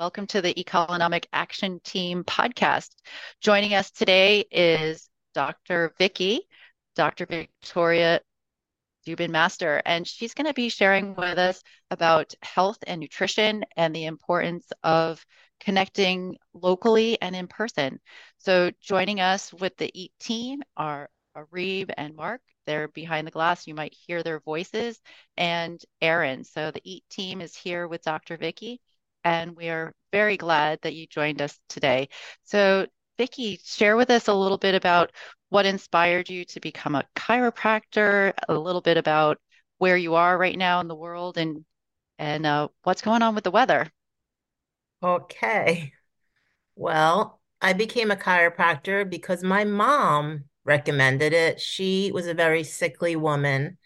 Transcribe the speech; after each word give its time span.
welcome 0.00 0.26
to 0.26 0.40
the 0.40 0.58
Economic 0.58 1.28
Action 1.30 1.78
Team 1.84 2.24
podcast. 2.24 2.88
Joining 3.42 3.74
us 3.74 3.90
today 3.90 4.46
is 4.50 5.10
Dr. 5.34 5.92
Vicky, 5.98 6.40
Dr. 6.96 7.26
Victoria 7.26 8.22
Dubin 9.06 9.28
Master, 9.28 9.82
and 9.84 10.08
she's 10.08 10.32
going 10.32 10.46
to 10.46 10.54
be 10.54 10.70
sharing 10.70 11.14
with 11.16 11.36
us 11.36 11.62
about 11.90 12.32
health 12.40 12.78
and 12.86 12.98
nutrition 12.98 13.62
and 13.76 13.94
the 13.94 14.06
importance 14.06 14.72
of 14.82 15.22
connecting 15.60 16.34
locally 16.54 17.20
and 17.20 17.36
in 17.36 17.46
person. 17.46 18.00
So, 18.38 18.70
joining 18.80 19.20
us 19.20 19.52
with 19.52 19.76
the 19.76 19.90
EAT 19.92 20.12
team 20.18 20.62
are 20.78 21.10
Arib 21.36 21.90
and 21.98 22.16
Mark. 22.16 22.40
They're 22.64 22.88
behind 22.88 23.26
the 23.26 23.32
glass. 23.32 23.66
You 23.66 23.74
might 23.74 23.92
hear 23.92 24.22
their 24.22 24.40
voices, 24.40 24.98
and 25.36 25.78
Aaron. 26.00 26.42
So, 26.44 26.70
the 26.70 26.80
EAT 26.90 27.04
team 27.10 27.42
is 27.42 27.54
here 27.54 27.86
with 27.86 28.00
Dr. 28.00 28.38
Vicki, 28.38 28.80
and 29.24 29.56
we 29.56 29.68
are 29.68 29.92
very 30.12 30.36
glad 30.36 30.80
that 30.82 30.94
you 30.94 31.06
joined 31.06 31.42
us 31.42 31.58
today. 31.68 32.08
So, 32.44 32.86
Vicki, 33.18 33.60
share 33.64 33.96
with 33.96 34.10
us 34.10 34.28
a 34.28 34.34
little 34.34 34.58
bit 34.58 34.74
about 34.74 35.12
what 35.50 35.66
inspired 35.66 36.30
you 36.30 36.44
to 36.46 36.60
become 36.60 36.94
a 36.94 37.04
chiropractor, 37.16 38.32
a 38.48 38.54
little 38.54 38.80
bit 38.80 38.96
about 38.96 39.38
where 39.78 39.96
you 39.96 40.14
are 40.14 40.36
right 40.38 40.56
now 40.56 40.80
in 40.80 40.88
the 40.88 40.94
world, 40.94 41.38
and 41.38 41.64
and 42.18 42.46
uh, 42.46 42.68
what's 42.82 43.02
going 43.02 43.22
on 43.22 43.34
with 43.34 43.44
the 43.44 43.50
weather. 43.50 43.90
Okay. 45.02 45.92
Well, 46.76 47.40
I 47.60 47.72
became 47.72 48.10
a 48.10 48.16
chiropractor 48.16 49.08
because 49.08 49.42
my 49.42 49.64
mom 49.64 50.44
recommended 50.64 51.32
it. 51.32 51.60
She 51.60 52.10
was 52.12 52.26
a 52.26 52.34
very 52.34 52.64
sickly 52.64 53.16
woman, 53.16 53.78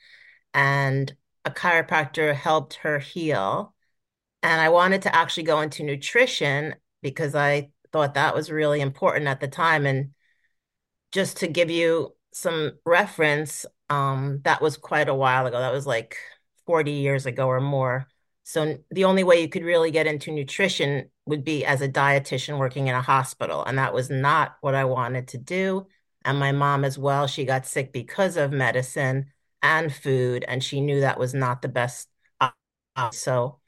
and 0.53 1.15
a 1.45 1.51
chiropractor 1.51 2.35
helped 2.35 2.75
her 2.75 2.99
heal. 2.99 3.74
And 4.45 4.61
I 4.61 4.69
wanted 4.69 5.03
to 5.03 5.17
actually 5.17 5.45
go 5.45 5.63
into 5.63 5.83
nutrition 5.83 6.75
because 7.03 7.35
I 7.35 7.71
thought 7.93 8.15
that 8.15 8.35
was 8.35 8.51
really 8.51 8.83
important 8.83 9.27
at 9.27 9.41
the 9.41 9.49
time. 9.49 9.87
And 9.87 10.11
just 11.13 11.39
to 11.39 11.49
give 11.49 11.71
you 11.71 12.15
some 12.33 12.73
reference, 12.85 13.65
um, 13.89 14.41
that 14.45 14.61
was 14.61 14.77
quite 14.77 15.09
a 15.09 15.15
while 15.15 15.47
ago. 15.47 15.59
That 15.59 15.73
was 15.73 15.87
like 15.87 16.19
40 16.67 16.93
years 16.93 17.25
ago 17.25 17.47
or 17.47 17.61
more. 17.61 18.07
So 18.43 18.77
the 18.91 19.05
only 19.05 19.25
way 19.25 19.41
you 19.41 19.49
could 19.49 19.65
really 19.65 19.91
get 19.91 20.07
into 20.07 20.31
nutrition 20.31 21.09
would 21.25 21.43
be 21.43 21.65
as 21.65 21.81
a 21.81 21.89
dietitian 21.89 22.59
working 22.59 22.89
in 22.89 22.95
a 22.95 23.01
hospital. 23.01 23.65
And 23.65 23.79
that 23.79 23.95
was 23.95 24.11
not 24.11 24.57
what 24.61 24.75
I 24.75 24.85
wanted 24.85 25.29
to 25.29 25.39
do. 25.39 25.87
And 26.23 26.39
my 26.39 26.53
mom 26.53 26.85
as 26.85 26.99
well, 26.99 27.27
she 27.27 27.47
got 27.47 27.67
sick 27.67 27.95
because 27.95 28.37
of 28.37 28.53
medicine 28.53 29.33
and 29.63 29.91
food, 29.91 30.45
and 30.47 30.63
she 30.63 30.83
knew 30.83 31.01
that 31.01 31.19
was 31.19 31.33
not 31.33 31.63
the 31.63 31.69
best. 31.69 32.09
So 33.13 33.61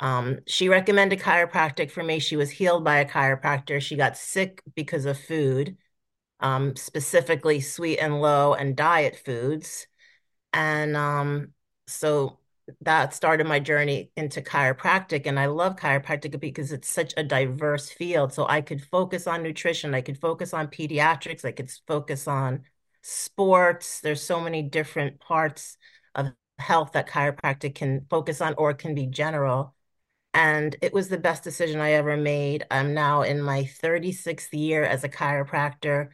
um, 0.00 0.40
she 0.46 0.68
recommended 0.68 1.20
chiropractic 1.20 1.90
for 1.90 2.02
me. 2.02 2.18
She 2.18 2.36
was 2.36 2.50
healed 2.50 2.84
by 2.84 2.98
a 2.98 3.08
chiropractor. 3.08 3.80
She 3.80 3.96
got 3.96 4.16
sick 4.16 4.62
because 4.74 5.06
of 5.06 5.18
food, 5.18 5.76
um, 6.40 6.76
specifically 6.76 7.60
sweet 7.60 7.98
and 7.98 8.20
low 8.20 8.54
and 8.54 8.76
diet 8.76 9.16
foods. 9.24 9.86
And 10.52 10.96
um, 10.96 11.54
so 11.86 12.38
that 12.80 13.14
started 13.14 13.46
my 13.46 13.60
journey 13.60 14.10
into 14.16 14.42
chiropractic 14.42 15.26
and 15.26 15.38
i 15.38 15.46
love 15.46 15.76
chiropractic 15.76 16.38
because 16.40 16.72
it's 16.72 16.88
such 16.88 17.14
a 17.16 17.22
diverse 17.22 17.90
field 17.90 18.32
so 18.32 18.44
i 18.48 18.60
could 18.60 18.82
focus 18.82 19.28
on 19.28 19.40
nutrition 19.42 19.94
i 19.94 20.00
could 20.00 20.18
focus 20.18 20.52
on 20.52 20.66
pediatrics 20.66 21.44
i 21.44 21.52
could 21.52 21.70
focus 21.86 22.26
on 22.26 22.62
sports 23.02 24.00
there's 24.00 24.20
so 24.20 24.40
many 24.40 24.62
different 24.62 25.20
parts 25.20 25.76
of 26.16 26.32
health 26.58 26.90
that 26.92 27.08
chiropractic 27.08 27.76
can 27.76 28.04
focus 28.10 28.40
on 28.40 28.52
or 28.58 28.74
can 28.74 28.96
be 28.96 29.06
general 29.06 29.75
and 30.36 30.76
it 30.82 30.92
was 30.92 31.08
the 31.08 31.16
best 31.16 31.42
decision 31.42 31.80
i 31.80 31.92
ever 31.92 32.14
made. 32.14 32.66
I'm 32.70 32.92
now 32.92 33.22
in 33.22 33.40
my 33.40 33.64
36th 33.64 34.52
year 34.52 34.84
as 34.84 35.02
a 35.02 35.08
chiropractor. 35.08 36.10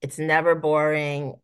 It's 0.00 0.18
never 0.18 0.54
boring 0.54 1.34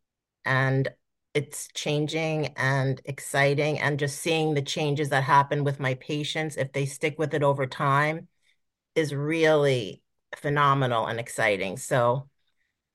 and 0.47 0.89
it's 1.35 1.69
changing 1.75 2.55
and 2.57 3.03
exciting 3.05 3.79
and 3.79 3.99
just 3.99 4.19
seeing 4.19 4.55
the 4.55 4.63
changes 4.63 5.11
that 5.11 5.25
happen 5.25 5.63
with 5.63 5.79
my 5.79 5.93
patients 5.97 6.57
if 6.57 6.73
they 6.73 6.87
stick 6.87 7.19
with 7.19 7.35
it 7.35 7.43
over 7.43 7.67
time 7.67 8.29
is 8.95 9.15
really 9.15 10.03
phenomenal 10.35 11.07
and 11.07 11.21
exciting. 11.21 11.77
So 11.77 12.31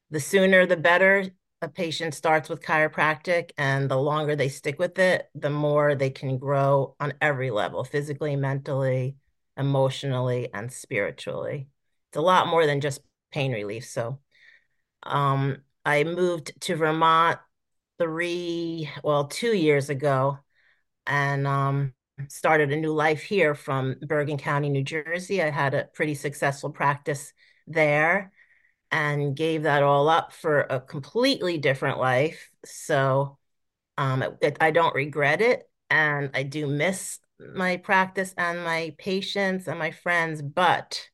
the 0.09 0.19
sooner 0.19 0.65
the 0.65 0.77
better 0.77 1.25
a 1.61 1.67
patient 1.67 2.15
starts 2.15 2.49
with 2.49 2.63
chiropractic 2.63 3.51
and 3.55 3.89
the 3.89 3.97
longer 3.97 4.35
they 4.35 4.49
stick 4.49 4.79
with 4.79 4.97
it 4.97 5.29
the 5.35 5.49
more 5.49 5.93
they 5.93 6.09
can 6.09 6.39
grow 6.39 6.95
on 6.99 7.13
every 7.21 7.49
level 7.49 7.83
physically 7.83 8.35
mentally 8.35 9.15
emotionally 9.57 10.49
and 10.53 10.71
spiritually 10.71 11.67
it's 12.09 12.17
a 12.17 12.21
lot 12.21 12.47
more 12.47 12.65
than 12.65 12.81
just 12.81 13.01
pain 13.31 13.51
relief 13.51 13.85
so 13.85 14.19
um, 15.03 15.57
i 15.85 16.03
moved 16.03 16.59
to 16.61 16.75
vermont 16.75 17.39
three, 17.97 18.89
well, 19.03 19.25
two 19.25 19.55
years 19.55 19.89
ago, 19.89 20.39
and 21.05 21.47
um, 21.47 21.93
started 22.27 22.71
a 22.71 22.77
new 22.77 22.93
life 22.93 23.21
here 23.23 23.55
from 23.55 23.95
Bergen 24.01 24.37
County, 24.37 24.69
New 24.69 24.83
Jersey. 24.83 25.41
I 25.41 25.49
had 25.49 25.73
a 25.73 25.85
pretty 25.93 26.15
successful 26.15 26.69
practice 26.69 27.33
there 27.65 28.31
and 28.91 29.35
gave 29.35 29.63
that 29.63 29.83
all 29.83 30.09
up 30.09 30.31
for 30.31 30.61
a 30.61 30.79
completely 30.79 31.57
different 31.57 31.99
life. 31.99 32.49
So 32.65 33.37
um, 33.97 34.23
it, 34.41 34.57
I 34.61 34.71
don't 34.71 34.95
regret 34.95 35.41
it. 35.41 35.69
And 35.89 36.31
I 36.33 36.43
do 36.43 36.67
miss 36.67 37.19
my 37.39 37.77
practice 37.77 38.33
and 38.37 38.63
my 38.63 38.95
patients 38.97 39.67
and 39.67 39.77
my 39.79 39.91
friends, 39.91 40.41
but 40.41 41.09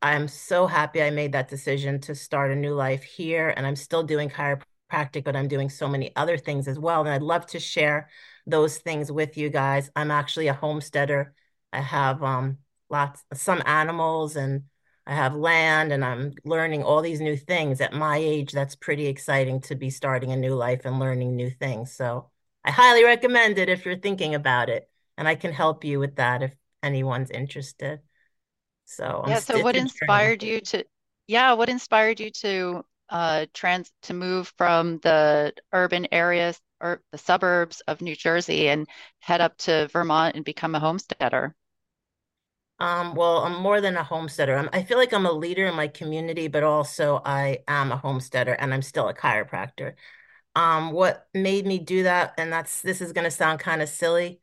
I'm 0.00 0.28
so 0.28 0.66
happy 0.66 1.02
I 1.02 1.10
made 1.10 1.32
that 1.32 1.48
decision 1.48 2.00
to 2.02 2.14
start 2.14 2.50
a 2.50 2.56
new 2.56 2.74
life 2.74 3.02
here. 3.02 3.52
And 3.56 3.66
I'm 3.66 3.76
still 3.76 4.02
doing 4.02 4.30
chiropractic 4.30 4.62
but 4.90 5.36
I'm 5.36 5.48
doing 5.48 5.68
so 5.68 5.88
many 5.88 6.14
other 6.16 6.38
things 6.38 6.66
as 6.66 6.78
well. 6.78 7.00
And 7.00 7.10
I'd 7.10 7.22
love 7.22 7.46
to 7.48 7.60
share 7.60 8.08
those 8.46 8.78
things 8.78 9.12
with 9.12 9.36
you 9.36 9.50
guys. 9.50 9.90
I'm 9.94 10.10
actually 10.10 10.48
a 10.48 10.54
homesteader. 10.54 11.34
I 11.72 11.80
have 11.80 12.22
um, 12.22 12.58
lots, 12.88 13.22
some 13.34 13.62
animals, 13.66 14.36
and 14.36 14.62
I 15.06 15.14
have 15.14 15.34
land, 15.34 15.92
and 15.92 16.04
I'm 16.04 16.32
learning 16.44 16.82
all 16.82 17.02
these 17.02 17.20
new 17.20 17.36
things. 17.36 17.80
At 17.80 17.92
my 17.92 18.16
age, 18.18 18.52
that's 18.52 18.74
pretty 18.74 19.06
exciting 19.06 19.60
to 19.62 19.74
be 19.74 19.90
starting 19.90 20.32
a 20.32 20.36
new 20.36 20.54
life 20.54 20.84
and 20.84 20.98
learning 20.98 21.36
new 21.36 21.50
things. 21.50 21.92
So 21.92 22.30
I 22.64 22.70
highly 22.70 23.04
recommend 23.04 23.58
it 23.58 23.68
if 23.68 23.84
you're 23.84 23.96
thinking 23.98 24.34
about 24.34 24.68
it. 24.68 24.88
And 25.18 25.28
I 25.28 25.34
can 25.34 25.52
help 25.52 25.84
you 25.84 25.98
with 25.98 26.16
that 26.16 26.42
if 26.42 26.54
anyone's 26.82 27.30
interested. 27.30 28.00
So 28.86 29.24
yeah. 29.26 29.40
so 29.40 29.60
what 29.62 29.76
inspired 29.76 30.42
you 30.42 30.60
to? 30.60 30.84
Yeah, 31.26 31.52
what 31.52 31.68
inspired 31.68 32.20
you 32.20 32.30
to 32.30 32.84
uh, 33.10 33.46
trans 33.52 33.90
to 34.02 34.14
move 34.14 34.52
from 34.56 34.98
the 34.98 35.52
urban 35.72 36.06
areas 36.12 36.58
or 36.80 37.02
the 37.12 37.18
suburbs 37.18 37.82
of 37.88 38.00
New 38.00 38.14
Jersey 38.14 38.68
and 38.68 38.88
head 39.18 39.40
up 39.40 39.56
to 39.58 39.88
Vermont 39.88 40.36
and 40.36 40.44
become 40.44 40.74
a 40.74 40.80
homesteader? 40.80 41.54
Um, 42.80 43.14
well, 43.16 43.38
I'm 43.38 43.60
more 43.60 43.80
than 43.80 43.96
a 43.96 44.04
homesteader. 44.04 44.56
I'm, 44.56 44.70
I 44.72 44.84
feel 44.84 44.98
like 44.98 45.12
I'm 45.12 45.26
a 45.26 45.32
leader 45.32 45.66
in 45.66 45.74
my 45.74 45.88
community, 45.88 46.46
but 46.46 46.62
also 46.62 47.20
I 47.24 47.58
am 47.66 47.90
a 47.90 47.96
homesteader 47.96 48.52
and 48.52 48.72
I'm 48.72 48.82
still 48.82 49.08
a 49.08 49.14
chiropractor. 49.14 49.94
Um, 50.54 50.92
what 50.92 51.26
made 51.34 51.66
me 51.66 51.78
do 51.78 52.04
that, 52.04 52.34
and 52.38 52.52
that's 52.52 52.80
this 52.82 53.00
is 53.00 53.12
going 53.12 53.24
to 53.24 53.30
sound 53.30 53.60
kind 53.60 53.82
of 53.82 53.88
silly. 53.88 54.40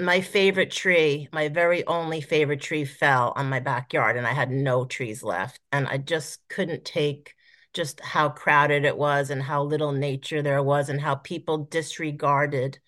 My 0.00 0.20
favorite 0.20 0.70
tree, 0.70 1.28
my 1.32 1.48
very 1.48 1.86
only 1.86 2.20
favorite 2.20 2.60
tree 2.60 2.84
fell 2.84 3.32
on 3.36 3.48
my 3.48 3.60
backyard, 3.60 4.16
and 4.16 4.26
I 4.26 4.32
had 4.32 4.50
no 4.50 4.84
trees 4.84 5.22
left. 5.22 5.60
And 5.72 5.86
I 5.86 5.98
just 5.98 6.46
couldn't 6.48 6.84
take 6.84 7.34
just 7.72 8.00
how 8.00 8.28
crowded 8.30 8.84
it 8.84 8.96
was 8.96 9.30
and 9.30 9.42
how 9.42 9.62
little 9.62 9.92
nature 9.92 10.42
there 10.42 10.62
was 10.62 10.88
and 10.88 11.00
how 11.00 11.16
people 11.16 11.58
disregarded 11.58 12.78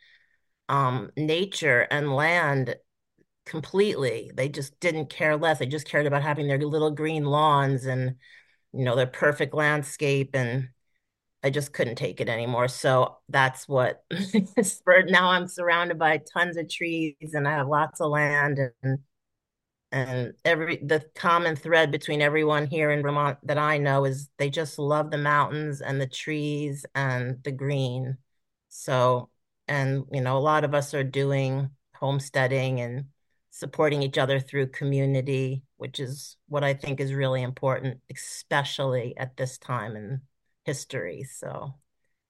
um, 0.68 1.10
nature 1.16 1.82
and 1.90 2.12
land 2.14 2.76
completely. 3.46 4.30
They 4.34 4.48
just 4.48 4.78
didn't 4.80 5.10
care 5.10 5.36
less. 5.36 5.58
They 5.60 5.66
just 5.66 5.88
cared 5.88 6.06
about 6.06 6.22
having 6.22 6.48
their 6.48 6.58
little 6.58 6.92
green 6.92 7.24
lawns 7.24 7.86
and 7.86 8.16
you 8.72 8.84
know 8.84 8.96
their 8.96 9.06
perfect 9.06 9.54
landscape 9.54 10.30
and 10.34 10.70
I 11.46 11.50
just 11.50 11.72
couldn't 11.72 11.94
take 11.94 12.20
it 12.20 12.28
anymore. 12.28 12.66
So 12.66 13.18
that's 13.28 13.68
what 13.68 14.02
spurred. 14.62 15.08
Now 15.08 15.30
I'm 15.30 15.46
surrounded 15.46 15.96
by 15.96 16.18
tons 16.18 16.56
of 16.56 16.68
trees 16.68 17.34
and 17.34 17.46
I 17.46 17.52
have 17.52 17.68
lots 17.68 18.00
of 18.00 18.10
land 18.10 18.58
and 18.82 18.98
and 19.92 20.34
every 20.44 20.78
the 20.78 21.04
common 21.14 21.54
thread 21.54 21.92
between 21.92 22.20
everyone 22.20 22.66
here 22.66 22.90
in 22.90 23.00
Vermont 23.00 23.38
that 23.44 23.58
I 23.58 23.78
know 23.78 24.06
is 24.06 24.28
they 24.38 24.50
just 24.50 24.76
love 24.76 25.12
the 25.12 25.18
mountains 25.18 25.80
and 25.80 26.00
the 26.00 26.08
trees 26.08 26.84
and 26.96 27.40
the 27.44 27.52
green. 27.52 28.18
So, 28.68 29.30
and 29.68 30.02
you 30.10 30.20
know, 30.20 30.36
a 30.36 30.40
lot 30.40 30.64
of 30.64 30.74
us 30.74 30.94
are 30.94 31.04
doing 31.04 31.70
homesteading 31.94 32.80
and 32.80 33.04
supporting 33.50 34.02
each 34.02 34.18
other 34.18 34.40
through 34.40 34.70
community, 34.70 35.62
which 35.76 36.00
is 36.00 36.36
what 36.48 36.64
I 36.64 36.74
think 36.74 36.98
is 36.98 37.14
really 37.14 37.42
important, 37.42 38.00
especially 38.10 39.16
at 39.16 39.36
this 39.36 39.58
time 39.58 39.94
in 39.94 40.22
history. 40.66 41.24
So, 41.24 41.74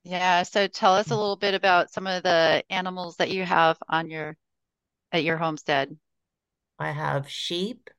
Yeah, 0.05 0.45
so 0.45 0.69
tell 0.69 0.95
us 0.95 1.11
a 1.11 1.17
little 1.17 1.37
bit 1.37 1.53
about 1.55 1.91
some 1.91 2.07
of 2.07 2.23
the 2.23 2.65
animals 2.71 3.17
that 3.17 3.31
you 3.31 3.45
have 3.45 3.77
on 3.89 4.09
your 4.11 4.37
at 5.13 5.25
your 5.25 5.39
homestead. 5.39 5.99
I 6.79 6.91
have 6.93 7.29
sheep, 7.31 7.91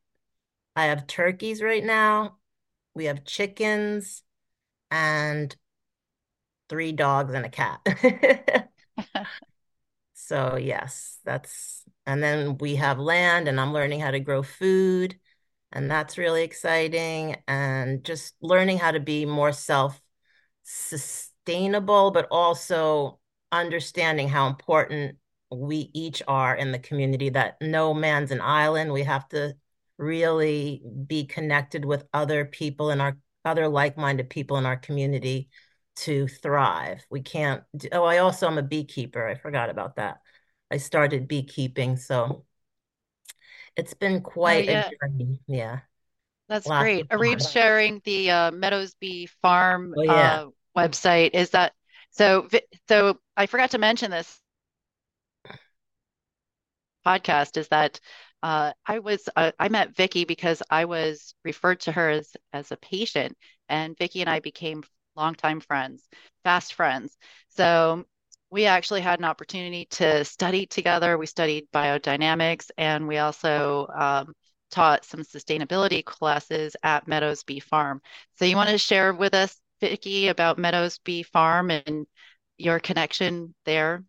I 0.76 0.86
have 0.86 1.08
turkeys 1.08 1.62
right 1.64 1.84
now, 1.84 2.40
we 2.96 3.06
have 3.06 3.26
chickens, 3.26 4.24
and 4.92 5.56
three 6.70 6.92
dogs 6.92 7.34
and 7.34 7.46
a 7.46 7.50
cat. 7.50 7.82
So 10.14 10.58
yes, 10.58 11.20
that's 11.24 11.84
and 12.06 12.22
then 12.24 12.58
we 12.58 12.76
have 12.78 13.00
land 13.00 13.48
and 13.48 13.60
I'm 13.60 13.74
learning 13.74 14.00
how 14.00 14.12
to 14.12 14.20
grow 14.20 14.42
food 14.44 15.20
and 15.72 15.92
that's 15.92 16.18
really 16.18 16.44
exciting 16.44 17.38
and 17.48 18.04
just 18.04 18.36
learning 18.42 18.80
how 18.80 18.92
to 18.92 19.00
be 19.00 19.26
more 19.26 19.54
self-sustainable 20.68 22.12
but 22.12 22.28
also 22.32 23.20
understanding 23.52 24.28
how 24.28 24.48
important 24.48 25.18
we 25.50 25.90
each 25.94 26.22
are 26.28 26.56
in 26.56 26.72
the 26.72 26.80
community 26.80 27.30
that 27.30 27.56
no 27.62 27.94
man's 27.94 28.32
an 28.32 28.42
island. 28.42 28.92
We 28.92 29.04
have 29.04 29.28
to 29.30 29.56
really 29.98 30.84
be 31.08 31.26
connected 31.26 31.86
with 31.86 32.06
other 32.14 32.46
people 32.46 32.92
in 32.92 33.00
our 33.00 33.18
other 33.46 33.70
like-minded 33.70 34.30
people 34.30 34.58
in 34.58 34.66
our 34.66 34.76
community 34.76 35.50
to 35.96 36.28
thrive. 36.28 37.06
We 37.10 37.22
can't. 37.22 37.64
Oh, 37.94 38.04
I 38.04 38.18
also 38.18 38.48
am 38.48 38.58
a 38.58 38.62
beekeeper. 38.62 39.26
I 39.26 39.36
forgot 39.36 39.70
about 39.70 39.96
that. 39.96 40.18
I 40.70 40.78
started 40.78 41.30
beekeeping, 41.30 41.96
so 41.96 42.44
it's 43.78 43.94
been 43.94 44.22
Oh 44.44 44.58
quite 44.58 44.66
a 44.68 44.76
yeah, 44.76 44.90
journey. 45.02 45.40
Yeah, 45.48 45.80
that's 46.48 46.66
lots 46.66 46.72
great. 46.72 47.06
of 47.12 47.42
sharing 47.42 48.02
the 48.06 48.32
uh, 48.32 48.52
Meadows 48.52 48.96
Bee 49.00 49.26
Farm 49.42 49.96
Oh 49.96 50.04
yeah. 50.04 50.40
uh, 50.40 50.48
website. 50.78 51.32
Is 51.34 51.52
that 51.52 51.74
so? 52.12 52.48
So 52.88 53.20
I 53.36 53.48
forgot 53.48 53.72
to 53.72 53.78
mention 53.80 54.12
this 54.12 54.40
podcast 57.06 57.58
is 57.58 57.70
that 57.70 58.00
uh, 58.44 58.72
I 58.86 59.00
was 59.00 59.28
uh, 59.36 59.52
I 59.60 59.70
met 59.70 59.96
Vicky 59.96 60.26
because 60.26 60.62
I 60.70 60.86
was 60.86 61.34
referred 61.44 61.80
to 61.82 61.92
her 61.92 62.10
as 62.10 62.36
as 62.54 62.72
a 62.72 62.78
patient, 62.78 63.36
and 63.70 63.98
Vicky 63.98 64.22
and 64.22 64.30
I 64.30 64.40
became 64.40 64.84
longtime 65.16 65.62
friends, 65.62 66.08
fast 66.44 66.74
friends. 66.74 67.18
So 67.50 68.06
we 68.50 68.66
actually 68.66 69.02
had 69.02 69.20
an 69.20 69.26
opportunity 69.26 69.86
to 69.92 70.24
study 70.24 70.66
together. 70.66 71.18
We 71.18 71.26
studied 71.26 71.68
biodynamics, 71.74 72.70
and 72.78 73.08
we 73.08 73.18
also 73.18 73.88
um, 73.94 74.34
taught 74.72 75.06
some 75.06 75.22
sustainability 75.22 76.04
classes 76.06 76.76
at 76.84 77.08
Meadows 77.08 77.44
Bee 77.44 77.60
Farm. 77.60 78.02
So 78.38 78.46
you 78.46 78.56
want 78.56 78.70
to 78.70 78.78
share 78.78 79.14
with 79.14 79.34
us, 79.34 79.56
Vicky, 79.82 80.28
about 80.28 80.58
Meadows 80.58 81.00
Bee 81.00 81.24
Farm 81.24 81.72
and 81.72 82.08
your 82.58 82.80
connection 82.80 83.56
there? 83.66 84.04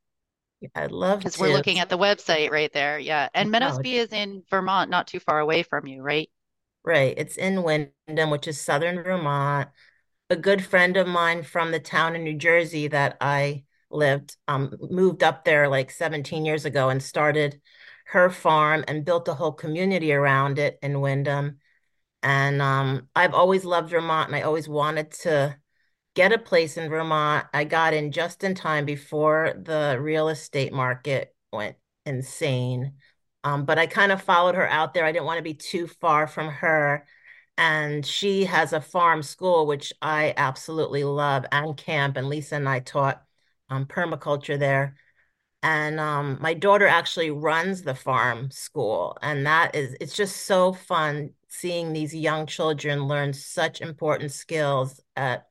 Yeah, 0.60 0.68
I'd 0.74 0.92
love 0.92 1.20
Because 1.20 1.38
we're 1.38 1.52
looking 1.52 1.78
at 1.78 1.88
the 1.88 1.98
website 1.98 2.50
right 2.50 2.72
there. 2.72 2.98
Yeah. 2.98 3.28
And 3.34 3.50
No, 3.52 3.52
Meadowsby 3.52 3.94
it's 3.94 4.06
is 4.06 4.12
in 4.12 4.42
Vermont, 4.50 4.90
not 4.90 5.06
too 5.06 5.20
far 5.20 5.38
away 5.40 5.62
from 5.62 5.86
you, 5.86 6.02
right? 6.02 6.28
right. 6.84 7.14
It's 7.16 7.36
in 7.36 7.62
Windham, 7.62 8.30
which 8.30 8.48
is 8.48 8.60
southern 8.60 9.02
Vermont. 9.02 9.68
A 10.30 10.36
good 10.36 10.64
friend 10.64 10.96
of 10.96 11.06
mine 11.08 11.42
from 11.42 11.72
the 11.72 11.80
town 11.80 12.16
in 12.16 12.24
New 12.24 12.36
Jersey 12.36 12.88
that 12.88 13.16
I 13.20 13.64
lived, 13.90 14.36
um, 14.48 14.76
moved 14.80 15.22
up 15.22 15.44
there 15.44 15.68
like 15.68 15.90
17 15.90 16.44
years 16.44 16.64
ago 16.64 16.88
and 16.90 17.02
started 17.02 17.60
her 18.08 18.30
farm 18.30 18.84
and 18.88 19.04
built 19.04 19.28
a 19.28 19.34
whole 19.34 19.52
community 19.52 20.12
around 20.12 20.58
it 20.58 20.78
in 20.82 21.00
Windham. 21.00 21.58
And 22.22 22.60
um, 22.60 23.08
I've 23.14 23.34
always 23.34 23.64
loved 23.64 23.90
Vermont 23.90 24.28
and 24.28 24.36
I 24.36 24.42
always 24.42 24.68
wanted 24.68 25.12
to 25.22 25.56
get 26.14 26.32
a 26.32 26.38
place 26.38 26.76
in 26.76 26.90
Vermont. 26.90 27.46
I 27.54 27.64
got 27.64 27.94
in 27.94 28.10
just 28.10 28.42
in 28.42 28.54
time 28.54 28.84
before 28.84 29.54
the 29.56 29.98
real 30.00 30.28
estate 30.28 30.72
market 30.72 31.34
went 31.52 31.76
insane. 32.04 32.94
Um, 33.44 33.64
but 33.64 33.78
I 33.78 33.86
kind 33.86 34.10
of 34.10 34.22
followed 34.22 34.56
her 34.56 34.68
out 34.68 34.94
there. 34.94 35.04
I 35.04 35.12
didn't 35.12 35.26
want 35.26 35.38
to 35.38 35.44
be 35.44 35.54
too 35.54 35.86
far 35.86 36.26
from 36.26 36.48
her. 36.48 37.06
And 37.56 38.04
she 38.04 38.44
has 38.44 38.72
a 38.72 38.80
farm 38.80 39.22
school, 39.22 39.66
which 39.66 39.92
I 40.02 40.34
absolutely 40.36 41.04
love, 41.04 41.44
and 41.50 41.76
camp. 41.76 42.16
And 42.16 42.28
Lisa 42.28 42.56
and 42.56 42.68
I 42.68 42.80
taught 42.80 43.22
um, 43.68 43.86
permaculture 43.86 44.58
there. 44.58 44.96
And 45.62 45.98
um, 45.98 46.38
my 46.40 46.54
daughter 46.54 46.86
actually 46.86 47.30
runs 47.30 47.82
the 47.82 47.94
farm 47.94 48.50
school. 48.50 49.16
And 49.22 49.46
that 49.46 49.74
is, 49.74 49.96
it's 50.00 50.16
just 50.16 50.46
so 50.46 50.72
fun 50.72 51.30
seeing 51.48 51.92
these 51.92 52.14
young 52.14 52.46
children 52.46 53.06
learn 53.06 53.32
such 53.32 53.80
important 53.80 54.32
skills 54.32 55.00
at 55.16 55.46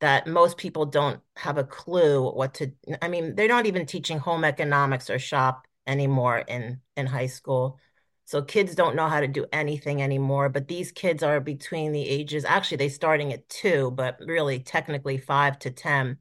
that 0.00 0.26
most 0.26 0.58
people 0.58 0.86
don't 0.86 1.20
have 1.36 1.56
a 1.58 1.64
clue 1.64 2.30
what 2.30 2.54
to 2.54 2.72
I 3.00 3.08
mean, 3.08 3.34
they're 3.34 3.48
not 3.48 3.66
even 3.66 3.86
teaching 3.86 4.18
home 4.18 4.44
economics 4.44 5.08
or 5.10 5.18
shop 5.18 5.66
anymore 5.86 6.38
in 6.38 6.80
in 6.96 7.06
high 7.06 7.26
school. 7.26 7.78
So 8.26 8.42
kids 8.42 8.74
don't 8.74 8.96
know 8.96 9.08
how 9.08 9.20
to 9.20 9.28
do 9.28 9.46
anything 9.52 10.02
anymore, 10.02 10.48
but 10.48 10.68
these 10.68 10.92
kids 10.92 11.22
are 11.22 11.40
between 11.40 11.92
the 11.92 12.08
ages, 12.08 12.44
actually 12.44 12.78
they 12.78 12.88
starting 12.88 13.32
at 13.32 13.48
two, 13.48 13.90
but 13.90 14.18
really 14.20 14.60
technically 14.60 15.18
five 15.18 15.58
to 15.60 15.70
10, 15.70 16.18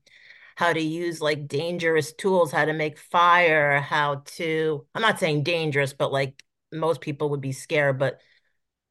how 0.55 0.73
to 0.73 0.81
use 0.81 1.21
like 1.21 1.47
dangerous 1.47 2.13
tools, 2.13 2.51
how 2.51 2.65
to 2.65 2.73
make 2.73 2.97
fire, 2.97 3.79
how 3.79 4.23
to, 4.25 4.85
I'm 4.93 5.01
not 5.01 5.19
saying 5.19 5.43
dangerous, 5.43 5.93
but 5.93 6.11
like 6.11 6.43
most 6.73 6.99
people 7.01 7.29
would 7.29 7.41
be 7.41 7.53
scared, 7.53 7.99
but 7.99 8.19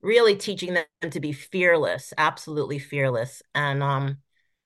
really 0.03 0.37
teaching 0.37 0.75
them 0.75 0.85
to 1.11 1.21
be 1.21 1.33
fearless, 1.33 2.13
absolutely 2.19 2.79
fearless. 2.79 3.43
And 3.55 3.83
um, 3.83 4.19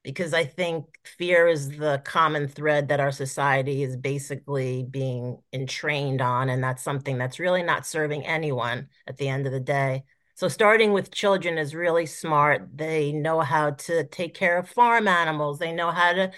because 0.03 0.33
I 0.33 0.45
think 0.45 0.87
fear 1.05 1.47
is 1.47 1.77
the 1.77 2.01
common 2.05 2.49
thread 2.49 2.89
that 2.89 3.01
our 3.01 3.13
society 3.13 3.83
is 3.83 3.97
basically 3.97 4.85
being 4.85 5.39
entrained 5.53 6.21
on, 6.23 6.49
and 6.49 6.63
that's 6.63 6.83
something 6.83 7.19
that's 7.19 7.39
really 7.39 7.63
not 7.63 7.87
serving 7.87 8.25
anyone 8.25 8.89
at 9.07 9.17
the 9.17 9.29
end 9.29 9.47
of 9.47 9.53
the 9.53 9.61
day. 9.61 10.05
So 10.37 10.49
starting 10.49 10.93
with 10.93 11.11
children 11.11 11.57
is 11.59 11.75
really 11.75 12.07
smart. 12.07 12.69
They 12.77 13.11
know 13.13 13.41
how 13.41 13.71
to 13.71 14.05
take 14.05 14.35
care 14.35 14.59
of 14.59 14.69
farm 14.69 15.09
animals. 15.09 15.59
They 15.59 15.73
know 15.73 15.91
how 15.91 16.13
to 16.13 16.31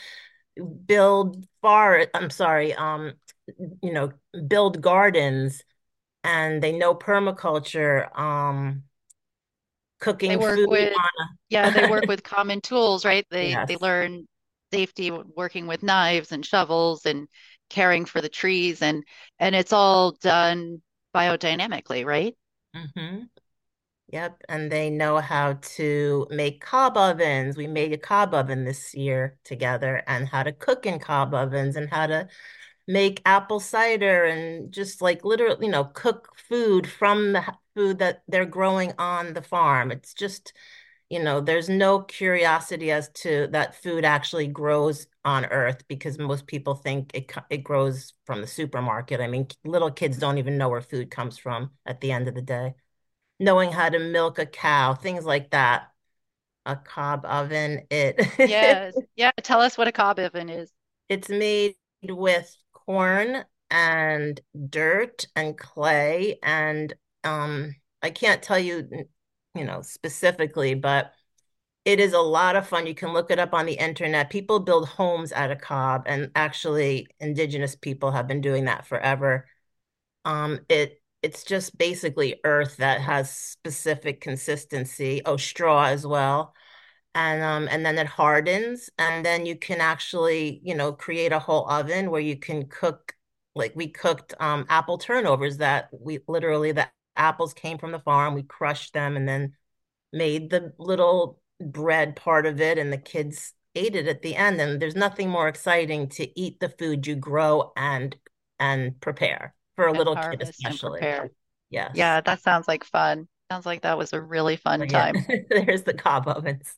build 0.87 1.47
far, 1.63 2.07
I'm 2.15 2.31
sorry, 2.31 2.75
um, 2.75 3.15
you 3.83 3.93
know, 3.93 4.13
build 4.47 4.81
gardens 4.81 5.63
and 6.25 6.63
they 6.63 6.73
know 6.73 6.95
permaculture. 6.95 8.17
Um, 8.19 8.85
They 10.27 10.37
cooking 10.37 10.39
work 10.39 10.57
food 10.57 10.71
with, 10.71 10.93
yeah, 11.49 11.71
they 11.71 11.85
work 11.85 12.07
with 12.09 12.23
common 12.23 12.61
tools, 12.61 13.05
right? 13.05 13.27
They 13.31 13.59
they 13.67 13.77
learn 13.77 14.27
safety 14.73 15.11
working 15.11 15.67
with 15.67 15.83
knives 15.83 16.33
and 16.33 16.45
shovels 16.45 17.07
and 17.07 17.29
caring 17.71 18.05
for 18.07 18.21
the 18.21 18.29
trees 18.29 18.83
and 18.83 19.05
and 19.39 19.55
it's 19.55 19.73
all 19.73 20.13
done 20.13 20.83
biodynamically, 21.15 22.05
right? 22.05 22.35
mm-hmm. 22.75 23.25
Yep. 24.13 24.43
And 24.49 24.73
they 24.73 24.91
know 24.91 25.19
how 25.19 25.55
to 25.55 26.27
make 26.31 26.63
cob 26.63 26.97
ovens. 26.97 27.57
We 27.57 27.67
made 27.67 27.93
a 27.93 27.99
cob 27.99 28.35
oven 28.35 28.65
this 28.65 28.95
year 28.95 29.39
together 29.45 30.03
and 30.07 30.29
how 30.29 30.45
to 30.45 30.53
cook 30.53 30.87
in 30.87 30.99
cob 30.99 31.35
ovens 31.35 31.77
and 31.77 31.91
how 31.91 32.07
to 32.07 32.29
make 32.89 33.23
apple 33.27 33.61
cider 33.61 34.25
and 34.27 34.73
just 34.73 35.03
like 35.03 35.25
literally, 35.25 35.67
you 35.67 35.73
know, 35.73 35.87
cook 35.87 36.35
food 36.39 36.89
from 36.91 37.35
the 37.35 37.45
food 37.77 38.01
that 38.01 38.25
they're 38.29 38.47
growing 38.47 38.95
on 38.99 39.35
the 39.35 39.43
farm. 39.43 39.93
It's 39.93 40.15
just, 40.15 40.55
you 41.11 41.23
know, 41.23 41.41
there's 41.41 41.69
no 41.69 42.01
curiosity 42.03 42.91
as 42.93 43.11
to 43.11 43.49
that 43.53 43.77
food 43.83 44.05
actually 44.05 44.47
grows 44.49 45.07
on 45.25 45.47
Earth 45.47 45.83
because 45.89 46.19
most 46.19 46.47
people 46.47 46.75
think 46.75 47.11
it 47.15 47.33
it 47.51 47.59
grows 47.59 48.15
from 48.27 48.41
the 48.43 48.47
supermarket. 48.47 49.21
I 49.21 49.29
mean, 49.29 49.49
little 49.65 49.91
kids 49.91 50.19
don't 50.19 50.39
even 50.39 50.59
know 50.59 50.69
where 50.71 50.83
food 50.83 51.11
comes 51.11 51.39
from 51.39 51.73
at 51.87 52.01
the 52.01 52.13
end 52.13 52.29
of 52.29 52.35
the 52.35 52.43
day. 52.43 52.75
Knowing 53.41 53.73
how 53.73 53.89
to 53.91 53.99
milk 54.01 54.39
a 54.39 54.47
cow, 54.47 54.95
things 54.95 55.25
like 55.27 55.51
that. 55.51 55.91
A 56.67 56.77
cob 56.77 57.25
oven, 57.27 57.87
it 57.91 58.21
Yes. 58.43 59.01
Yeah, 59.17 59.31
tell 59.43 59.61
us 59.61 59.79
what 59.79 59.89
a 59.89 59.93
cob 59.93 60.19
oven 60.19 60.49
is. 60.49 60.73
It's 61.09 61.29
made 61.29 61.77
with 62.03 62.55
corn 62.89 63.45
and 63.71 64.41
dirt 64.71 65.27
and 65.37 65.59
clay 65.59 66.39
and 66.43 66.95
um 67.25 67.75
I 68.03 68.09
can't 68.11 68.43
tell 68.43 68.59
you 68.59 68.89
you 69.55 69.65
know 69.65 69.83
specifically 69.83 70.75
but 70.75 71.13
it 71.85 72.01
is 72.01 72.13
a 72.13 72.21
lot 72.21 72.57
of 72.57 72.69
fun. 72.69 72.87
You 72.87 72.95
can 72.95 73.13
look 73.15 73.31
it 73.31 73.39
up 73.39 73.55
on 73.55 73.67
the 73.67 73.75
internet. 73.75 74.31
People 74.31 74.61
build 74.61 74.89
homes 74.89 75.33
out 75.33 75.51
of 75.51 75.61
cob 75.61 76.03
and 76.07 76.31
actually 76.35 77.09
indigenous 77.21 77.77
people 77.77 78.11
have 78.13 78.27
been 78.29 78.43
doing 78.43 78.67
that 78.67 78.87
forever. 78.87 79.47
Um 80.25 80.61
it 80.69 81.03
it's 81.23 81.45
just 81.45 81.77
basically 81.79 82.41
earth 82.45 82.79
that 82.79 83.01
has 83.03 83.31
specific 83.31 84.21
consistency. 84.21 85.23
Oh, 85.27 85.37
straw 85.37 85.87
as 85.87 86.07
well. 86.07 86.55
And 87.19 87.43
um 87.43 87.69
and 87.71 87.85
then 87.85 87.99
it 87.99 88.07
hardens 88.07 88.91
and 88.99 89.25
then 89.27 89.45
you 89.47 89.57
can 89.57 89.81
actually, 89.81 90.61
you 90.65 90.75
know, 90.75 90.93
create 90.93 91.33
a 91.33 91.39
whole 91.41 91.69
oven 91.71 92.11
where 92.11 92.21
you 92.21 92.37
can 92.39 92.69
cook 92.69 93.15
like 93.55 93.73
we 93.77 93.89
cooked 93.89 94.35
um 94.41 94.67
apple 94.69 94.99
turnovers 94.99 95.57
that 95.59 95.89
we 95.93 96.21
literally 96.29 96.73
the 96.73 96.89
apples 97.17 97.55
came 97.55 97.79
from 97.79 97.93
the 97.93 97.99
farm, 98.01 98.35
we 98.35 98.43
crushed 98.45 98.93
them 98.95 99.17
and 99.17 99.29
then 99.29 99.55
made 100.13 100.51
the 100.51 100.73
little 100.79 101.41
bread 101.61 102.17
part 102.17 102.47
of 102.47 102.61
it 102.61 102.79
and 102.79 102.93
the 102.93 102.99
kids 102.99 103.55
ate 103.75 103.97
it 103.97 104.09
at 104.09 104.23
the 104.23 104.37
end 104.37 104.61
and 104.61 104.81
there's 104.81 104.97
nothing 104.97 105.29
more 105.31 105.49
exciting 105.49 106.09
to 106.09 106.39
eat 106.41 106.61
the 106.61 106.69
food 106.69 107.07
you 107.07 107.17
grow 107.17 107.73
and 107.77 108.17
and 108.61 109.01
prepare 109.01 109.55
for 109.77 109.87
a 109.87 109.93
And 109.93 110.03
little 110.03 110.17
kid 110.17 110.43
especially. 110.43 111.09
yeah 111.71 111.95
Yeah, 111.95 112.21
that 112.23 112.41
sounds 112.41 112.69
like 112.69 112.85
fun. 112.85 113.29
Sounds 113.51 113.67
like 113.67 113.83
that 113.83 113.99
was 113.99 114.13
a 114.13 114.21
really 114.21 114.57
fun 114.57 114.87
yeah, 114.87 114.87
time. 114.87 115.23
there's 115.51 115.83
the 115.85 115.95
cob 115.95 116.29
ovens. 116.29 116.77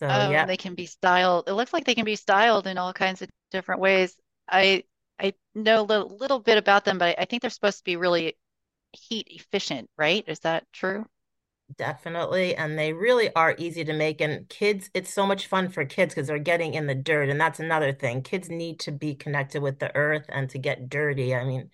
So 0.00 0.06
Oh, 0.08 0.20
yeah, 0.20 0.44
they 0.44 0.56
can 0.56 0.74
be 0.74 0.86
styled. 0.86 1.48
It 1.48 1.52
looks 1.54 1.72
like 1.72 1.84
they 1.84 1.94
can 1.94 2.04
be 2.04 2.16
styled 2.16 2.66
in 2.66 2.78
all 2.78 2.92
kinds 2.92 3.22
of 3.22 3.30
different 3.50 3.80
ways. 3.80 4.16
I 4.48 4.84
I 5.18 5.34
know 5.54 5.80
a 5.82 5.84
little, 5.84 6.16
little 6.16 6.40
bit 6.40 6.58
about 6.58 6.84
them, 6.84 6.98
but 6.98 7.18
I 7.18 7.24
think 7.26 7.42
they're 7.42 7.50
supposed 7.50 7.78
to 7.78 7.84
be 7.84 7.96
really 7.96 8.36
heat 8.92 9.28
efficient, 9.30 9.90
right? 9.98 10.24
Is 10.28 10.40
that 10.40 10.66
true? 10.72 11.06
definitely. 11.76 12.54
And 12.56 12.78
they 12.78 12.92
really 12.92 13.32
are 13.34 13.54
easy 13.58 13.84
to 13.84 13.92
make. 13.92 14.20
And 14.20 14.48
kids, 14.48 14.90
it's 14.94 15.12
so 15.12 15.26
much 15.26 15.46
fun 15.46 15.68
for 15.70 15.84
kids 15.84 16.14
because 16.14 16.28
they're 16.28 16.38
getting 16.38 16.74
in 16.74 16.86
the 16.86 16.94
dirt. 16.94 17.28
And 17.28 17.40
that's 17.40 17.60
another 17.60 17.92
thing. 17.92 18.22
Kids 18.22 18.48
need 18.48 18.80
to 18.80 18.92
be 18.92 19.14
connected 19.14 19.62
with 19.62 19.78
the 19.78 19.94
earth 19.96 20.26
and 20.28 20.48
to 20.50 20.58
get 20.58 20.88
dirty. 20.88 21.34
I 21.34 21.44
mean, 21.44 21.70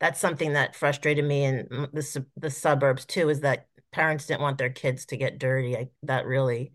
that's 0.00 0.20
something 0.20 0.52
that 0.52 0.76
frustrated 0.76 1.24
me 1.24 1.44
in 1.44 1.66
the 1.92 2.26
the 2.36 2.50
suburbs 2.50 3.04
too, 3.04 3.28
is 3.30 3.40
that 3.40 3.66
parents 3.92 4.26
didn't 4.26 4.42
want 4.42 4.58
their 4.58 4.70
kids 4.70 5.06
to 5.06 5.16
get 5.16 5.38
dirty. 5.38 5.76
I, 5.76 5.90
that 6.04 6.26
really, 6.26 6.72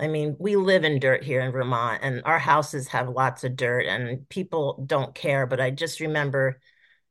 I 0.00 0.08
mean, 0.08 0.34
we 0.38 0.56
live 0.56 0.84
in 0.84 0.98
dirt 0.98 1.22
here 1.22 1.42
in 1.42 1.52
Vermont, 1.52 2.00
and 2.02 2.22
our 2.24 2.38
houses 2.38 2.88
have 2.88 3.10
lots 3.10 3.44
of 3.44 3.54
dirt, 3.54 3.84
and 3.84 4.26
people 4.30 4.82
don't 4.86 5.14
care. 5.14 5.46
But 5.46 5.60
I 5.60 5.70
just 5.70 6.00
remember, 6.00 6.58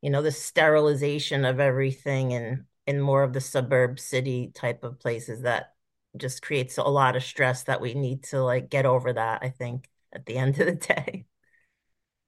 you 0.01 0.10
know, 0.10 0.24
the 0.24 0.31
sterilization 0.31 1.46
of 1.46 1.60
everything 1.60 2.34
and 2.34 2.65
in 2.88 3.00
more 3.00 3.22
of 3.22 3.34
the 3.34 3.41
suburb 3.41 4.00
city 4.00 4.51
type 4.55 4.84
of 4.84 5.00
places 5.00 5.43
that 5.43 5.75
just 6.17 6.41
creates 6.41 6.77
a 6.77 6.84
lot 6.84 7.15
of 7.15 7.24
stress 7.24 7.63
that 7.65 7.79
we 7.79 7.93
need 7.93 8.24
to 8.24 8.41
like 8.41 8.72
get 8.72 8.88
over 8.88 9.13
that, 9.13 9.43
I 9.43 9.50
think, 9.50 9.88
at 10.12 10.25
the 10.25 10.38
end 10.39 10.60
of 10.60 10.65
the 10.65 10.75
day. 10.75 11.25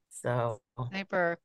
So, 0.10 0.62
Sniper. 0.90 1.40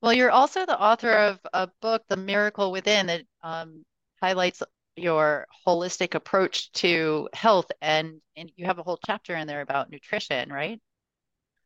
Well, 0.00 0.14
you're 0.14 0.30
also 0.30 0.64
the 0.64 0.80
author 0.80 1.12
of 1.12 1.40
a 1.52 1.68
book, 1.82 2.04
The 2.08 2.16
Miracle 2.16 2.72
Within, 2.72 3.06
that 3.06 3.24
um, 3.42 3.84
highlights 4.20 4.62
your 4.96 5.46
holistic 5.66 6.14
approach 6.14 6.72
to 6.72 7.28
health, 7.34 7.70
and 7.80 8.20
and 8.36 8.52
you 8.56 8.66
have 8.66 8.78
a 8.78 8.82
whole 8.82 8.98
chapter 9.06 9.34
in 9.36 9.46
there 9.46 9.62
about 9.62 9.90
nutrition, 9.90 10.52
right? 10.52 10.80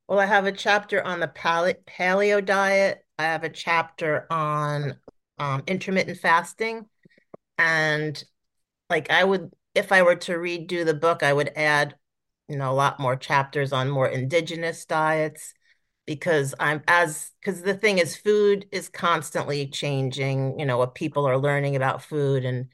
well, 0.09 0.21
I 0.21 0.26
have 0.26 0.47
a 0.47 0.52
chapter 0.52 1.02
on 1.02 1.21
the 1.21 1.28
pale 1.28 1.73
paleo 1.87 2.45
diet. 2.45 3.04
I 3.18 3.25
have 3.25 3.45
a 3.45 3.49
chapter 3.49 4.26
on 4.30 4.99
um, 5.38 5.62
intermittent 5.66 6.18
fasting. 6.18 6.87
And 7.59 8.23
like 8.90 9.11
I 9.11 9.25
would, 9.25 9.52
if 9.75 9.92
I 9.92 10.02
were 10.02 10.16
to 10.16 10.35
redo 10.35 10.85
the 10.85 10.95
book, 10.95 11.23
I 11.23 11.33
would 11.33 11.52
add, 11.56 11.97
you 12.49 12.56
know, 12.56 12.71
a 12.71 12.75
lot 12.75 13.00
more 13.00 13.16
chapters 13.16 13.73
on 13.73 13.90
more 13.90 14.09
indigenous 14.09 14.85
diets 14.87 15.54
because 16.06 16.54
I'm 16.61 16.83
as 16.88 17.33
because 17.40 17.62
the 17.62 17.75
thing 17.75 17.99
is 17.99 18.16
food 18.16 18.66
is 18.73 18.88
constantly 18.88 19.68
changing, 19.68 20.59
you 20.59 20.66
know, 20.66 20.78
what 20.78 20.95
people 20.95 21.26
are 21.26 21.38
learning 21.38 21.76
about 21.76 22.02
food 22.02 22.45
and 22.45 22.68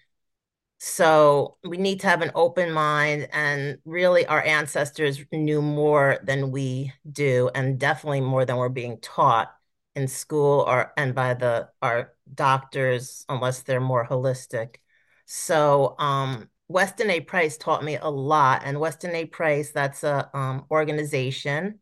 so 0.85 1.59
we 1.63 1.77
need 1.77 2.01
to 2.01 2.09
have 2.09 2.23
an 2.23 2.33
open 2.35 2.73
mind 2.73 3.29
and 3.33 3.79
really 3.85 4.27
our 4.27 4.43
ancestors 4.43 5.25
knew 5.31 5.63
more 5.63 6.19
than 6.25 6.51
we 6.51 6.93
do 7.13 7.49
and 7.55 7.79
definitely 7.79 8.21
more 8.21 8.45
than 8.45 8.57
we're 8.57 8.69
being 8.69 8.99
taught 8.99 9.55
in 9.95 10.09
school 10.09 10.65
or 10.67 10.93
and 10.97 11.15
by 11.15 11.35
the 11.35 11.69
our 11.83 12.15
doctors 12.35 13.25
unless 13.29 13.63
they're 13.63 13.79
more 13.81 14.05
holistic. 14.05 14.79
So 15.25 15.95
um 16.01 16.51
Weston 16.67 17.11
A. 17.11 17.21
Price 17.21 17.57
taught 17.57 17.85
me 17.85 17.97
a 17.99 18.09
lot 18.09 18.63
and 18.65 18.81
Weston 18.81 19.15
A. 19.15 19.27
Price 19.27 19.71
that's 19.71 20.03
a 20.03 20.37
um 20.37 20.67
organization 20.69 21.79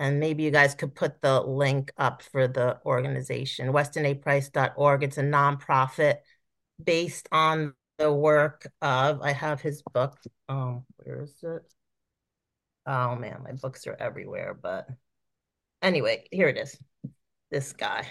and 0.00 0.18
maybe 0.18 0.42
you 0.42 0.50
guys 0.50 0.74
could 0.74 0.96
put 0.96 1.22
the 1.22 1.40
link 1.40 1.92
up 1.96 2.22
for 2.22 2.48
the 2.48 2.80
organization 2.84 3.72
westonaprice.org. 3.72 5.04
It's 5.04 5.18
a 5.18 5.22
nonprofit 5.22 6.16
based 6.82 7.28
on 7.30 7.74
the 8.00 8.12
work 8.12 8.66
of, 8.80 9.20
I 9.20 9.32
have 9.32 9.60
his 9.60 9.82
book. 9.92 10.16
Oh, 10.48 10.84
where 10.96 11.22
is 11.22 11.36
it? 11.42 11.62
Oh 12.86 13.14
man, 13.14 13.42
my 13.44 13.52
books 13.52 13.86
are 13.86 13.96
everywhere. 14.00 14.58
But 14.60 14.88
anyway, 15.82 16.24
here 16.30 16.48
it 16.48 16.56
is. 16.56 16.78
This 17.50 17.74
guy. 17.74 18.06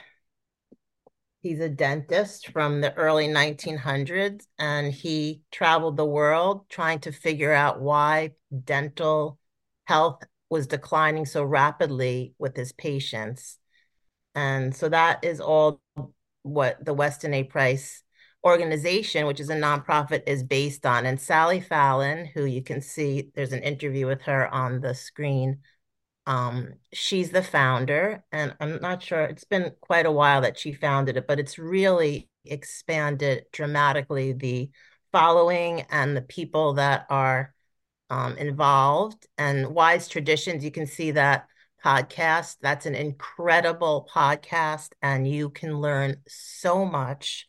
He's 1.41 1.59
a 1.59 1.69
dentist 1.69 2.49
from 2.49 2.81
the 2.81 2.93
early 2.93 3.27
1900s, 3.27 4.45
and 4.59 4.93
he 4.93 5.41
traveled 5.51 5.97
the 5.97 6.05
world 6.05 6.69
trying 6.69 6.99
to 6.99 7.11
figure 7.11 7.53
out 7.53 7.81
why 7.81 8.33
dental 8.63 9.39
health 9.85 10.21
was 10.51 10.67
declining 10.67 11.25
so 11.25 11.43
rapidly 11.43 12.35
with 12.37 12.55
his 12.55 12.73
patients. 12.73 13.57
And 14.35 14.75
so 14.75 14.89
that 14.89 15.23
is 15.23 15.39
all 15.39 15.81
what 16.43 16.83
the 16.85 16.93
Weston 16.93 17.33
A. 17.33 17.43
Price 17.43 18.03
organization, 18.43 19.25
which 19.25 19.39
is 19.39 19.49
a 19.49 19.55
nonprofit, 19.55 20.23
is 20.27 20.43
based 20.43 20.85
on. 20.85 21.05
And 21.05 21.19
Sally 21.19 21.59
Fallon, 21.59 22.25
who 22.25 22.45
you 22.45 22.63
can 22.63 22.81
see, 22.81 23.29
there's 23.35 23.53
an 23.53 23.63
interview 23.63 24.07
with 24.07 24.21
her 24.23 24.53
on 24.53 24.81
the 24.81 24.93
screen. 24.95 25.59
Um, 26.25 26.73
she's 26.93 27.31
the 27.31 27.41
founder, 27.41 28.23
and 28.31 28.55
I'm 28.59 28.79
not 28.81 29.01
sure, 29.01 29.21
it's 29.21 29.45
been 29.45 29.71
quite 29.81 30.05
a 30.05 30.11
while 30.11 30.41
that 30.41 30.59
she 30.59 30.73
founded 30.73 31.17
it, 31.17 31.27
but 31.27 31.39
it's 31.39 31.57
really 31.57 32.29
expanded 32.45 33.45
dramatically 33.51 34.33
the 34.33 34.69
following 35.11 35.81
and 35.89 36.15
the 36.15 36.21
people 36.21 36.73
that 36.73 37.07
are 37.09 37.53
um, 38.11 38.37
involved. 38.37 39.27
And 39.37 39.73
Wise 39.73 40.07
Traditions, 40.07 40.63
you 40.63 40.71
can 40.71 40.85
see 40.85 41.11
that 41.11 41.47
podcast. 41.83 42.57
That's 42.61 42.85
an 42.85 42.95
incredible 42.95 44.07
podcast, 44.13 44.89
and 45.01 45.27
you 45.27 45.49
can 45.49 45.79
learn 45.79 46.17
so 46.27 46.85
much 46.85 47.47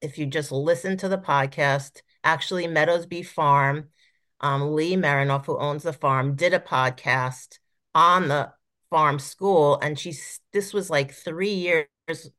if 0.00 0.18
you 0.18 0.26
just 0.26 0.52
listen 0.52 0.96
to 0.98 1.08
the 1.08 1.18
podcast. 1.18 2.02
Actually, 2.24 2.66
Meadowsby 2.66 3.22
Farm, 3.22 3.88
um, 4.40 4.74
Lee 4.74 4.96
Marinoff, 4.96 5.46
who 5.46 5.58
owns 5.58 5.82
the 5.82 5.92
farm, 5.92 6.34
did 6.34 6.54
a 6.54 6.60
podcast 6.60 7.58
on 7.94 8.28
the 8.28 8.52
farm 8.90 9.18
school, 9.18 9.78
and 9.80 9.98
she's 9.98 10.40
this 10.52 10.72
was 10.72 10.90
like 10.90 11.12
three 11.12 11.54
years, 11.54 11.86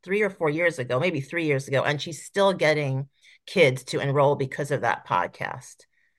three 0.02 0.22
or 0.22 0.30
four 0.30 0.50
years 0.50 0.78
ago, 0.78 0.98
maybe 0.98 1.20
three 1.20 1.46
years 1.46 1.68
ago, 1.68 1.82
and 1.82 2.00
she's 2.00 2.24
still 2.24 2.52
getting 2.52 3.08
kids 3.46 3.84
to 3.84 4.00
enroll 4.00 4.36
because 4.36 4.70
of 4.70 4.82
that 4.82 5.06
podcast. 5.06 5.76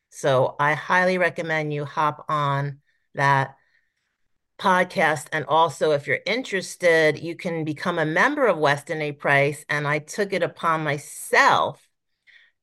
So 0.10 0.56
I 0.60 0.74
highly 0.74 1.18
recommend 1.18 1.74
you 1.74 1.86
hop 1.86 2.26
on 2.28 2.80
that 3.16 3.56
podcast. 4.62 5.26
And 5.32 5.44
also, 5.46 5.92
if 5.92 6.06
you're 6.06 6.20
interested, 6.26 7.18
you 7.20 7.36
can 7.36 7.64
become 7.64 7.98
a 7.98 8.06
member 8.06 8.46
of 8.46 8.60
Weston 8.60 9.02
A. 9.02 9.12
Price. 9.12 9.66
And 9.68 9.88
I 9.88 10.00
took 10.00 10.34
it 10.34 10.44
upon 10.44 10.84
myself 10.84 11.86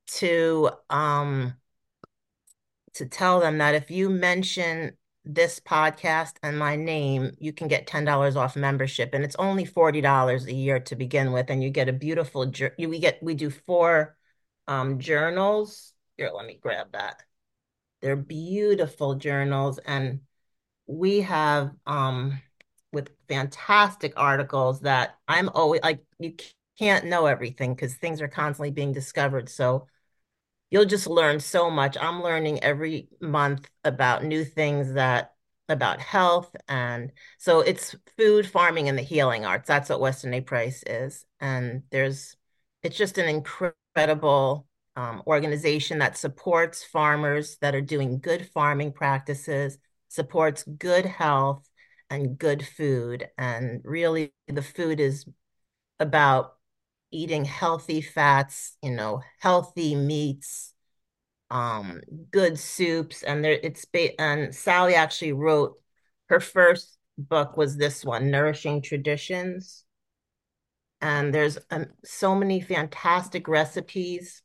to 0.06 0.70
um 0.88 1.54
to 2.94 3.06
tell 3.06 3.40
them 3.40 3.58
that 3.58 3.74
if 3.74 3.90
you 3.90 4.08
mention 4.08 4.96
this 5.24 5.60
podcast 5.60 6.34
and 6.42 6.58
my 6.58 6.76
name, 6.76 7.32
you 7.38 7.52
can 7.52 7.68
get 7.68 7.86
$10 7.86 8.36
off 8.36 8.56
membership. 8.56 9.12
And 9.12 9.24
it's 9.24 9.36
only 9.36 9.66
$40 9.66 10.46
a 10.46 10.54
year 10.54 10.80
to 10.80 10.96
begin 10.96 11.32
with. 11.32 11.50
And 11.50 11.62
you 11.62 11.70
get 11.70 11.88
a 11.88 11.92
beautiful 11.92 12.50
we 12.78 12.98
get 13.00 13.22
we 13.22 13.34
do 13.34 13.50
four 13.50 14.16
um 14.68 15.00
journals. 15.00 15.92
Here, 16.16 16.30
let 16.32 16.46
me 16.46 16.58
grab 16.62 16.92
that. 16.92 17.22
They're 18.00 18.16
beautiful 18.16 19.16
journals 19.16 19.78
and 19.78 20.20
we 20.88 21.22
have 21.22 21.72
um 21.86 22.40
with 22.92 23.10
fantastic 23.28 24.14
articles 24.16 24.80
that 24.82 25.16
I'm 25.28 25.50
always 25.50 25.82
like 25.82 26.02
you 26.18 26.34
can't 26.78 27.06
know 27.06 27.26
everything 27.26 27.74
because 27.74 27.94
things 27.96 28.22
are 28.22 28.28
constantly 28.28 28.70
being 28.72 28.92
discovered. 28.92 29.48
So 29.48 29.88
you'll 30.70 30.84
just 30.84 31.06
learn 31.06 31.40
so 31.40 31.70
much. 31.70 31.96
I'm 32.00 32.22
learning 32.22 32.62
every 32.62 33.08
month 33.20 33.68
about 33.84 34.24
new 34.24 34.44
things 34.44 34.94
that 34.94 35.34
about 35.70 36.00
health 36.00 36.54
and 36.68 37.12
so 37.38 37.60
it's 37.60 37.94
food, 38.16 38.46
farming, 38.48 38.88
and 38.88 38.96
the 38.98 39.02
healing 39.02 39.44
arts. 39.44 39.68
That's 39.68 39.90
what 39.90 40.00
Weston 40.00 40.32
A. 40.34 40.40
Price 40.40 40.82
is. 40.86 41.26
And 41.40 41.82
there's 41.90 42.36
it's 42.82 42.96
just 42.96 43.18
an 43.18 43.28
incredible 43.28 44.66
um, 44.96 45.22
organization 45.26 45.98
that 45.98 46.16
supports 46.16 46.84
farmers 46.84 47.58
that 47.60 47.74
are 47.74 47.80
doing 47.80 48.18
good 48.18 48.48
farming 48.48 48.92
practices, 48.92 49.78
supports 50.08 50.64
good 50.64 51.06
health 51.06 51.68
and 52.10 52.38
good 52.38 52.66
food. 52.66 53.28
And 53.38 53.80
really 53.84 54.32
the 54.46 54.62
food 54.62 55.00
is 55.00 55.26
about 56.00 56.54
eating 57.10 57.44
healthy 57.44 58.00
fats, 58.00 58.76
you 58.82 58.90
know, 58.90 59.22
healthy 59.40 59.94
meats, 59.94 60.74
um, 61.50 62.00
good 62.30 62.58
soups, 62.58 63.22
and 63.22 63.42
there 63.44 63.58
it's 63.62 63.86
and 64.18 64.54
Sally 64.54 64.94
actually 64.94 65.32
wrote 65.32 65.76
her 66.28 66.40
first 66.40 66.98
book 67.16 67.56
was 67.56 67.76
this 67.76 68.04
one, 68.04 68.30
Nourishing 68.30 68.82
Traditions. 68.82 69.84
And 71.00 71.32
there's 71.32 71.58
um, 71.70 71.86
so 72.04 72.34
many 72.34 72.60
fantastic 72.60 73.48
recipes 73.48 74.42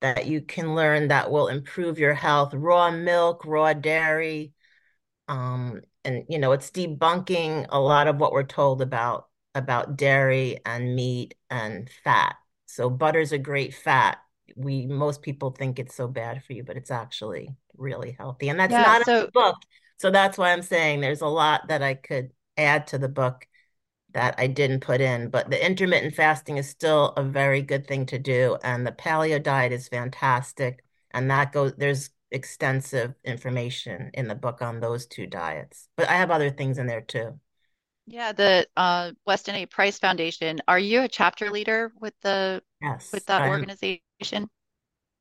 that 0.00 0.26
you 0.26 0.40
can 0.40 0.74
learn 0.74 1.08
that 1.08 1.30
will 1.30 1.48
improve 1.48 1.98
your 1.98 2.14
health. 2.14 2.54
Raw 2.54 2.90
milk, 2.90 3.44
raw 3.44 3.72
dairy, 3.72 4.52
um, 5.28 5.80
and 6.04 6.24
you 6.28 6.38
know, 6.38 6.52
it's 6.52 6.70
debunking 6.70 7.66
a 7.68 7.80
lot 7.80 8.06
of 8.06 8.18
what 8.18 8.32
we're 8.32 8.44
told 8.44 8.82
about 8.82 9.28
about 9.54 9.96
dairy 9.96 10.60
and 10.66 10.94
meat 10.94 11.34
and 11.50 11.90
fat. 12.04 12.36
So 12.66 12.90
butter's 12.90 13.32
a 13.32 13.38
great 13.38 13.74
fat. 13.74 14.18
We 14.54 14.86
most 14.86 15.22
people 15.22 15.50
think 15.50 15.78
it's 15.78 15.94
so 15.94 16.08
bad 16.08 16.44
for 16.44 16.52
you, 16.52 16.62
but 16.62 16.76
it's 16.76 16.90
actually 16.90 17.54
really 17.76 18.16
healthy. 18.18 18.48
And 18.48 18.60
that's 18.60 18.72
yeah, 18.72 18.82
not 18.82 19.04
so, 19.04 19.24
a 19.24 19.30
book. 19.30 19.56
So 19.98 20.10
that's 20.10 20.38
why 20.38 20.52
I'm 20.52 20.62
saying 20.62 21.00
there's 21.00 21.22
a 21.22 21.26
lot 21.26 21.68
that 21.68 21.82
I 21.82 21.94
could 21.94 22.30
add 22.56 22.86
to 22.88 22.98
the 22.98 23.08
book 23.08 23.46
that 24.12 24.34
I 24.38 24.46
didn't 24.46 24.80
put 24.80 25.00
in. 25.00 25.30
But 25.30 25.50
the 25.50 25.64
intermittent 25.64 26.14
fasting 26.14 26.56
is 26.58 26.68
still 26.68 27.08
a 27.16 27.22
very 27.22 27.62
good 27.62 27.86
thing 27.86 28.06
to 28.06 28.18
do. 28.18 28.58
And 28.62 28.86
the 28.86 28.92
paleo 28.92 29.42
diet 29.42 29.72
is 29.72 29.88
fantastic. 29.88 30.84
And 31.10 31.30
that 31.30 31.52
goes, 31.52 31.74
there's 31.76 32.10
extensive 32.30 33.14
information 33.24 34.10
in 34.14 34.28
the 34.28 34.34
book 34.34 34.62
on 34.62 34.80
those 34.80 35.06
two 35.06 35.26
diets. 35.26 35.88
But 35.96 36.08
I 36.08 36.14
have 36.14 36.30
other 36.30 36.50
things 36.50 36.78
in 36.78 36.86
there 36.86 37.00
too. 37.00 37.38
Yeah, 38.06 38.32
the 38.32 38.66
uh, 38.76 39.12
Weston 39.26 39.56
A. 39.56 39.66
Price 39.66 39.98
Foundation. 39.98 40.60
Are 40.68 40.78
you 40.78 41.02
a 41.02 41.08
chapter 41.08 41.50
leader 41.50 41.92
with 42.00 42.14
the 42.22 42.62
yes, 42.80 43.12
with 43.12 43.26
that 43.26 43.42
I'm, 43.42 43.50
organization? 43.50 44.48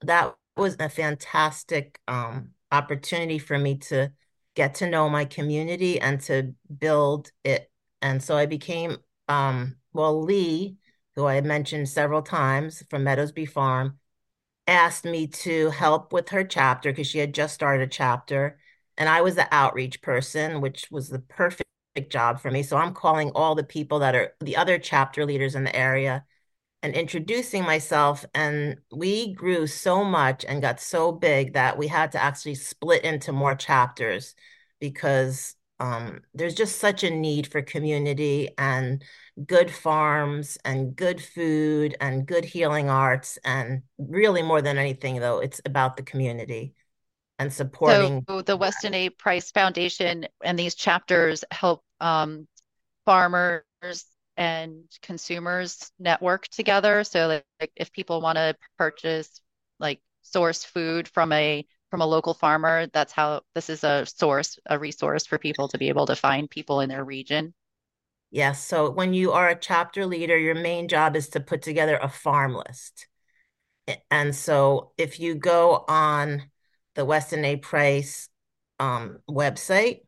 That 0.02 0.36
was 0.56 0.76
a 0.80 0.90
fantastic 0.90 2.00
um, 2.08 2.52
opportunity 2.72 3.40
for 3.40 3.58
me 3.58 3.78
to 3.78 4.12
get 4.56 4.76
to 4.76 4.90
know 4.90 5.10
my 5.10 5.26
community 5.26 6.00
and 6.00 6.22
to 6.22 6.54
build 6.78 7.32
it. 7.44 7.72
And 8.02 8.22
so 8.22 8.38
I 8.38 8.46
became 8.46 8.98
um, 9.28 9.78
well, 9.94 10.22
Lee, 10.22 10.78
who 11.16 11.26
I 11.26 11.36
had 11.36 11.46
mentioned 11.46 11.90
several 11.90 12.22
times 12.22 12.84
from 12.90 13.04
Meadowsby 13.04 13.46
Farm, 13.46 13.98
asked 14.68 15.06
me 15.06 15.28
to 15.28 15.70
help 15.72 16.12
with 16.14 16.30
her 16.30 16.44
chapter 16.44 16.92
because 16.92 17.08
she 17.08 17.20
had 17.20 17.34
just 17.34 17.54
started 17.54 17.84
a 17.84 17.88
chapter 17.88 18.60
and 18.98 19.10
I 19.10 19.22
was 19.22 19.36
the 19.36 19.48
outreach 19.54 20.02
person, 20.02 20.62
which 20.62 20.88
was 20.90 21.10
the 21.10 21.20
perfect 21.20 21.66
job 22.10 22.40
for 22.40 22.50
me. 22.52 22.64
So 22.64 22.78
I'm 22.78 22.94
calling 22.94 23.32
all 23.36 23.56
the 23.56 23.64
people 23.64 24.00
that 24.00 24.16
are 24.16 24.34
the 24.40 24.56
other 24.58 24.80
chapter 24.80 25.26
leaders 25.26 25.56
in 25.56 25.64
the 25.66 25.76
area 25.76 26.26
and 26.84 26.94
introducing 26.96 27.64
myself. 27.64 28.26
And 28.34 28.78
we 28.92 29.34
grew 29.34 29.68
so 29.68 30.04
much 30.04 30.46
and 30.46 30.62
got 30.62 30.80
so 30.80 31.12
big 31.12 31.54
that 31.54 31.78
we 31.78 31.88
had 31.88 32.12
to 32.14 32.24
actually 32.24 32.56
split 32.56 33.04
into 33.04 33.32
more 33.32 33.56
chapters 33.56 34.36
because 34.80 35.55
um, 35.80 36.22
there's 36.34 36.56
just 36.56 36.80
such 36.80 37.04
a 37.04 37.10
need 37.10 37.48
for 37.48 37.62
community 37.62 38.50
and 38.58 39.04
good 39.46 39.70
farms 39.70 40.58
and 40.64 40.96
good 40.96 41.22
food 41.22 41.96
and 42.00 42.26
good 42.26 42.46
healing 42.46 42.90
arts. 42.90 43.38
And 43.44 43.84
really, 43.98 44.42
more 44.42 44.62
than 44.62 44.78
anything, 44.78 45.20
though, 45.20 45.40
it's 45.40 45.62
about 45.66 45.98
the 45.98 46.04
community 46.04 46.76
and 47.40 47.52
supporting. 47.52 48.26
So, 48.28 48.42
the 48.42 48.56
Weston 48.56 48.94
A. 48.94 49.10
Price 49.10 49.52
Foundation 49.52 50.28
and 50.44 50.58
these 50.58 50.76
chapters 50.76 51.44
help 51.52 51.84
um, 52.00 52.48
farmers 53.06 53.64
and 54.38 54.84
consumers 55.02 55.92
network 56.00 56.48
together. 56.48 57.04
So, 57.04 57.42
like, 57.60 57.72
if 57.76 57.92
people 57.92 58.22
want 58.22 58.38
to 58.38 58.56
purchase, 58.78 59.42
like, 59.80 60.00
source 60.22 60.64
food 60.64 61.08
from 61.08 61.32
a 61.34 61.66
from 61.96 62.02
a 62.02 62.06
local 62.06 62.34
farmer, 62.34 62.88
that's 62.92 63.14
how 63.14 63.40
this 63.54 63.70
is 63.70 63.86
a 63.86 64.06
source, 64.06 64.60
a 64.70 64.78
resource 64.78 65.26
for 65.26 65.38
people 65.38 65.70
to 65.70 65.78
be 65.78 65.88
able 65.88 66.06
to 66.06 66.14
find 66.14 66.50
people 66.50 66.82
in 66.82 66.90
their 66.90 67.06
region. 67.06 67.54
Yes. 68.32 68.62
So 68.62 68.92
when 68.92 69.14
you 69.14 69.32
are 69.32 69.48
a 69.48 69.58
chapter 69.58 70.06
leader, 70.06 70.38
your 70.38 70.56
main 70.56 70.90
job 70.90 71.16
is 71.16 71.30
to 71.30 71.40
put 71.40 71.62
together 71.62 71.96
a 71.96 72.10
farm 72.10 72.54
list. 72.54 73.08
And 74.12 74.36
so 74.36 74.92
if 74.98 75.22
you 75.22 75.36
go 75.36 75.86
on 75.88 76.44
the 76.96 77.06
Weston 77.06 77.46
A. 77.46 77.56
Price 77.56 78.28
um, 78.78 79.20
website, 79.30 80.02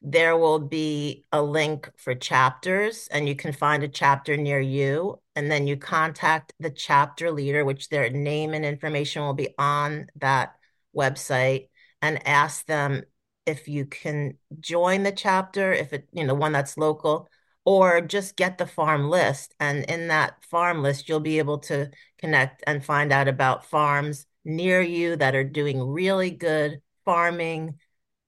there 0.00 0.36
will 0.36 0.58
be 0.58 1.24
a 1.30 1.40
link 1.40 1.88
for 1.98 2.16
chapters, 2.16 3.06
and 3.12 3.28
you 3.28 3.36
can 3.36 3.52
find 3.52 3.84
a 3.84 3.88
chapter 3.88 4.36
near 4.36 4.58
you. 4.58 5.20
And 5.36 5.48
then 5.48 5.68
you 5.68 5.76
contact 5.76 6.52
the 6.58 6.70
chapter 6.70 7.30
leader, 7.30 7.64
which 7.64 7.90
their 7.90 8.10
name 8.10 8.54
and 8.54 8.64
information 8.64 9.22
will 9.22 9.34
be 9.34 9.54
on 9.56 10.08
that 10.16 10.56
website, 10.96 11.68
and 12.00 12.26
ask 12.26 12.66
them 12.66 13.02
if 13.46 13.68
you 13.68 13.86
can 13.86 14.36
join 14.60 15.02
the 15.02 15.12
chapter, 15.12 15.72
if 15.72 15.92
it, 15.92 16.08
you 16.12 16.24
know, 16.24 16.34
one 16.34 16.52
that's 16.52 16.76
local, 16.76 17.28
or 17.64 18.00
just 18.00 18.36
get 18.36 18.58
the 18.58 18.66
farm 18.66 19.08
list. 19.08 19.54
And 19.60 19.84
in 19.84 20.08
that 20.08 20.44
farm 20.44 20.82
list, 20.82 21.08
you'll 21.08 21.20
be 21.20 21.38
able 21.38 21.58
to 21.58 21.90
connect 22.18 22.62
and 22.66 22.84
find 22.84 23.12
out 23.12 23.28
about 23.28 23.66
farms 23.66 24.26
near 24.44 24.80
you 24.80 25.16
that 25.16 25.34
are 25.34 25.44
doing 25.44 25.80
really 25.80 26.30
good 26.30 26.82
farming. 27.04 27.78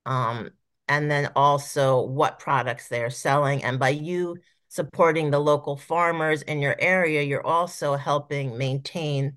Um, 0.07 0.51
and 0.87 1.11
then 1.11 1.31
also 1.35 2.03
what 2.03 2.39
products 2.39 2.89
they're 2.89 3.11
selling. 3.11 3.65
And 3.65 3.79
by 3.79 3.91
you 3.91 4.37
supporting 4.69 5.31
the 5.31 5.39
local 5.39 5.77
farmers 5.77 6.43
in 6.43 6.61
your 6.61 6.77
area, 6.79 7.23
you're 7.23 7.47
also 7.47 7.97
helping 7.97 8.59
maintain 8.59 9.35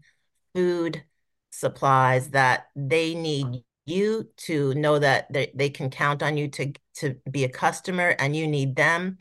food 0.54 1.04
supplies 1.58 2.30
that 2.30 2.68
they 2.76 3.16
need 3.16 3.64
you 3.86 4.28
to 4.38 4.74
know 4.76 5.00
that 5.00 5.32
they, 5.32 5.52
they 5.56 5.70
can 5.70 5.90
count 5.90 6.22
on 6.22 6.38
you 6.38 6.48
to 6.50 6.74
to 6.96 7.16
be 7.30 7.44
a 7.46 7.50
customer 7.50 8.16
and 8.20 8.36
you 8.36 8.48
need 8.48 8.76
them 8.76 9.18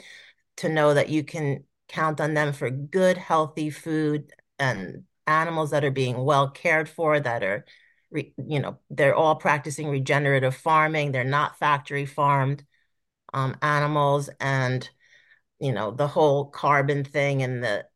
to 0.57 0.68
know 0.68 0.94
that 0.94 1.09
you 1.09 1.22
can 1.22 1.64
count 1.88 2.20
on 2.20 2.35
them 2.35 2.53
for 2.53 2.70
good, 2.70 3.16
healthy 3.16 3.70
food 3.70 4.33
and 4.59 5.05
animals 5.27 5.70
that 5.70 5.85
are 5.85 5.90
being 5.90 6.16
well 6.16 6.49
cared 6.49 6.88
for, 6.88 7.20
that 7.20 7.42
are, 7.42 7.64
you 8.12 8.61
know, 8.61 8.79
they're 8.90 9.14
all 9.14 9.37
practicing 9.37 9.88
regenerative 9.88 10.55
farming. 10.55 11.12
They're 11.12 11.25
not 11.25 11.59
factory 11.59 12.07
farmed 12.07 12.64
um, 13.35 13.57
animals. 13.62 14.31
And, 14.40 14.88
you 15.61 15.72
know, 15.72 15.90
the 15.90 16.09
whole 16.09 16.46
carbon 16.46 17.05
thing 17.05 17.42
and 17.42 17.62
the 17.62 17.87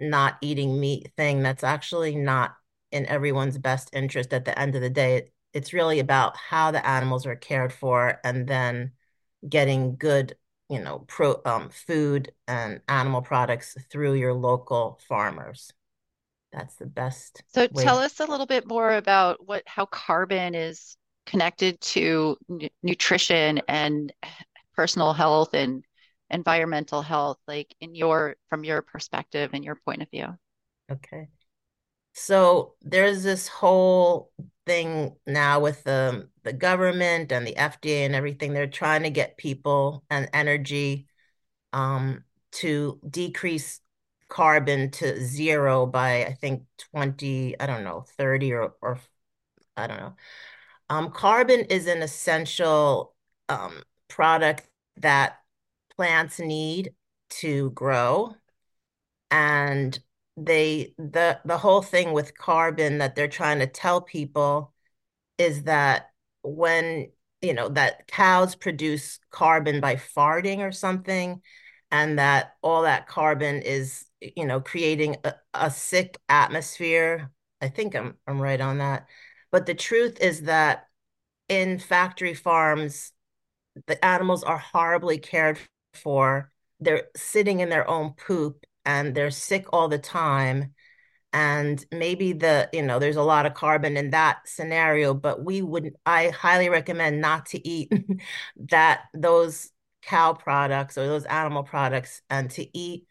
not 0.00 0.38
eating 0.40 0.80
meat 0.80 1.12
thing, 1.16 1.42
that's 1.42 1.64
actually 1.64 2.16
not 2.16 2.54
in 2.90 3.06
everyone's 3.06 3.58
best 3.58 3.90
interest 3.92 4.32
at 4.32 4.44
the 4.44 4.58
end 4.58 4.74
of 4.74 4.82
the 4.82 4.90
day. 4.90 5.30
It's 5.52 5.72
really 5.72 5.98
about 5.98 6.36
how 6.36 6.70
the 6.70 6.86
animals 6.86 7.26
are 7.26 7.36
cared 7.36 7.72
for 7.72 8.20
and 8.24 8.46
then 8.46 8.92
getting 9.48 9.96
good 9.96 10.36
you 10.68 10.80
know, 10.80 11.04
pro 11.08 11.40
um, 11.44 11.70
food 11.70 12.32
and 12.46 12.80
animal 12.88 13.22
products 13.22 13.76
through 13.90 14.14
your 14.14 14.34
local 14.34 15.00
farmers. 15.08 15.72
That's 16.52 16.74
the 16.76 16.86
best. 16.86 17.42
So 17.48 17.66
way. 17.66 17.84
tell 17.84 17.98
us 17.98 18.20
a 18.20 18.26
little 18.26 18.46
bit 18.46 18.66
more 18.66 18.92
about 18.94 19.46
what 19.46 19.62
how 19.66 19.86
carbon 19.86 20.54
is 20.54 20.96
connected 21.26 21.80
to 21.80 22.36
n- 22.50 22.68
nutrition 22.82 23.60
and 23.68 24.12
personal 24.74 25.12
health 25.12 25.54
and 25.54 25.84
environmental 26.30 27.02
health, 27.02 27.38
like 27.46 27.74
in 27.80 27.94
your 27.94 28.36
from 28.50 28.64
your 28.64 28.82
perspective 28.82 29.50
and 29.54 29.64
your 29.64 29.76
point 29.76 30.02
of 30.02 30.10
view. 30.10 30.28
Okay. 30.90 31.28
So 32.12 32.74
there's 32.82 33.22
this 33.22 33.48
whole 33.48 34.32
thing 34.66 35.16
now 35.26 35.60
with 35.60 35.84
the 35.84 36.28
the 36.42 36.52
government 36.52 37.32
and 37.32 37.46
the 37.46 37.56
FDA 37.56 38.04
and 38.04 38.14
everything. 38.14 38.52
They're 38.52 38.66
trying 38.66 39.02
to 39.04 39.10
get 39.10 39.36
people 39.36 40.04
and 40.10 40.28
energy 40.32 41.06
um, 41.72 42.24
to 42.52 43.00
decrease 43.08 43.80
carbon 44.28 44.90
to 44.92 45.20
zero 45.24 45.86
by 45.86 46.24
I 46.26 46.34
think 46.34 46.64
20, 46.92 47.58
I 47.60 47.66
don't 47.66 47.84
know, 47.84 48.04
30 48.18 48.52
or 48.52 48.74
or 48.82 49.00
I 49.76 49.86
don't 49.86 49.98
know. 50.00 50.16
Um, 50.90 51.10
carbon 51.12 51.60
is 51.62 51.86
an 51.86 52.02
essential 52.02 53.14
um, 53.48 53.82
product 54.08 54.68
that 54.98 55.38
plants 55.96 56.38
need 56.40 56.94
to 57.30 57.70
grow. 57.72 58.34
And 59.30 59.98
they 60.44 60.94
the 60.98 61.40
the 61.44 61.58
whole 61.58 61.82
thing 61.82 62.12
with 62.12 62.36
carbon 62.36 62.98
that 62.98 63.14
they're 63.14 63.28
trying 63.28 63.58
to 63.58 63.66
tell 63.66 64.00
people 64.00 64.72
is 65.38 65.64
that 65.64 66.10
when 66.42 67.10
you 67.42 67.54
know 67.54 67.68
that 67.68 68.06
cows 68.08 68.54
produce 68.54 69.18
carbon 69.30 69.80
by 69.80 69.96
farting 69.96 70.58
or 70.58 70.72
something 70.72 71.40
and 71.90 72.18
that 72.18 72.54
all 72.62 72.82
that 72.82 73.06
carbon 73.06 73.62
is 73.62 74.04
you 74.20 74.44
know 74.44 74.60
creating 74.60 75.16
a, 75.24 75.34
a 75.54 75.70
sick 75.70 76.18
atmosphere 76.28 77.30
i 77.60 77.68
think 77.68 77.94
i'm 77.94 78.14
i'm 78.26 78.40
right 78.40 78.60
on 78.60 78.78
that. 78.78 79.06
But 79.50 79.64
the 79.66 79.74
truth 79.74 80.20
is 80.20 80.42
that 80.42 80.86
in 81.48 81.78
factory 81.78 82.34
farms 82.34 83.12
the 83.86 84.02
animals 84.04 84.42
are 84.44 84.58
horribly 84.58 85.18
cared 85.18 85.58
for. 85.94 86.50
They're 86.80 87.04
sitting 87.16 87.60
in 87.60 87.68
their 87.68 87.88
own 87.88 88.12
poop 88.12 88.64
and 88.84 89.14
they're 89.14 89.30
sick 89.30 89.66
all 89.72 89.88
the 89.88 89.98
time 89.98 90.74
and 91.32 91.84
maybe 91.92 92.32
the 92.32 92.68
you 92.72 92.82
know 92.82 92.98
there's 92.98 93.16
a 93.16 93.22
lot 93.22 93.44
of 93.46 93.54
carbon 93.54 93.96
in 93.96 94.10
that 94.10 94.38
scenario 94.46 95.12
but 95.12 95.44
we 95.44 95.60
would 95.60 95.94
i 96.06 96.28
highly 96.28 96.68
recommend 96.68 97.20
not 97.20 97.46
to 97.46 97.68
eat 97.68 97.92
that 98.56 99.02
those 99.12 99.70
cow 100.02 100.32
products 100.32 100.96
or 100.96 101.06
those 101.06 101.24
animal 101.24 101.62
products 101.62 102.22
and 102.30 102.50
to 102.50 102.66
eat 102.76 103.06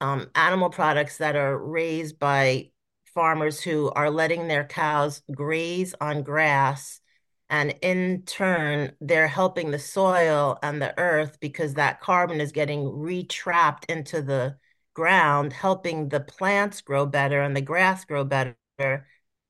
um, 0.00 0.28
animal 0.34 0.68
products 0.68 1.18
that 1.18 1.36
are 1.36 1.56
raised 1.56 2.18
by 2.18 2.70
farmers 3.14 3.60
who 3.60 3.90
are 3.92 4.10
letting 4.10 4.48
their 4.48 4.64
cows 4.64 5.22
graze 5.32 5.94
on 6.00 6.22
grass 6.22 7.00
and 7.48 7.74
in 7.80 8.22
turn 8.26 8.92
they're 9.00 9.28
helping 9.28 9.70
the 9.70 9.78
soil 9.78 10.58
and 10.62 10.82
the 10.82 10.98
earth 10.98 11.38
because 11.40 11.74
that 11.74 12.00
carbon 12.00 12.40
is 12.40 12.52
getting 12.52 12.80
retrapped 12.80 13.84
into 13.88 14.20
the 14.20 14.56
ground, 14.94 15.52
helping 15.52 16.08
the 16.08 16.20
plants 16.20 16.80
grow 16.80 17.06
better 17.06 17.42
and 17.42 17.56
the 17.56 17.60
grass 17.60 18.04
grow 18.04 18.24
better. 18.24 18.56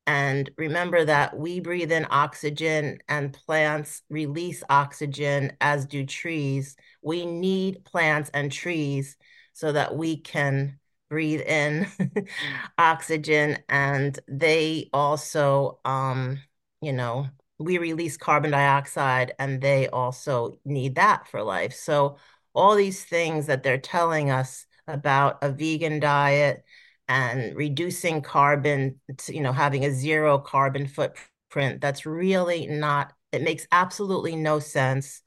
And 0.07 0.51
remember 0.59 1.05
that 1.05 1.37
we 1.37 1.61
breathe 1.61 1.91
in 1.91 2.07
oxygen 2.11 2.99
and 3.09 3.33
plants 3.33 4.03
release 4.11 4.63
oxygen, 4.69 5.53
as 5.61 5.87
do 5.87 6.05
trees. 6.05 6.77
We 7.03 7.25
need 7.25 7.85
plants 7.85 8.31
and 8.35 8.53
trees 8.53 9.17
so 9.55 9.73
that 9.73 9.97
we 9.97 10.19
can 10.19 10.79
breathe 11.09 11.41
in 11.43 11.87
oxygen 12.79 13.59
and 13.69 14.19
they 14.27 14.89
also 14.93 15.79
um 15.85 16.39
you 16.81 16.93
know 16.93 17.29
we 17.59 17.79
release 17.79 18.17
carbon 18.17 18.51
dioxide 18.51 19.33
and 19.39 19.61
they 19.61 19.87
also 19.89 20.59
need 20.65 20.97
that 20.97 21.29
for 21.29 21.43
life 21.43 21.73
so 21.75 22.17
all 22.55 22.75
these 22.75 23.05
things 23.05 23.47
that 23.47 23.63
they're 23.63 23.79
telling 23.79 24.31
us 24.31 24.67
about 24.87 25.39
a 25.43 25.51
vegan 25.51 26.01
diet 26.01 26.65
and 27.09 27.55
reducing 27.57 28.23
carbon, 28.23 29.01
to, 29.19 29.35
you 29.35 29.41
know, 29.43 29.53
having 29.53 29.85
a 29.85 29.93
zero 29.93 30.39
carbon 30.39 30.87
footprint. 30.87 31.81
That's 31.81 32.07
really 32.07 32.67
not, 32.67 33.13
it 33.33 33.43
makes 33.43 33.67
absolutely 33.73 34.37
no 34.37 34.59
sense. 34.59 35.23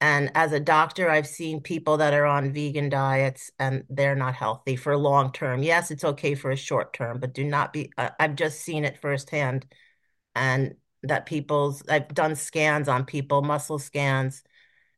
And 0.00 0.32
as 0.34 0.52
a 0.52 0.60
doctor, 0.60 1.10
I've 1.10 1.26
seen 1.26 1.60
people 1.60 1.98
that 1.98 2.14
are 2.14 2.24
on 2.24 2.54
vegan 2.54 2.88
diets 2.88 3.50
and 3.58 3.84
they're 3.90 4.16
not 4.16 4.34
healthy 4.34 4.76
for 4.76 4.96
long 4.96 5.30
term. 5.32 5.62
Yes, 5.62 5.90
it's 5.90 6.04
okay 6.04 6.34
for 6.34 6.50
a 6.50 6.56
short 6.56 6.94
term, 6.94 7.20
but 7.20 7.34
do 7.34 7.44
not 7.44 7.72
be, 7.72 7.92
I've 7.98 8.34
just 8.34 8.62
seen 8.62 8.84
it 8.86 8.98
firsthand. 8.98 9.66
And 10.34 10.76
that 11.02 11.26
people's, 11.26 11.82
I've 11.88 12.08
done 12.08 12.34
scans 12.34 12.88
on 12.88 13.04
people, 13.04 13.42
muscle 13.42 13.78
scans, 13.78 14.42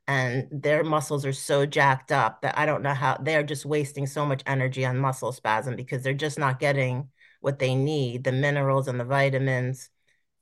and 0.09 0.49
their 0.51 0.83
muscles 0.83 1.25
are 1.25 1.33
so 1.33 1.65
jacked 1.65 2.11
up 2.11 2.43
that 2.43 2.59
I 2.59 2.67
don't 2.67 2.83
know 2.83 2.95
how 2.95 3.19
they're 3.21 3.45
just 3.45 3.65
wasting 3.65 4.07
so 4.07 4.27
much 4.27 4.43
energy 4.47 4.85
on 4.85 4.99
muscle 4.99 5.33
spasm 5.33 5.77
because 5.77 6.03
they're 6.03 6.15
just 6.15 6.39
not 6.39 6.59
getting 6.59 7.09
what 7.41 7.59
they 7.59 7.75
need, 7.75 8.25
the 8.25 8.33
minerals 8.33 8.89
and 8.89 8.99
the 8.99 9.05
vitamins 9.05 9.91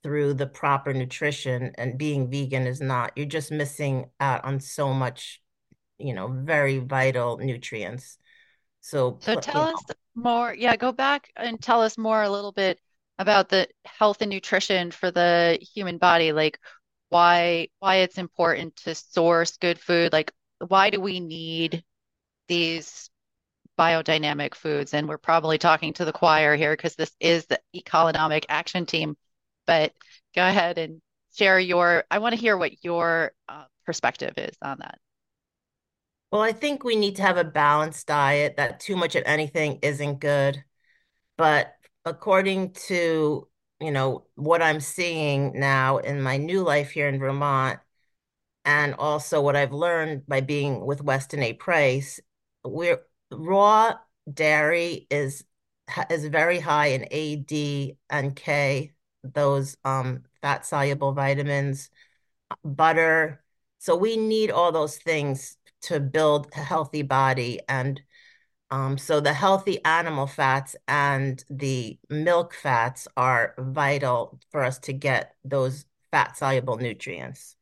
through 0.03 0.33
the 0.33 0.47
proper 0.47 0.93
nutrition. 0.93 1.73
And 1.77 1.97
being 1.97 2.31
vegan 2.31 2.65
is 2.65 2.81
not, 2.81 3.11
you're 3.15 3.25
just 3.27 3.51
missing 3.51 4.09
out 4.19 4.43
on 4.45 4.59
so 4.59 4.93
much, 4.93 5.41
you 5.99 6.13
know, 6.13 6.27
very 6.27 6.79
vital 6.79 7.37
nutrients. 7.37 8.17
So, 8.81 9.19
so 9.21 9.39
tell 9.39 9.61
us 9.61 9.83
know. 9.87 9.95
more. 10.15 10.53
Yeah, 10.55 10.75
go 10.75 10.91
back 10.91 11.29
and 11.35 11.61
tell 11.61 11.81
us 11.81 11.99
more 11.99 12.23
a 12.23 12.29
little 12.29 12.51
bit 12.51 12.79
about 13.19 13.49
the 13.49 13.67
health 13.85 14.17
and 14.21 14.31
nutrition 14.31 14.89
for 14.89 15.11
the 15.11 15.59
human 15.75 15.99
body. 15.99 16.31
Like, 16.31 16.59
why 17.11 17.67
why 17.79 17.97
it's 17.97 18.17
important 18.17 18.75
to 18.77 18.95
source 18.95 19.57
good 19.57 19.79
food 19.79 20.11
like 20.11 20.33
why 20.67 20.89
do 20.89 20.99
we 20.99 21.19
need 21.19 21.83
these 22.47 23.09
biodynamic 23.79 24.53
foods? 24.53 24.93
And 24.93 25.07
we're 25.09 25.17
probably 25.17 25.57
talking 25.57 25.93
to 25.93 26.05
the 26.05 26.13
choir 26.13 26.55
here 26.55 26.75
because 26.75 26.95
this 26.95 27.11
is 27.19 27.45
the 27.47 27.59
economic 27.73 28.45
action 28.49 28.85
team. 28.85 29.15
But 29.65 29.93
go 30.35 30.45
ahead 30.47 30.77
and 30.77 31.01
share 31.33 31.59
your 31.59 32.03
i 32.11 32.19
want 32.19 32.35
to 32.35 32.41
hear 32.41 32.57
what 32.57 32.83
your 32.83 33.31
uh, 33.47 33.63
perspective 33.85 34.33
is 34.37 34.55
on 34.61 34.77
that. 34.79 34.99
Well 36.31 36.41
i 36.41 36.51
think 36.51 36.83
we 36.83 36.95
need 36.95 37.15
to 37.17 37.21
have 37.21 37.37
a 37.37 37.43
balanced 37.43 38.07
diet 38.07 38.57
that 38.57 38.79
too 38.79 38.95
much 38.95 39.15
of 39.15 39.23
anything 39.25 39.79
isn't 39.81 40.19
good. 40.19 40.63
But 41.37 41.73
according 42.05 42.73
to 42.87 43.47
you 43.81 43.91
know, 43.91 44.25
what 44.35 44.61
I'm 44.61 44.79
seeing 44.79 45.59
now 45.59 45.97
in 45.97 46.21
my 46.21 46.37
new 46.37 46.63
life 46.63 46.91
here 46.91 47.07
in 47.07 47.19
Vermont, 47.19 47.79
and 48.63 48.93
also 48.95 49.41
what 49.41 49.55
I've 49.55 49.73
learned 49.73 50.27
by 50.27 50.41
being 50.41 50.85
with 50.85 51.03
Weston 51.03 51.41
A. 51.43 51.53
Price, 51.53 52.19
we're 52.63 53.01
raw 53.31 53.95
dairy 54.31 55.07
is 55.09 55.43
is 56.09 56.25
very 56.25 56.59
high 56.59 56.87
in 56.87 57.07
A, 57.11 57.37
D, 57.37 57.97
and 58.09 58.35
K, 58.35 58.93
those 59.23 59.77
um, 59.83 60.23
fat 60.41 60.65
soluble 60.65 61.13
vitamins, 61.13 61.89
butter. 62.63 63.43
So 63.79 63.95
we 63.95 64.15
need 64.15 64.51
all 64.51 64.71
those 64.71 64.97
things 64.97 65.57
to 65.83 65.99
build 65.99 66.47
a 66.55 66.59
healthy 66.59 67.01
body. 67.01 67.59
And 67.67 68.01
um, 68.71 68.97
so 68.97 69.19
the 69.19 69.33
healthy 69.33 69.83
animal 69.83 70.27
fats 70.27 70.77
and 70.87 71.43
the 71.49 71.99
milk 72.09 72.53
fats 72.53 73.07
are 73.17 73.53
vital 73.59 74.39
for 74.49 74.63
us 74.63 74.79
to 74.79 74.93
get 74.93 75.35
those 75.43 75.85
fat 76.09 76.37
soluble 76.37 76.77
nutrients. 76.77 77.57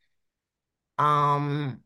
Um, 1.00 1.82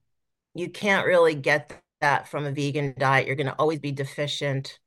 you 0.54 0.70
can't 0.70 1.08
really 1.08 1.36
get 1.36 1.82
that 2.02 2.28
from 2.28 2.46
a 2.46 2.52
vegan 2.52 2.96
diet. 2.98 3.26
You're 3.26 3.38
going 3.38 3.48
to 3.48 3.56
always 3.56 3.80
be 3.80 3.94
deficient. 3.94 4.78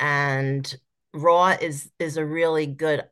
And 0.00 0.74
raw 1.14 1.56
is 1.60 1.90
is 2.00 2.16
a 2.16 2.26
really 2.26 2.66
good 2.66 3.04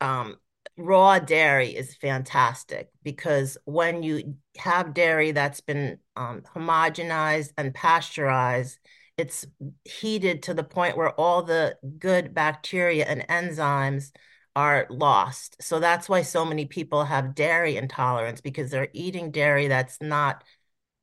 um, 0.00 0.36
raw 0.76 1.18
dairy 1.18 1.70
is 1.74 1.94
fantastic 1.96 2.90
because 3.02 3.58
when 3.64 4.02
you 4.02 4.36
have 4.58 4.94
dairy 4.94 5.32
that's 5.32 5.60
been 5.60 5.98
um, 6.16 6.42
homogenized 6.54 7.52
and 7.58 7.74
pasteurized, 7.74 8.78
it's 9.16 9.46
heated 9.84 10.42
to 10.44 10.54
the 10.54 10.64
point 10.64 10.96
where 10.96 11.10
all 11.12 11.42
the 11.42 11.76
good 11.98 12.34
bacteria 12.34 13.04
and 13.06 13.26
enzymes 13.28 14.12
are 14.54 14.86
lost. 14.90 15.56
So 15.62 15.80
that's 15.80 16.08
why 16.08 16.22
so 16.22 16.44
many 16.44 16.66
people 16.66 17.04
have 17.04 17.34
dairy 17.34 17.76
intolerance 17.76 18.40
because 18.40 18.70
they're 18.70 18.88
eating 18.92 19.30
dairy 19.30 19.68
that's 19.68 20.00
not 20.00 20.44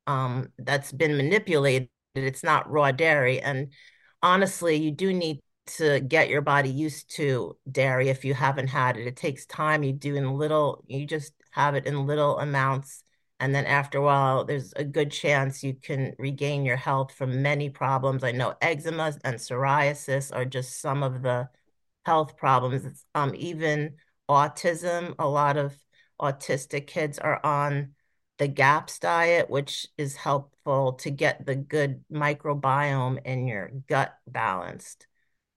um, 0.08 0.50
that's 0.58 0.92
been 0.92 1.18
manipulated. 1.18 1.90
It's 2.16 2.44
not 2.44 2.70
raw 2.70 2.92
dairy. 2.92 3.42
And 3.42 3.72
honestly, 4.22 4.76
you 4.76 4.92
do 4.92 5.14
need 5.14 5.40
to 5.66 6.02
get 6.02 6.30
your 6.30 6.42
body 6.42 6.70
used 6.70 7.16
to 7.16 7.58
dairy 7.72 8.10
if 8.10 8.26
you 8.26 8.34
haven't 8.34 8.68
had 8.68 8.98
it. 8.98 9.08
It 9.08 9.16
takes 9.16 9.46
time. 9.46 9.84
You 9.84 9.94
do 9.94 10.16
in 10.16 10.34
little, 10.34 10.84
you 10.88 11.06
just 11.08 11.34
have 11.52 11.76
it 11.76 11.86
in 11.86 12.06
little 12.06 12.38
amounts 12.40 13.03
and 13.44 13.54
then 13.54 13.66
after 13.66 13.98
a 13.98 14.02
while, 14.02 14.46
there's 14.46 14.72
a 14.78 14.86
good 14.86 15.12
chance 15.12 15.66
you 15.66 15.74
can 15.74 16.14
regain 16.18 16.64
your 16.64 16.78
health 16.78 17.14
from 17.14 17.42
many 17.42 17.70
problems. 17.70 18.24
I 18.24 18.32
know 18.32 18.54
eczema 18.62 19.12
and 19.26 19.36
psoriasis 19.36 20.34
are 20.34 20.46
just 20.46 20.80
some 20.80 21.04
of 21.04 21.24
the 21.24 21.50
health 22.06 22.38
problems. 22.38 23.04
Um, 23.14 23.34
even 23.36 23.96
autism, 24.30 25.16
a 25.20 25.28
lot 25.28 25.58
of 25.58 25.76
autistic 26.22 26.88
kids 26.88 27.20
are 27.20 27.46
on 27.46 27.96
the 28.38 28.48
GAPS 28.48 29.00
diet, 29.00 29.50
which 29.50 29.88
is 29.98 30.16
helpful 30.16 30.94
to 30.94 31.12
get 31.12 31.46
the 31.46 31.56
good 31.56 32.06
microbiome 32.10 33.26
in 33.26 33.46
your 33.46 33.72
gut 33.90 34.16
balanced. 34.26 35.06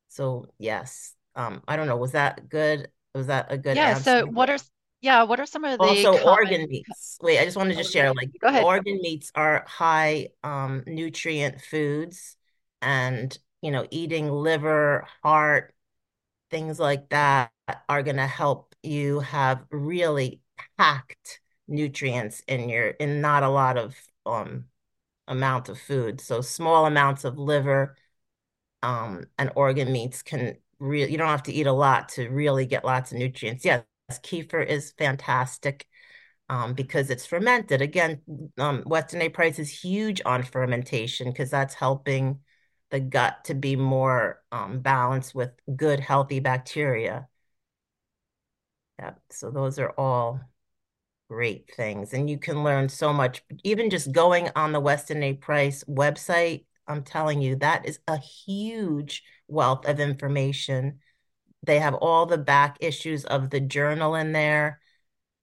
So 0.09 0.47
yes, 0.59 1.15
um, 1.37 1.63
I 1.69 1.77
don't 1.77 1.87
know. 1.87 1.99
Was 1.99 2.13
that 2.13 2.49
good? 2.49 2.89
Was 3.15 3.29
that 3.29 3.47
a 3.53 3.57
good 3.57 3.77
yeah, 3.77 3.91
answer? 3.91 4.03
So 4.03 4.27
what 4.27 4.51
are 4.51 4.59
yeah, 5.07 5.23
what 5.23 5.39
are 5.39 5.47
some 5.47 5.65
of 5.65 5.79
the 5.79 5.85
also 5.85 6.19
common... 6.19 6.29
organ 6.29 6.67
meats? 6.69 7.19
Wait, 7.23 7.39
I 7.39 7.45
just 7.45 7.57
wanted 7.57 7.75
to 7.75 7.79
just 7.79 7.93
share 7.93 8.13
like 8.13 8.31
Go 8.41 8.49
ahead. 8.49 8.65
organ 8.65 8.99
meats 9.01 9.31
are 9.35 9.65
high 9.67 10.29
um, 10.43 10.83
nutrient 10.87 11.61
foods, 11.61 12.37
and 12.83 13.37
you 13.63 13.71
know, 13.71 13.87
eating 13.91 14.31
liver, 14.31 15.07
heart, 15.23 15.75
things 16.51 16.81
like 16.81 17.09
that 17.11 17.53
are 17.89 18.03
going 18.03 18.17
to 18.17 18.27
help 18.27 18.75
you 18.83 19.21
have 19.21 19.65
really 19.71 20.41
packed 20.77 21.41
nutrients 21.69 22.43
in 22.49 22.69
your 22.69 22.89
in 22.89 23.21
not 23.21 23.43
a 23.43 23.49
lot 23.49 23.77
of 23.77 23.95
um 24.25 24.65
amount 25.29 25.69
of 25.69 25.79
food. 25.79 26.21
So 26.21 26.41
small 26.41 26.87
amounts 26.87 27.25
of 27.25 27.39
liver 27.39 27.97
um 28.83 29.25
and 29.39 29.51
organ 29.57 29.93
meats 29.93 30.23
can 30.23 30.57
really 30.79 31.11
you 31.11 31.19
don't 31.19 31.29
have 31.29 31.43
to 31.45 31.53
eat 31.53 31.67
a 31.67 31.73
lot 31.73 32.11
to 32.11 32.29
really 32.29 32.67
get 32.67 32.85
lots 32.85 33.13
of 33.13 33.19
nutrients. 33.19 33.65
Yeah, 33.65 33.83
kefir 34.11 34.65
is 34.67 34.93
fantastic 34.99 35.87
um, 36.49 36.75
because 36.75 37.11
it's 37.11 37.27
fermented. 37.27 37.83
Again, 37.83 38.21
um, 38.59 38.83
Weston 38.87 39.23
A. 39.23 39.29
Price 39.29 39.59
is 39.59 39.71
huge 39.71 40.23
on 40.25 40.43
fermentation 40.43 41.31
because 41.31 41.51
that's 41.51 41.75
helping 41.75 42.41
the 42.91 43.01
gut 43.01 43.45
to 43.45 43.55
be 43.55 43.75
more 43.75 44.43
um, 44.53 44.81
balanced 44.81 45.35
with 45.35 45.51
good, 45.75 46.01
healthy 46.01 46.41
bacteria. 46.41 47.29
Yeah, 48.99 49.15
so 49.31 49.51
those 49.51 49.79
are 49.79 49.93
all 49.99 50.41
great 51.29 51.73
things. 51.77 52.13
And 52.13 52.31
you 52.31 52.39
can 52.39 52.63
learn 52.63 52.89
so 52.89 53.13
much, 53.13 53.43
even 53.65 53.91
just 53.91 54.13
going 54.13 54.49
on 54.55 54.73
the 54.73 54.81
Weston 54.81 55.23
A. 55.23 55.35
Price 55.35 55.83
website 55.85 56.65
I'm 56.89 57.03
telling 57.03 57.43
you, 57.43 57.57
that 57.57 57.87
is 57.87 57.99
a 58.07 58.17
huge 58.19 59.23
wealth 59.49 59.87
of 59.87 60.01
information. 60.01 61.01
They 61.67 61.79
have 61.81 61.95
all 61.95 62.27
the 62.27 62.39
back 62.39 62.79
issues 62.81 63.25
of 63.25 63.51
the 63.51 63.61
journal 63.61 64.15
in 64.15 64.33
there. 64.33 64.81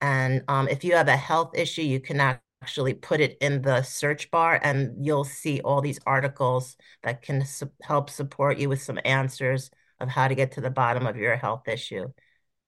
And 0.00 0.42
um, 0.48 0.68
if 0.68 0.84
you 0.84 0.94
have 0.96 1.08
a 1.08 1.16
health 1.16 1.52
issue, 1.56 1.82
you 1.82 2.00
can 2.00 2.20
actually 2.62 2.94
put 2.94 3.20
it 3.20 3.36
in 3.40 3.62
the 3.62 3.82
search 3.82 4.30
bar 4.30 4.60
and 4.62 5.04
you'll 5.04 5.24
see 5.24 5.60
all 5.60 5.80
these 5.80 6.00
articles 6.06 6.76
that 7.02 7.22
can 7.22 7.44
su 7.44 7.70
help 7.82 8.10
support 8.10 8.58
you 8.58 8.68
with 8.68 8.82
some 8.82 8.98
answers 9.04 9.70
of 10.00 10.08
how 10.08 10.28
to 10.28 10.34
get 10.34 10.52
to 10.52 10.60
the 10.60 10.70
bottom 10.70 11.06
of 11.06 11.16
your 11.16 11.36
health 11.36 11.68
issue. 11.68 12.08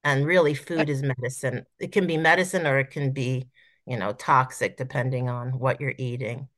And 0.04 0.26
really, 0.26 0.54
food 0.54 0.88
is 0.88 1.02
medicine. 1.02 1.66
It 1.80 1.92
can 1.92 2.06
be 2.06 2.16
medicine 2.16 2.66
or 2.66 2.78
it 2.78 2.90
can 2.90 3.12
be, 3.12 3.48
you 3.86 3.96
know, 3.98 4.12
toxic 4.12 4.76
depending 4.76 5.28
on 5.28 5.58
what 5.58 5.80
you're 5.80 5.94
eating. 5.98 6.48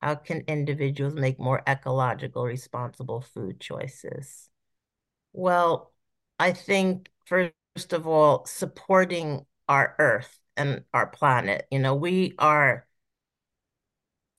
How 0.00 0.14
can 0.14 0.42
individuals 0.46 1.14
make 1.14 1.40
more 1.40 1.62
ecological, 1.66 2.44
responsible 2.44 3.22
food 3.22 3.58
choices? 3.58 4.50
Well, 5.34 5.92
I 6.38 6.52
think 6.52 7.10
first 7.26 7.92
of 7.92 8.06
all, 8.06 8.44
supporting 8.46 9.46
our 9.68 9.94
earth 9.98 10.40
and 10.56 10.84
our 10.94 11.06
planet. 11.06 11.66
You 11.70 11.78
know, 11.80 11.94
we 11.94 12.34
are 12.38 12.86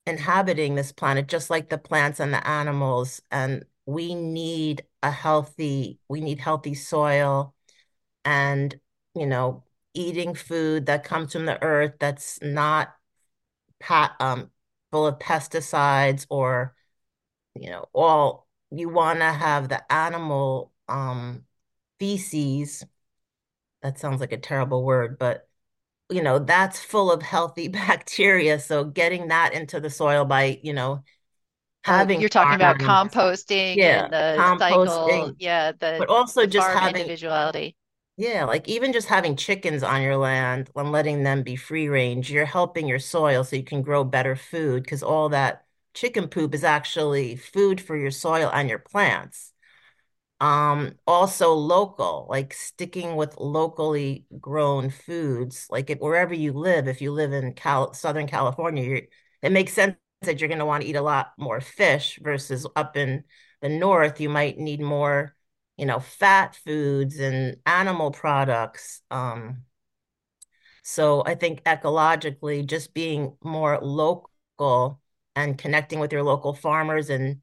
inhabiting 0.05 0.75
this 0.75 0.91
planet 0.91 1.27
just 1.27 1.49
like 1.49 1.69
the 1.69 1.77
plants 1.77 2.19
and 2.19 2.33
the 2.33 2.45
animals, 2.47 3.21
and 3.31 3.65
we 3.85 4.15
need 4.15 4.83
a 5.03 5.11
healthy, 5.11 5.99
we 6.07 6.21
need 6.21 6.39
healthy 6.39 6.73
soil 6.75 7.53
and, 8.25 8.79
you 9.15 9.25
know, 9.27 9.63
eating 9.95 10.35
food 10.35 10.87
that 10.87 11.03
comes 11.05 11.33
from 11.33 11.45
the 11.45 11.61
earth 11.63 11.95
that's 11.99 12.41
not 12.41 12.95
um 14.19 14.49
full 14.91 15.07
of 15.07 15.19
pesticides 15.19 16.25
or, 16.29 16.75
you 17.55 17.69
know, 17.71 17.85
all 17.93 18.47
you 18.71 18.89
want 18.89 19.19
to 19.19 19.25
have 19.25 19.69
the 19.69 19.91
animal 19.93 20.73
um 20.89 21.45
feces. 21.99 22.85
That 23.81 23.99
sounds 23.99 24.19
like 24.21 24.31
a 24.31 24.37
terrible 24.37 24.83
word, 24.83 25.17
but 25.19 25.47
you 26.09 26.23
know, 26.23 26.39
that's 26.39 26.79
full 26.83 27.11
of 27.11 27.23
healthy 27.23 27.67
bacteria. 27.69 28.59
So 28.59 28.85
getting 28.85 29.29
that 29.29 29.53
into 29.53 29.79
the 29.81 29.89
soil 29.91 30.25
by, 30.25 30.59
you 30.63 30.73
know, 30.73 31.03
having 31.83 32.21
you're 32.21 32.29
talking 32.29 32.55
about 32.55 32.77
composting 32.79 33.83
yeah, 33.83 34.09
and 34.09 34.11
the 34.11 34.43
cycle, 34.57 35.31
composting, 35.31 35.37
yeah, 35.37 35.71
the 35.73 35.91
but 35.97 36.09
also 36.09 36.45
the 36.45 36.47
just 36.47 36.69
having, 36.69 37.13
individuality. 37.13 37.75
yeah, 38.17 38.45
like 38.45 38.67
even 38.69 38.93
just 38.93 39.07
having 39.09 39.35
chickens 39.35 39.83
on 39.83 40.01
your 40.01 40.15
land 40.17 40.69
and 40.75 40.91
letting 40.91 41.23
them 41.23 41.43
be 41.43 41.55
free 41.57 41.89
range, 41.89 42.31
you're 42.31 42.45
helping 42.45 42.87
your 42.87 42.99
soil 42.99 43.43
so 43.43 43.55
you 43.57 43.63
can 43.63 43.81
grow 43.81 44.03
better 44.05 44.35
food 44.37 44.83
because 44.83 45.03
all 45.03 45.27
that 45.29 45.65
chicken 45.93 46.27
poop 46.29 46.53
is 46.53 46.63
actually 46.63 47.35
food 47.35 47.81
for 47.81 47.97
your 47.97 48.11
soil 48.11 48.49
and 48.53 48.69
your 48.69 48.79
plants. 48.79 49.51
Um, 50.41 50.95
also 51.07 51.53
local, 51.53 52.27
like 52.29 52.53
sticking 52.53 53.15
with 53.15 53.37
locally 53.39 54.25
grown 54.39 54.89
foods, 54.89 55.67
like 55.69 55.89
wherever 55.99 56.33
you 56.33 56.51
live, 56.53 56.87
if 56.87 57.01
you 57.01 57.11
live 57.11 57.31
in 57.33 57.53
Cal 57.53 57.93
Southern 57.93 58.27
California, 58.27 59.01
it 59.41 59.51
makes 59.51 59.73
sense 59.73 59.95
that 60.21 60.39
you're 60.41 60.49
going 60.49 60.59
to 60.59 60.65
want 60.65 60.83
to 60.83 60.89
eat 60.89 60.95
a 60.97 61.01
lot 61.01 61.33
more 61.37 61.61
fish 61.61 62.19
versus 62.21 62.67
up 62.75 62.97
in 62.97 63.23
the 63.61 63.69
north, 63.69 64.19
you 64.19 64.29
might 64.29 64.57
need 64.57 64.81
more, 64.81 65.35
you 65.77 65.85
know, 65.85 65.99
fat 65.99 66.55
foods 66.55 67.19
and 67.19 67.57
animal 67.65 68.11
products. 68.11 69.01
Um, 69.11 69.63
so 70.83 71.23
I 71.25 71.35
think 71.35 71.63
ecologically, 71.63 72.65
just 72.65 72.93
being 72.93 73.35
more 73.43 73.79
local 73.81 75.01
and 75.35 75.57
connecting 75.57 75.99
with 75.99 76.11
your 76.13 76.23
local 76.23 76.53
farmers 76.53 77.09
and 77.09 77.41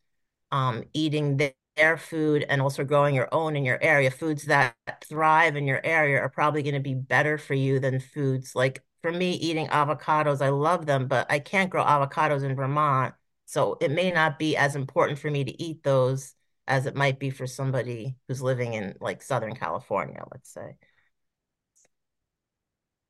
um, 0.52 0.84
eating 0.92 1.38
their, 1.76 1.96
food 1.96 2.44
and 2.48 2.60
also 2.60 2.84
growing 2.84 3.14
your 3.14 3.28
own 3.32 3.56
in 3.56 3.64
your 3.64 3.78
area, 3.82 4.10
foods 4.10 4.44
that 4.44 4.74
thrive 5.04 5.56
in 5.56 5.66
your 5.66 5.80
area 5.84 6.18
are 6.20 6.28
probably 6.28 6.62
going 6.62 6.74
to 6.74 6.80
be 6.80 6.94
better 6.94 7.38
for 7.38 7.54
you 7.54 7.80
than 7.80 8.00
foods 8.00 8.54
like 8.54 8.82
for 9.02 9.12
me 9.12 9.32
eating 9.32 9.66
avocados. 9.68 10.40
I 10.40 10.50
love 10.50 10.86
them, 10.86 11.08
but 11.08 11.26
I 11.30 11.38
can't 11.38 11.70
grow 11.70 11.84
avocados 11.84 12.42
in 12.44 12.54
Vermont. 12.54 13.14
So 13.46 13.76
it 13.80 13.90
may 13.90 14.10
not 14.10 14.38
be 14.38 14.56
as 14.56 14.76
important 14.76 15.18
for 15.18 15.30
me 15.30 15.44
to 15.44 15.62
eat 15.62 15.82
those 15.82 16.34
as 16.66 16.86
it 16.86 16.94
might 16.94 17.18
be 17.18 17.30
for 17.30 17.46
somebody 17.46 18.16
who's 18.28 18.40
living 18.40 18.74
in 18.74 18.94
like 19.00 19.22
Southern 19.22 19.54
California, 19.54 20.24
let's 20.30 20.50
say. 20.50 20.76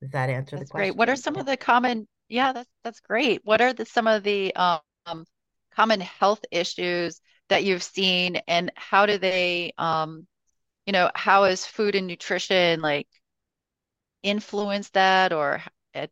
Does 0.01 0.11
that 0.11 0.31
answer 0.31 0.57
the 0.57 0.61
That's 0.61 0.70
great. 0.72 0.96
What 0.96 1.09
are 1.09 1.12
question? 1.12 1.35
some 1.35 1.37
of 1.37 1.46
the 1.46 1.57
common, 1.57 2.09
yeah, 2.29 2.53
that's 2.53 2.70
that's 2.83 3.01
great. 3.01 3.42
What 3.44 3.61
are 3.61 3.72
the 3.72 3.87
some 3.87 4.07
of 4.07 4.22
the 4.25 4.55
um, 4.57 5.25
common 5.75 6.01
health 6.01 6.44
issues 6.51 7.20
that 7.53 7.65
you've 7.65 7.83
seen 7.85 8.37
and 8.49 8.73
how 8.77 9.07
do 9.07 9.19
they 9.19 9.73
um, 9.79 10.27
you 10.87 10.93
know, 10.93 11.11
how 11.17 11.45
is 11.45 11.67
food 11.67 11.95
and 11.97 12.07
nutrition 12.09 12.81
like 12.83 13.09
influence 14.23 14.91
that 14.91 15.33
or 15.33 15.62
and 15.95 16.11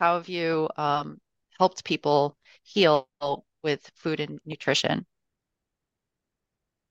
how 0.00 0.14
have 0.16 0.28
you 0.28 0.68
um, 0.76 1.20
helped 1.58 1.84
people 1.84 2.36
heal 2.62 3.08
with 3.62 3.90
food 3.96 4.20
and 4.20 4.40
nutrition? 4.44 5.06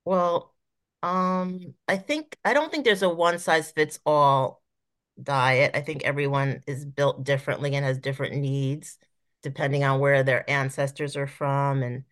Well, 0.05 0.53
um, 1.03 1.75
I 1.87 1.97
think 1.97 2.37
I 2.45 2.53
don't 2.53 2.71
think 2.71 2.85
there's 2.85 3.03
a 3.03 3.09
one 3.09 3.39
size 3.39 3.71
fits 3.71 3.99
all 4.05 4.61
diet. 5.21 5.73
I 5.75 5.81
think 5.81 6.03
everyone 6.05 6.63
is 6.67 6.85
built 6.85 7.23
differently 7.25 7.75
and 7.75 7.85
has 7.85 7.99
different 7.99 8.35
needs 8.37 8.97
depending 9.43 9.83
on 9.83 9.99
where 10.01 10.23
their 10.23 10.49
ancestors 10.49 11.17
are 11.17 11.27
from 11.27 11.83
and 11.83 12.05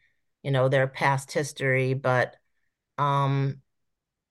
you 0.46 0.52
know 0.52 0.70
their 0.70 0.88
past 0.88 1.34
history. 1.34 1.96
But 1.96 2.38
um, 3.00 3.62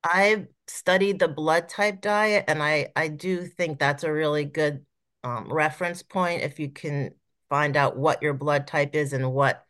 I've 0.04 0.48
studied 0.68 1.18
the 1.18 1.28
blood 1.28 1.68
type 1.68 2.00
diet, 2.00 2.44
and 2.48 2.62
I 2.62 2.92
I 2.96 3.08
do 3.08 3.46
think 3.46 3.78
that's 3.78 4.04
a 4.04 4.12
really 4.12 4.44
good 4.44 4.86
um, 5.24 5.52
reference 5.52 6.02
point 6.02 6.42
if 6.42 6.60
you 6.60 6.70
can 6.70 7.12
find 7.50 7.76
out 7.76 7.96
what 7.98 8.22
your 8.22 8.34
blood 8.34 8.66
type 8.66 8.94
is 8.94 9.12
and 9.12 9.32
what 9.32 9.64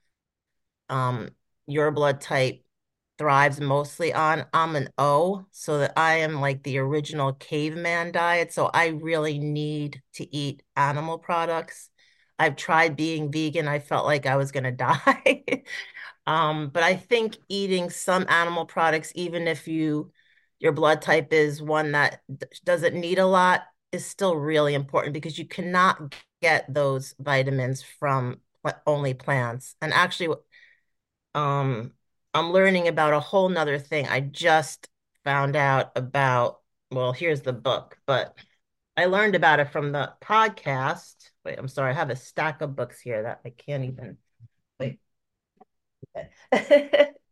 um, 0.89 1.31
your 1.67 1.91
blood 1.91 2.21
type 2.21 2.63
thrives 3.19 3.61
mostly 3.61 4.13
on. 4.13 4.45
I'm 4.53 4.77
an 4.77 4.89
O, 4.99 5.47
so 5.53 5.79
that 5.79 5.93
I 5.97 6.17
am 6.19 6.41
like 6.41 6.63
the 6.63 6.79
original 6.79 7.33
caveman 7.35 8.13
diet. 8.13 8.53
So 8.53 8.67
I 8.67 8.89
really 8.89 9.39
need 9.39 10.03
to 10.15 10.35
eat 10.37 10.63
animal 10.77 11.19
products. 11.19 11.91
I've 12.39 12.57
tried 12.57 12.97
being 12.97 13.31
vegan. 13.31 13.69
I 13.69 13.79
felt 13.79 14.07
like 14.07 14.27
I 14.27 14.37
was 14.37 14.53
going 14.53 14.65
to 14.65 14.73
die. 14.73 15.45
Um, 16.27 16.71
but 16.71 16.83
I 16.83 16.97
think 16.97 17.37
eating 17.49 17.91
some 17.91 18.27
animal 18.29 18.67
products, 18.67 19.13
even 19.15 19.47
if 19.47 19.69
you 19.69 20.13
your 20.59 20.73
blood 20.73 21.03
type 21.03 21.33
is 21.33 21.61
one 21.61 21.93
that 21.93 22.23
doesn't 22.65 22.95
need 22.95 23.19
a 23.19 23.27
lot, 23.27 23.65
is 23.93 24.07
still 24.07 24.35
really 24.37 24.75
important 24.75 25.13
because 25.13 25.39
you 25.39 25.47
cannot 25.47 26.15
get 26.41 26.73
those 26.73 27.15
vitamins 27.19 27.83
from 27.83 28.41
only 28.87 29.13
plants. 29.13 29.77
And 29.83 29.93
actually, 29.93 30.35
um, 31.35 31.93
I'm 32.33 32.53
learning 32.53 32.89
about 32.89 33.13
a 33.13 33.21
whole 33.21 33.49
nother 33.49 33.79
thing. 33.79 34.09
I 34.09 34.21
just 34.21 34.89
found 35.25 35.57
out 35.57 35.93
about, 35.97 36.61
well, 36.91 37.13
here's 37.13 37.43
the 37.43 37.53
book, 37.53 37.99
but 38.07 38.37
I 38.97 39.07
learned 39.07 39.35
about 39.35 39.61
it 39.61 39.71
from 39.71 39.93
the 39.93 40.15
podcast. 40.23 41.31
Wait, 41.45 41.59
I'm 41.59 41.69
sorry, 41.69 41.91
I 41.93 41.95
have 41.95 42.11
a 42.11 42.17
stack 42.17 42.61
of 42.63 42.75
books 42.77 43.01
here 43.01 43.23
that 43.25 43.41
I 43.45 43.51
can't 43.51 43.85
even 43.85 44.17
wait. 44.81 45.01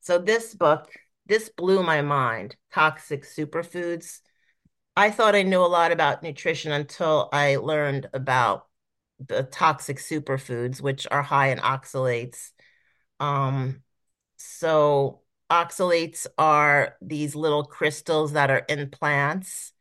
So 0.00 0.18
this 0.18 0.54
book, 0.54 0.90
this 1.26 1.48
blew 1.48 1.82
my 1.82 2.02
mind, 2.02 2.56
Toxic 2.72 3.24
Superfoods. 3.24 4.20
I 4.96 5.10
thought 5.10 5.34
I 5.36 5.42
knew 5.42 5.60
a 5.60 5.66
lot 5.68 5.92
about 5.92 6.22
nutrition 6.22 6.72
until 6.72 7.28
I 7.32 7.56
learned 7.56 8.08
about 8.14 8.68
the 9.26 9.44
toxic 9.44 9.98
superfoods, 9.98 10.80
which 10.80 11.06
are 11.10 11.22
high 11.22 11.48
in 11.48 11.58
oxalates. 11.58 12.50
Um, 13.20 13.82
so 14.36 15.22
oxalates 15.50 16.26
are 16.38 16.96
these 17.02 17.34
little 17.34 17.64
crystals 17.64 18.32
that 18.32 18.50
are 18.50 18.64
in 18.68 18.90
plants, 18.90 19.71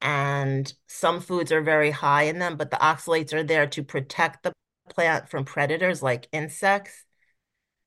and 0.00 0.72
some 0.88 1.20
foods 1.20 1.52
are 1.52 1.62
very 1.62 1.90
high 1.90 2.24
in 2.24 2.38
them, 2.38 2.56
but 2.56 2.70
the 2.70 2.76
oxalates 2.78 3.32
are 3.32 3.42
there 3.42 3.66
to 3.68 3.82
protect 3.82 4.42
the 4.42 4.52
plant 4.88 5.28
from 5.28 5.44
predators 5.44 6.02
like 6.02 6.28
insects. 6.32 7.04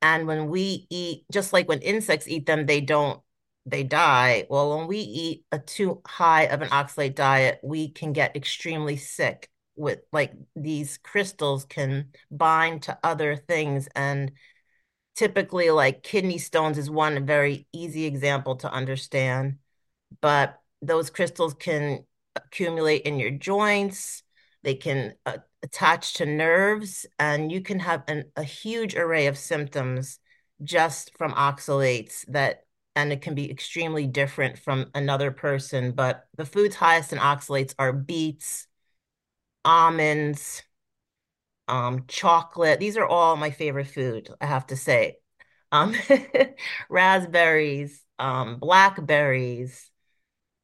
And 0.01 0.27
when 0.27 0.47
we 0.49 0.87
eat, 0.89 1.25
just 1.31 1.53
like 1.53 1.67
when 1.67 1.79
insects 1.81 2.27
eat 2.27 2.45
them, 2.45 2.65
they 2.65 2.81
don't, 2.81 3.21
they 3.65 3.83
die. 3.83 4.45
Well, 4.49 4.77
when 4.77 4.87
we 4.87 4.99
eat 4.99 5.45
a 5.51 5.59
too 5.59 6.01
high 6.05 6.43
of 6.43 6.61
an 6.61 6.69
oxalate 6.69 7.15
diet, 7.15 7.59
we 7.63 7.89
can 7.89 8.13
get 8.13 8.35
extremely 8.35 8.97
sick 8.97 9.49
with 9.75 9.99
like 10.11 10.33
these 10.55 10.97
crystals 10.99 11.65
can 11.65 12.09
bind 12.29 12.83
to 12.83 12.97
other 13.03 13.35
things 13.35 13.87
and 13.95 14.31
typically 15.15 15.69
like 15.69 16.03
kidney 16.03 16.37
stones 16.37 16.77
is 16.77 16.89
one 16.89 17.25
very 17.25 17.67
easy 17.73 18.05
example 18.05 18.55
to 18.55 18.71
understand 18.71 19.57
but 20.21 20.59
those 20.85 21.09
crystals 21.09 21.53
can 21.53 22.05
accumulate 22.35 23.03
in 23.03 23.19
your 23.19 23.31
joints 23.31 24.23
they 24.63 24.75
can 24.75 25.13
uh, 25.25 25.37
attached 25.61 26.17
to 26.17 26.25
nerves, 26.25 27.05
and 27.19 27.51
you 27.51 27.61
can 27.61 27.79
have 27.79 28.03
an, 28.07 28.25
a 28.35 28.43
huge 28.43 28.95
array 28.95 29.27
of 29.27 29.37
symptoms 29.37 30.19
just 30.63 31.15
from 31.17 31.33
oxalates 31.33 32.25
that 32.27 32.65
and 32.95 33.11
it 33.11 33.21
can 33.21 33.33
be 33.33 33.49
extremely 33.49 34.05
different 34.07 34.57
from 34.59 34.89
another 34.93 35.31
person. 35.31 35.91
But 35.91 36.27
the 36.37 36.45
foods 36.45 36.75
highest 36.75 37.11
in 37.11 37.19
oxalates 37.19 37.73
are 37.79 37.91
beets, 37.91 38.67
almonds, 39.65 40.63
um, 41.67 42.05
chocolate. 42.07 42.79
These 42.79 42.97
are 42.97 43.05
all 43.05 43.35
my 43.35 43.51
favorite 43.51 43.87
food, 43.87 44.29
I 44.39 44.45
have 44.45 44.67
to 44.67 44.75
say. 44.77 45.17
Um, 45.71 45.95
raspberries, 46.89 48.03
um, 48.19 48.59
blackberries, 48.59 49.89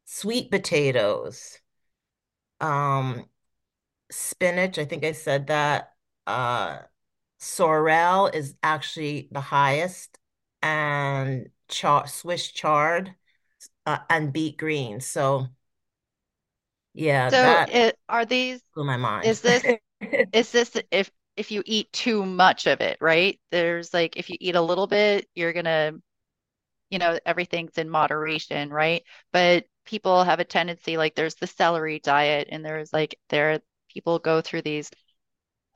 sweet 0.10 0.50
potatoes, 0.52 1.60
um, 2.62 3.26
spinach. 4.12 4.78
I 4.80 4.86
think 4.86 5.06
I 5.06 5.14
said 5.14 5.48
that. 5.48 5.94
Uh, 6.28 6.80
sorrel 7.40 8.28
is 8.28 8.56
actually 8.64 9.30
the 9.32 9.42
highest, 9.42 10.18
and 10.64 11.50
char 11.70 12.08
Swiss 12.08 12.52
chard 12.52 13.16
uh, 13.88 14.00
and 14.10 14.34
beet 14.34 14.58
greens. 14.58 15.08
So 15.08 15.48
yeah, 16.94 17.30
So 17.30 17.40
that 17.40 17.68
it, 17.68 17.98
are 18.08 18.26
these, 18.26 18.62
blew 18.74 18.84
my 18.86 18.98
mind. 18.98 19.34
is 19.34 19.42
this, 19.42 19.76
is 20.34 20.52
this 20.52 20.78
if 20.92 21.12
if 21.38 21.52
you 21.52 21.64
eat 21.66 21.92
too 21.94 22.26
much 22.26 22.68
of 22.68 22.82
it, 22.82 22.98
right? 23.02 23.40
There's 23.52 23.94
like 23.94 24.18
if 24.18 24.30
you 24.30 24.38
eat 24.40 24.56
a 24.56 24.62
little 24.62 24.88
bit, 24.88 25.28
you're 25.36 25.54
gonna, 25.54 25.94
you 26.90 27.00
know, 27.00 27.20
everything's 27.26 27.78
in 27.78 27.90
moderation, 27.90 28.70
right? 28.72 29.04
But 29.34 29.66
people 29.90 30.24
have 30.26 30.40
a 30.40 30.46
tendency, 30.46 30.98
like 30.98 31.16
there's 31.16 31.36
the 31.36 31.48
celery 31.48 32.00
diet, 32.00 32.50
and 32.52 32.66
there's 32.66 32.94
like 32.94 33.20
there 33.30 33.62
people 33.90 34.20
go 34.20 34.42
through 34.42 34.64
these 34.64 34.92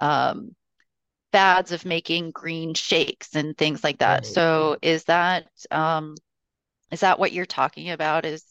um 0.01 0.55
fads 1.33 1.71
of 1.73 1.85
making 1.85 2.31
green 2.31 2.73
shakes 2.75 3.35
and 3.35 3.57
things 3.57 3.83
like 3.83 3.99
that. 3.99 4.25
Right. 4.25 4.27
So 4.27 4.77
is 4.81 5.05
that 5.05 5.47
um 5.71 6.15
is 6.91 7.01
that 7.01 7.19
what 7.19 7.33
you're 7.33 7.45
talking 7.47 7.91
about? 7.91 8.25
Is 8.25 8.45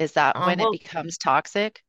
is 0.00 0.12
that 0.14 0.36
Um, 0.36 0.44
when 0.44 0.60
it 0.60 0.70
becomes 0.72 1.18
toxic? 1.18 1.82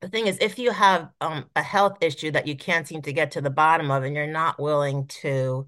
the 0.00 0.08
thing 0.08 0.26
is, 0.26 0.38
if 0.40 0.58
you 0.58 0.70
have 0.72 1.10
um 1.20 1.46
a 1.56 1.62
health 1.62 1.98
issue 2.00 2.30
that 2.30 2.46
you 2.46 2.56
can't 2.56 2.88
seem 2.88 3.02
to 3.02 3.12
get 3.12 3.32
to 3.32 3.40
the 3.40 3.50
bottom 3.50 3.90
of, 3.90 4.02
and 4.02 4.14
you're 4.14 4.26
not 4.26 4.58
willing 4.60 5.06
to 5.08 5.66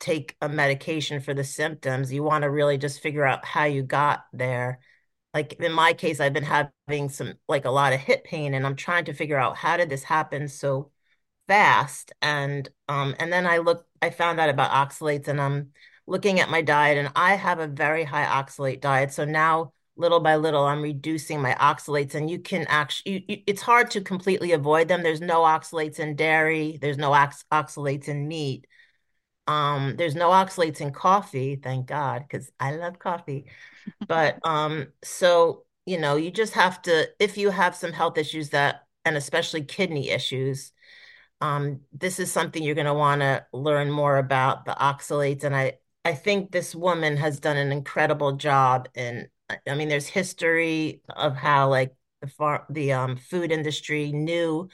take 0.00 0.36
a 0.42 0.48
medication 0.48 1.20
for 1.20 1.34
the 1.34 1.44
symptoms, 1.44 2.12
you 2.12 2.22
want 2.22 2.42
to 2.42 2.50
really 2.50 2.78
just 2.78 3.00
figure 3.02 3.24
out 3.26 3.44
how 3.46 3.64
you 3.64 3.82
got 3.82 4.26
there. 4.32 4.80
Like 5.36 5.52
in 5.60 5.72
my 5.72 5.92
case, 5.92 6.18
I've 6.18 6.32
been 6.32 6.44
having 6.44 7.10
some 7.10 7.34
like 7.46 7.66
a 7.66 7.70
lot 7.70 7.92
of 7.92 8.00
hip 8.00 8.24
pain, 8.24 8.54
and 8.54 8.66
I'm 8.66 8.74
trying 8.74 9.04
to 9.04 9.12
figure 9.12 9.36
out 9.38 9.54
how 9.58 9.76
did 9.76 9.90
this 9.90 10.02
happen 10.02 10.48
so 10.48 10.90
fast 11.48 12.12
and 12.22 12.68
um 12.88 13.14
and 13.20 13.32
then 13.32 13.46
I 13.46 13.58
looked 13.58 13.86
I 14.02 14.10
found 14.10 14.40
out 14.40 14.48
about 14.50 14.70
oxalates 14.72 15.28
and 15.28 15.40
I'm 15.40 15.72
looking 16.06 16.40
at 16.40 16.50
my 16.50 16.62
diet 16.62 16.98
and 16.98 17.12
I 17.16 17.34
have 17.34 17.58
a 17.60 17.68
very 17.68 18.04
high 18.04 18.24
oxalate 18.24 18.80
diet 18.80 19.12
so 19.12 19.24
now 19.26 19.72
little 19.96 20.20
by 20.20 20.36
little 20.36 20.64
I'm 20.64 20.82
reducing 20.82 21.42
my 21.42 21.54
oxalates 21.54 22.14
and 22.14 22.30
you 22.30 22.38
can 22.40 22.66
actually 22.68 23.26
you, 23.28 23.42
it's 23.46 23.62
hard 23.62 23.90
to 23.92 24.00
completely 24.00 24.52
avoid 24.52 24.88
them. 24.88 25.02
There's 25.02 25.20
no 25.20 25.42
oxalates 25.42 25.98
in 25.98 26.16
dairy 26.16 26.78
there's 26.80 26.98
no 26.98 27.12
ox 27.12 27.44
oxalates 27.52 28.08
in 28.08 28.26
meat 28.28 28.66
um 29.46 29.94
there's 29.96 30.14
no 30.14 30.30
oxalates 30.30 30.80
in 30.80 30.92
coffee 30.92 31.56
thank 31.56 31.86
God 31.86 32.24
because 32.28 32.50
I 32.58 32.76
love 32.76 32.98
coffee 32.98 33.46
but 34.08 34.38
um 34.44 34.88
so 35.02 35.64
you 35.84 35.98
know 35.98 36.16
you 36.16 36.30
just 36.30 36.54
have 36.54 36.82
to 36.82 37.08
if 37.18 37.36
you 37.36 37.50
have 37.50 37.76
some 37.76 37.92
health 37.92 38.18
issues 38.18 38.50
that 38.50 38.86
and 39.04 39.16
especially 39.16 39.62
kidney 39.62 40.10
issues 40.10 40.72
um, 41.40 41.80
this 41.92 42.18
is 42.18 42.32
something 42.32 42.62
you're 42.62 42.74
going 42.74 42.86
to 42.86 42.94
want 42.94 43.20
to 43.20 43.44
learn 43.52 43.90
more 43.90 44.16
about 44.16 44.64
the 44.64 44.72
oxalates. 44.72 45.44
And 45.44 45.54
I, 45.54 45.74
I 46.04 46.14
think 46.14 46.50
this 46.50 46.74
woman 46.74 47.16
has 47.16 47.40
done 47.40 47.56
an 47.56 47.72
incredible 47.72 48.32
job. 48.32 48.88
And 48.94 49.28
I 49.66 49.74
mean, 49.74 49.88
there's 49.88 50.06
history 50.06 51.02
of 51.14 51.36
how 51.36 51.68
like 51.68 51.94
the 52.20 52.28
far, 52.28 52.64
the 52.70 52.92
um, 52.92 53.16
food 53.16 53.52
industry 53.52 54.12
knew 54.12 54.68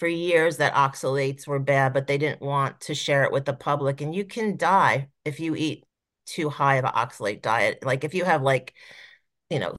for 0.00 0.08
years 0.08 0.56
that 0.58 0.74
oxalates 0.74 1.46
were 1.46 1.60
bad, 1.60 1.92
but 1.94 2.08
they 2.08 2.18
didn't 2.18 2.42
want 2.42 2.80
to 2.82 2.94
share 2.96 3.24
it 3.24 3.32
with 3.32 3.44
the 3.44 3.52
public. 3.54 4.00
And 4.00 4.14
you 4.14 4.24
can 4.24 4.56
die 4.56 5.10
if 5.24 5.40
you 5.40 5.54
eat 5.56 5.84
too 6.26 6.50
high 6.50 6.76
of 6.76 6.86
an 6.86 6.92
oxalate 6.92 7.42
diet. 7.42 7.84
Like 7.84 8.04
if 8.04 8.14
you 8.14 8.24
have 8.24 8.42
like, 8.42 8.74
you 9.50 9.58
know, 9.60 9.76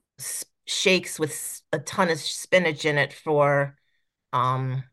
shakes 0.66 1.20
with 1.20 1.62
a 1.74 1.80
ton 1.80 2.10
of 2.10 2.20
spinach 2.20 2.86
in 2.86 2.98
it 2.98 3.14
for 3.14 3.78
um 4.34 4.84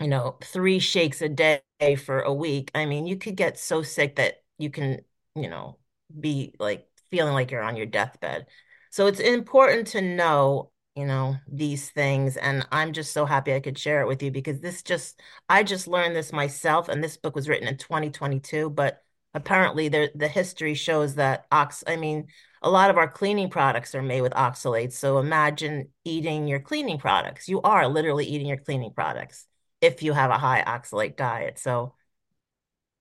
you 0.00 0.08
know, 0.08 0.38
three 0.44 0.78
shakes 0.78 1.22
a 1.22 1.28
day 1.28 1.60
for 1.96 2.20
a 2.20 2.32
week, 2.32 2.70
I 2.74 2.86
mean, 2.86 3.06
you 3.06 3.16
could 3.16 3.36
get 3.36 3.58
so 3.58 3.82
sick 3.82 4.16
that 4.16 4.42
you 4.58 4.70
can, 4.70 5.00
you 5.34 5.48
know, 5.48 5.78
be 6.18 6.54
like 6.58 6.88
feeling 7.10 7.34
like 7.34 7.50
you're 7.50 7.62
on 7.62 7.76
your 7.76 7.86
deathbed. 7.86 8.46
So 8.90 9.06
it's 9.06 9.20
important 9.20 9.88
to 9.88 10.00
know, 10.02 10.70
you 10.98 11.06
know, 11.06 11.36
these 11.46 11.90
things. 11.90 12.36
And 12.36 12.66
I'm 12.72 12.92
just 12.92 13.12
so 13.12 13.24
happy 13.24 13.54
I 13.54 13.60
could 13.60 13.78
share 13.78 14.00
it 14.00 14.08
with 14.08 14.20
you 14.20 14.32
because 14.32 14.60
this 14.60 14.82
just, 14.82 15.20
I 15.48 15.62
just 15.62 15.86
learned 15.86 16.16
this 16.16 16.32
myself. 16.32 16.88
And 16.88 17.02
this 17.02 17.16
book 17.16 17.36
was 17.36 17.48
written 17.48 17.68
in 17.68 17.76
2022, 17.76 18.70
but 18.70 19.04
apparently 19.32 19.88
there, 19.88 20.10
the 20.16 20.26
history 20.26 20.74
shows 20.74 21.14
that 21.14 21.46
ox, 21.52 21.84
I 21.86 21.94
mean, 21.94 22.26
a 22.62 22.68
lot 22.68 22.90
of 22.90 22.96
our 22.96 23.08
cleaning 23.08 23.48
products 23.48 23.94
are 23.94 24.02
made 24.02 24.22
with 24.22 24.32
oxalates. 24.32 24.94
So 24.94 25.18
imagine 25.18 25.90
eating 26.04 26.48
your 26.48 26.58
cleaning 26.58 26.98
products. 26.98 27.48
You 27.48 27.62
are 27.62 27.86
literally 27.86 28.26
eating 28.26 28.48
your 28.48 28.56
cleaning 28.56 28.92
products 28.92 29.46
if 29.80 30.02
you 30.02 30.12
have 30.12 30.30
a 30.32 30.38
high 30.38 30.64
oxalate 30.66 31.16
diet. 31.16 31.60
So, 31.60 31.94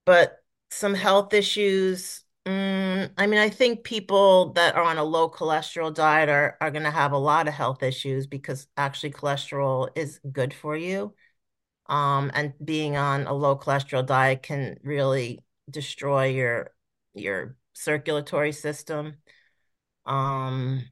but 0.06 0.44
some 0.70 0.94
health 0.94 1.34
issues. 1.34 2.24
Mm, 2.48 3.12
I 3.18 3.28
mean, 3.28 3.40
I 3.40 3.50
think 3.50 3.84
people 3.84 4.54
that 4.54 4.76
are 4.76 4.84
on 4.84 4.98
a 4.98 5.04
low 5.04 5.30
cholesterol 5.30 5.94
diet 5.94 6.30
are, 6.30 6.58
are 6.62 6.72
going 6.72 6.84
to 6.86 6.92
have 6.92 7.12
a 7.12 7.18
lot 7.18 7.48
of 7.48 7.54
health 7.54 7.84
issues 7.84 8.26
because 8.26 8.68
actually 8.78 9.12
cholesterol 9.12 9.90
is 9.96 10.20
good 10.32 10.54
for 10.54 10.78
you. 10.78 11.14
Um, 11.88 12.32
and 12.36 12.54
being 12.64 12.98
on 12.98 13.28
a 13.28 13.34
low 13.34 13.58
cholesterol 13.58 14.06
diet 14.06 14.44
can 14.44 14.80
really 14.84 15.44
destroy 15.70 16.28
your 16.28 16.72
your 17.16 17.58
circulatory 17.74 18.54
system. 18.54 19.18
Um, 20.06 20.84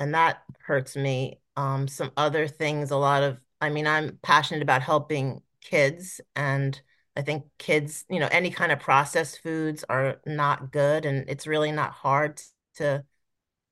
and 0.00 0.14
that 0.14 0.42
hurts 0.60 0.96
me. 0.96 1.40
Um, 1.56 1.88
some 1.88 2.12
other 2.16 2.48
things, 2.48 2.90
a 2.90 2.96
lot 2.96 3.22
of, 3.22 3.38
I 3.60 3.70
mean, 3.70 3.86
I'm 3.86 4.18
passionate 4.22 4.62
about 4.62 4.82
helping 4.82 5.42
kids, 5.62 6.20
and 6.36 6.80
I 7.16 7.22
think 7.22 7.44
kids, 7.58 8.04
you 8.10 8.20
know, 8.20 8.28
any 8.30 8.50
kind 8.50 8.72
of 8.72 8.80
processed 8.80 9.40
foods 9.42 9.84
are 9.88 10.20
not 10.26 10.70
good, 10.72 11.06
and 11.06 11.28
it's 11.28 11.46
really 11.46 11.72
not 11.72 11.92
hard 11.92 12.40
to 12.76 13.04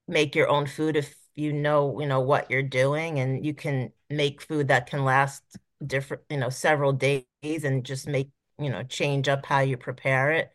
make 0.09 0.35
your 0.35 0.49
own 0.49 0.67
food 0.67 0.97
if 0.97 1.17
you 1.35 1.53
know, 1.53 2.01
you 2.01 2.07
know, 2.07 2.21
what 2.21 2.51
you're 2.51 2.63
doing, 2.63 3.19
and 3.21 3.45
you 3.45 3.55
can 3.55 3.93
make 4.11 4.43
food 4.43 4.69
that 4.69 4.87
can 4.89 5.05
last 5.05 5.43
different, 5.85 6.23
you 6.31 6.37
know, 6.39 6.51
several 6.51 6.93
days 6.93 7.25
and 7.45 7.85
just 7.85 8.07
make, 8.09 8.31
you 8.59 8.71
know, 8.71 8.83
change 8.85 9.29
up 9.29 9.47
how 9.47 9.61
you 9.61 9.77
prepare 9.77 10.33
it. 10.33 10.51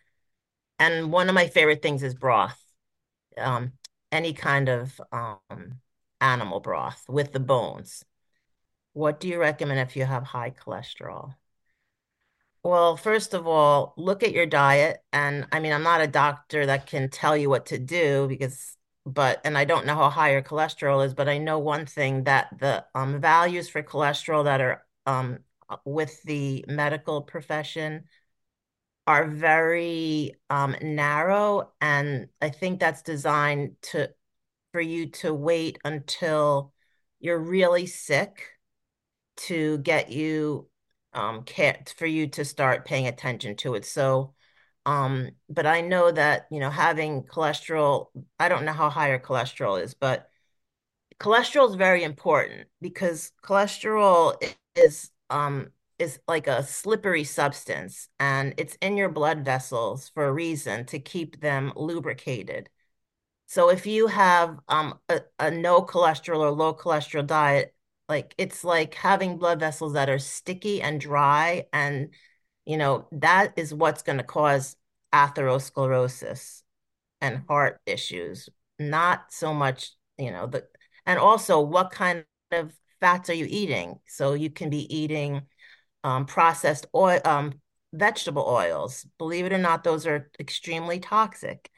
And 0.80 1.12
one 1.12 1.30
of 1.30 1.36
my 1.36 1.47
favorite 1.47 1.82
things 1.82 2.04
is 2.04 2.15
broth 2.15 2.63
um, 3.38 3.73
any 4.12 4.34
kind 4.34 4.69
of 4.69 4.99
um, 5.12 5.82
animal 6.21 6.60
broth 6.60 7.04
with 7.08 7.32
the 7.34 7.39
bones. 7.39 8.04
What 8.93 9.19
do 9.19 9.28
you 9.28 9.39
recommend 9.39 9.80
if 9.80 9.95
you 9.95 10.06
have 10.06 10.23
high 10.23 10.52
cholesterol? 10.52 11.36
Well, 12.63 12.98
first 12.98 13.34
of 13.34 13.48
all, 13.48 13.93
look 13.98 14.22
at 14.24 14.34
your 14.34 14.45
diet. 14.45 15.02
And 15.13 15.48
I 15.52 15.60
mean, 15.60 15.72
I'm 15.72 15.84
not 15.84 16.02
a 16.02 16.08
doctor 16.08 16.65
that 16.65 16.88
can 16.88 17.10
tell 17.10 17.38
you 17.38 17.50
what 17.50 17.67
to 17.67 17.80
do 17.80 18.28
because, 18.28 18.76
but, 19.06 19.39
and 19.45 19.58
I 19.58 19.63
don't 19.65 19.86
know 19.86 19.95
how 19.95 20.10
high 20.10 20.32
your 20.34 20.41
cholesterol 20.41 21.06
is, 21.06 21.13
but 21.13 21.30
I 21.30 21.38
know 21.38 21.60
one 21.60 21.86
thing 21.86 22.26
that 22.26 22.50
the 22.60 22.86
um, 22.93 23.22
values 23.22 23.69
for 23.69 23.82
cholesterol 23.82 24.43
that 24.43 24.60
are 24.62 24.86
um, 25.06 25.39
with 25.86 26.22
the 26.24 26.65
medical 26.67 27.21
profession 27.21 28.06
are 29.08 29.27
very 29.27 30.36
um, 30.50 30.75
narrow. 30.81 31.71
And 31.81 32.27
I 32.42 32.50
think 32.50 32.79
that's 32.79 33.02
designed 33.02 33.77
to 33.84 34.12
for 34.71 34.81
you 34.81 35.08
to 35.08 35.34
wait 35.34 35.79
until 35.84 36.73
you're 37.19 37.40
really 37.40 37.88
sick 37.88 38.48
to 39.38 39.79
get 39.79 40.12
you 40.12 40.69
um 41.14 41.44
care 41.44 41.82
for 41.98 42.06
you 42.06 42.28
to 42.28 42.46
start 42.46 42.86
paying 42.86 43.08
attention 43.08 43.56
to 43.58 43.76
it. 43.76 43.86
So 43.86 44.34
um 44.86 45.32
but 45.50 45.66
I 45.66 45.82
know 45.82 46.12
that, 46.12 46.48
you 46.52 46.60
know, 46.60 46.70
having 46.70 47.24
cholesterol, 47.24 48.08
I 48.40 48.50
don't 48.50 48.66
know 48.66 48.74
how 48.74 48.90
high 48.90 49.10
your 49.10 49.20
cholesterol 49.20 49.82
is, 49.82 49.94
but 49.94 50.30
cholesterol 51.20 51.70
is 51.70 51.76
very 51.76 52.04
important 52.04 52.68
because 52.82 53.32
cholesterol 53.44 54.36
is 54.76 55.12
um 55.30 55.72
is 56.00 56.20
like 56.28 56.48
a 56.48 56.64
slippery 56.64 57.26
substance 57.26 58.08
and 58.20 58.54
it's 58.58 58.76
in 58.82 58.96
your 58.98 59.10
blood 59.10 59.44
vessels 59.44 60.10
for 60.14 60.26
a 60.26 60.32
reason 60.32 60.86
to 60.86 61.00
keep 61.00 61.42
them 61.42 61.74
lubricated. 61.76 62.70
So 63.48 63.70
if 63.70 63.86
you 63.88 64.08
have 64.08 64.60
um, 64.70 65.00
a, 65.10 65.22
a 65.40 65.52
no 65.52 65.82
cholesterol 65.82 66.40
or 66.40 66.52
low 66.52 66.74
cholesterol 66.74 67.26
diet, 67.28 67.74
Like 68.10 68.34
it's 68.40 68.64
like 68.64 68.96
having 68.96 69.38
blood 69.38 69.60
vessels 69.60 69.94
that 69.94 70.10
are 70.10 70.20
sticky 70.20 70.82
and 70.82 71.00
dry, 71.00 71.68
and 71.72 72.10
you 72.66 72.78
know, 72.78 73.08
that 73.12 73.54
is 73.56 73.74
what's 73.74 74.02
going 74.02 74.18
to 74.18 74.24
cause 74.24 74.76
atherosclerosis 75.14 76.64
and 77.22 77.44
heart 77.48 77.82
issues, 77.86 78.50
not 78.80 79.32
so 79.32 79.54
much, 79.54 79.92
you 80.18 80.32
know, 80.32 80.48
the 80.48 80.66
and 81.06 81.20
also 81.20 81.62
what 81.62 81.92
kind 81.92 82.26
of 82.52 82.74
fats 83.00 83.30
are 83.30 83.36
you 83.36 83.48
eating? 83.48 84.00
So 84.08 84.34
you 84.34 84.50
can 84.50 84.70
be 84.70 84.94
eating 84.96 85.44
um, 86.04 86.26
processed 86.26 86.88
oil, 86.96 87.20
um, 87.26 87.62
vegetable 87.94 88.46
oils. 88.48 89.06
Believe 89.20 89.46
it 89.46 89.54
or 89.54 89.58
not, 89.60 89.84
those 89.84 90.08
are 90.08 90.32
extremely 90.40 91.00
toxic. 91.00 91.70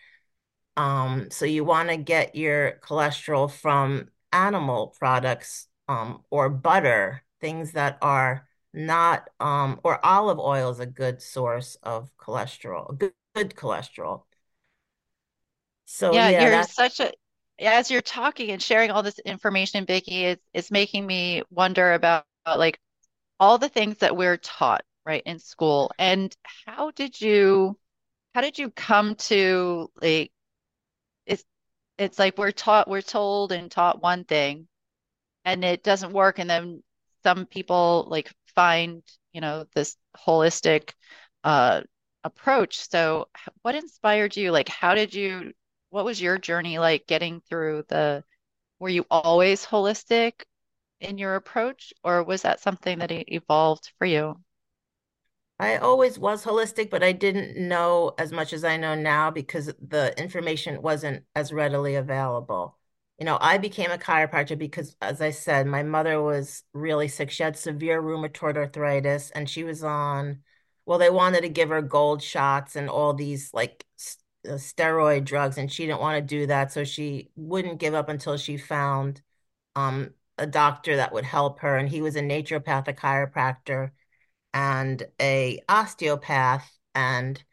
Um, 0.77 1.29
so 1.31 1.45
you 1.45 1.65
want 1.65 1.89
to 1.89 1.97
get 1.97 2.35
your 2.35 2.79
cholesterol 2.83 3.51
from 3.51 4.09
animal 4.31 4.95
products 4.97 5.67
um, 5.87 6.23
or 6.29 6.49
butter, 6.49 7.23
things 7.39 7.73
that 7.73 7.97
are 8.01 8.47
not, 8.73 9.29
um, 9.39 9.79
or 9.83 10.03
olive 10.05 10.39
oil 10.39 10.69
is 10.69 10.79
a 10.79 10.85
good 10.85 11.21
source 11.21 11.75
of 11.83 12.09
cholesterol, 12.17 12.97
good, 12.97 13.13
good 13.35 13.55
cholesterol. 13.55 14.23
So 15.85 16.13
Yeah, 16.13 16.29
yeah, 16.29 16.49
you're 16.49 16.63
such 16.63 16.99
a, 16.99 17.11
as 17.59 17.91
you're 17.91 18.01
talking 18.01 18.51
and 18.51 18.61
sharing 18.61 18.91
all 18.91 19.03
this 19.03 19.19
information, 19.19 19.85
Vicki, 19.85 20.25
it's, 20.25 20.43
it's 20.53 20.71
making 20.71 21.05
me 21.05 21.43
wonder 21.49 21.93
about, 21.93 22.25
like 22.45 22.79
all 23.39 23.57
the 23.57 23.69
things 23.69 23.97
that 23.97 24.15
we're 24.15 24.37
taught, 24.37 24.83
right, 25.05 25.21
in 25.25 25.37
school. 25.37 25.91
And 25.99 26.35
how 26.65 26.91
did 26.91 27.19
you, 27.19 27.77
how 28.33 28.41
did 28.41 28.57
you 28.57 28.71
come 28.71 29.15
to 29.15 29.91
like, 30.01 30.31
it's, 31.25 31.43
it's 31.97 32.17
like 32.17 32.37
we're 32.37 32.51
taught, 32.51 32.87
we're 32.87 33.01
told 33.01 33.51
and 33.51 33.69
taught 33.69 34.01
one 34.01 34.23
thing 34.23 34.67
and 35.45 35.63
it 35.63 35.83
doesn't 35.83 36.13
work. 36.13 36.39
And 36.39 36.49
then 36.49 36.83
some 37.23 37.45
people 37.45 38.07
like 38.09 38.31
find, 38.55 39.03
you 39.33 39.41
know, 39.41 39.65
this 39.75 39.97
holistic, 40.17 40.91
uh, 41.43 41.81
approach. 42.23 42.87
So 42.89 43.27
what 43.61 43.75
inspired 43.75 44.35
you? 44.35 44.51
Like, 44.51 44.69
how 44.69 44.93
did 44.93 45.13
you, 45.13 45.53
what 45.89 46.05
was 46.05 46.21
your 46.21 46.37
journey 46.37 46.79
like 46.79 47.07
getting 47.07 47.41
through 47.49 47.83
the, 47.87 48.23
were 48.79 48.89
you 48.89 49.05
always 49.09 49.65
holistic 49.65 50.33
in 50.99 51.17
your 51.17 51.35
approach, 51.35 51.93
or 52.03 52.23
was 52.23 52.43
that 52.43 52.59
something 52.59 52.99
that 52.99 53.11
evolved 53.11 53.91
for 53.97 54.05
you? 54.05 54.35
I 55.59 55.77
always 55.77 56.17
was 56.17 56.43
holistic, 56.43 56.89
but 56.89 57.03
I 57.03 57.11
didn't 57.11 57.57
know 57.57 58.13
as 58.17 58.31
much 58.31 58.53
as 58.53 58.63
I 58.63 58.77
know 58.77 58.95
now 58.95 59.29
because 59.29 59.67
the 59.87 60.13
information 60.17 60.81
wasn't 60.81 61.23
as 61.35 61.51
readily 61.51 61.95
available. 61.95 62.77
You 63.21 63.25
know, 63.25 63.37
I 63.39 63.59
became 63.59 63.91
a 63.91 63.99
chiropractor 63.99 64.57
because, 64.57 64.95
as 64.99 65.21
I 65.21 65.29
said, 65.29 65.67
my 65.67 65.83
mother 65.83 66.19
was 66.23 66.63
really 66.73 67.07
sick. 67.07 67.29
She 67.29 67.43
had 67.43 67.55
severe 67.55 68.01
rheumatoid 68.01 68.57
arthritis 68.57 69.29
and 69.31 69.47
she 69.47 69.63
was 69.63 69.83
on, 69.83 70.41
well, 70.87 70.97
they 70.97 71.11
wanted 71.11 71.41
to 71.41 71.49
give 71.49 71.69
her 71.69 71.83
gold 71.83 72.23
shots 72.23 72.75
and 72.75 72.89
all 72.89 73.13
these 73.13 73.53
like 73.53 73.85
s- 73.99 74.17
uh, 74.49 74.53
steroid 74.53 75.25
drugs, 75.25 75.59
and 75.59 75.71
she 75.71 75.85
didn't 75.85 76.01
want 76.01 76.17
to 76.17 76.21
do 76.35 76.47
that. 76.47 76.71
So 76.71 76.83
she 76.83 77.29
wouldn't 77.35 77.79
give 77.79 77.93
up 77.93 78.09
until 78.09 78.37
she 78.37 78.57
found 78.57 79.21
um, 79.75 80.13
a 80.37 80.47
doctor 80.47 80.95
that 80.97 81.13
would 81.13 81.25
help 81.25 81.59
her. 81.61 81.77
And 81.77 81.89
he 81.89 82.01
was 82.03 82.15
a 82.15 82.21
naturopathic 82.21 82.97
chiropractor 82.99 83.91
and 84.53 85.03
a 85.21 85.59
osteopath 85.69 86.71
and 86.95 87.43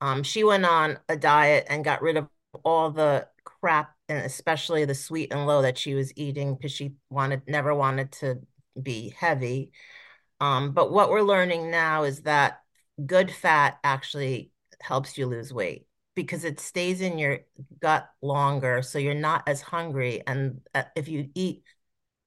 um, 0.00 0.22
she 0.22 0.44
went 0.44 0.64
on 0.66 0.98
a 1.08 1.16
diet 1.16 1.66
and 1.70 1.84
got 1.84 2.02
rid 2.02 2.16
of 2.18 2.28
all 2.64 2.90
the 2.90 3.28
crap 3.44 3.93
and 4.08 4.18
especially 4.24 4.84
the 4.84 4.94
sweet 4.94 5.32
and 5.32 5.46
low 5.46 5.62
that 5.62 5.78
she 5.78 5.94
was 5.94 6.12
eating 6.16 6.54
because 6.54 6.72
she 6.72 6.94
wanted 7.10 7.42
never 7.46 7.74
wanted 7.74 8.12
to 8.12 8.38
be 8.80 9.14
heavy 9.18 9.72
um, 10.40 10.72
but 10.72 10.92
what 10.92 11.10
we're 11.10 11.22
learning 11.22 11.70
now 11.70 12.02
is 12.04 12.22
that 12.22 12.60
good 13.06 13.30
fat 13.30 13.78
actually 13.82 14.50
helps 14.80 15.16
you 15.16 15.26
lose 15.26 15.52
weight 15.52 15.86
because 16.14 16.44
it 16.44 16.60
stays 16.60 17.00
in 17.00 17.18
your 17.18 17.38
gut 17.80 18.08
longer 18.20 18.82
so 18.82 18.98
you're 18.98 19.14
not 19.14 19.42
as 19.48 19.60
hungry 19.60 20.22
and 20.26 20.60
uh, 20.74 20.82
if 20.96 21.08
you 21.08 21.28
eat 21.34 21.62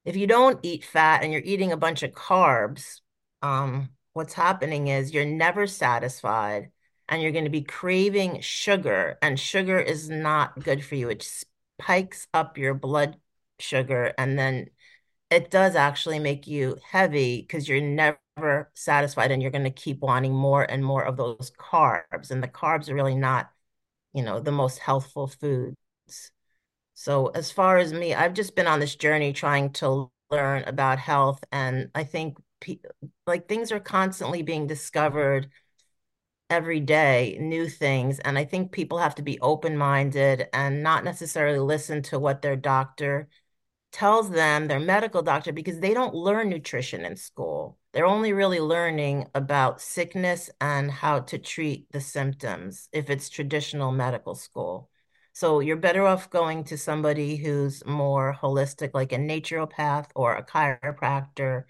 if 0.07 0.15
you 0.15 0.25
don't 0.25 0.61
eat 0.63 0.85
fat 0.85 1.21
and 1.21 1.33
you're 1.33 1.41
eating 1.43 1.73
a 1.73 1.77
bunch 1.77 2.01
of 2.01 2.13
carbs, 2.13 3.01
um, 3.41 3.89
what's 4.13 4.33
happening 4.33 4.87
is 4.87 5.13
you're 5.13 5.25
never 5.25 5.67
satisfied 5.67 6.71
and 7.09 7.21
you're 7.21 7.33
going 7.33 7.43
to 7.43 7.49
be 7.49 7.61
craving 7.61 8.39
sugar, 8.39 9.17
and 9.21 9.37
sugar 9.37 9.77
is 9.77 10.09
not 10.09 10.63
good 10.63 10.83
for 10.83 10.95
you. 10.95 11.09
It 11.09 11.29
spikes 11.79 12.27
up 12.33 12.57
your 12.57 12.73
blood 12.73 13.17
sugar, 13.59 14.13
and 14.17 14.37
then 14.37 14.69
it 15.29 15.51
does 15.51 15.75
actually 15.75 16.19
make 16.19 16.47
you 16.47 16.77
heavy 16.89 17.41
because 17.41 17.67
you're 17.67 17.81
never 17.81 18.71
satisfied 18.75 19.31
and 19.31 19.41
you're 19.41 19.51
going 19.51 19.63
to 19.63 19.69
keep 19.69 19.99
wanting 19.99 20.33
more 20.33 20.63
and 20.63 20.83
more 20.83 21.03
of 21.03 21.17
those 21.17 21.51
carbs. 21.59 22.31
And 22.31 22.41
the 22.41 22.47
carbs 22.47 22.89
are 22.89 22.95
really 22.95 23.15
not, 23.15 23.49
you 24.13 24.23
know, 24.23 24.39
the 24.39 24.51
most 24.51 24.79
healthful 24.79 25.27
foods. 25.27 25.75
So 26.93 27.27
as 27.27 27.51
far 27.51 27.77
as 27.77 27.93
me, 27.93 28.13
I've 28.15 28.33
just 28.33 28.55
been 28.55 28.67
on 28.67 28.79
this 28.79 28.95
journey 28.95 29.33
trying 29.33 29.71
to 29.73 30.09
learn 30.31 30.63
about 30.63 30.99
health, 30.99 31.43
and 31.51 31.89
I 31.93 32.03
think 32.03 32.37
like 33.27 33.47
things 33.47 33.71
are 33.71 33.79
constantly 33.79 34.41
being 34.41 34.65
discovered 34.65 35.49
every 36.49 36.79
day, 36.79 37.37
new 37.39 37.67
things, 37.67 38.19
and 38.19 38.37
I 38.37 38.45
think 38.45 38.71
people 38.71 38.97
have 38.99 39.15
to 39.15 39.21
be 39.21 39.39
open-minded 39.39 40.47
and 40.53 40.81
not 40.81 41.03
necessarily 41.03 41.59
listen 41.59 42.01
to 42.03 42.19
what 42.19 42.41
their 42.41 42.55
doctor 42.55 43.27
tells 43.91 44.29
them, 44.29 44.67
their 44.67 44.79
medical 44.79 45.21
doctor, 45.21 45.51
because 45.51 45.79
they 45.79 45.93
don't 45.93 46.13
learn 46.13 46.49
nutrition 46.49 47.05
in 47.05 47.15
school. 47.15 47.77
They're 47.93 48.05
only 48.05 48.33
really 48.33 48.59
learning 48.59 49.27
about 49.33 49.81
sickness 49.81 50.49
and 50.61 50.91
how 50.91 51.21
to 51.21 51.37
treat 51.37 51.91
the 51.91 52.01
symptoms 52.01 52.89
if 52.91 53.09
it's 53.09 53.29
traditional 53.29 53.91
medical 53.91 54.35
school. 54.35 54.89
So 55.33 55.59
you're 55.61 55.77
better 55.77 56.05
off 56.05 56.29
going 56.29 56.63
to 56.65 56.77
somebody 56.77 57.37
who's 57.37 57.85
more 57.85 58.35
holistic, 58.39 58.91
like 58.93 59.13
a 59.13 59.17
naturopath 59.17 60.07
or 60.15 60.35
a 60.35 60.45
chiropractor 60.45 61.63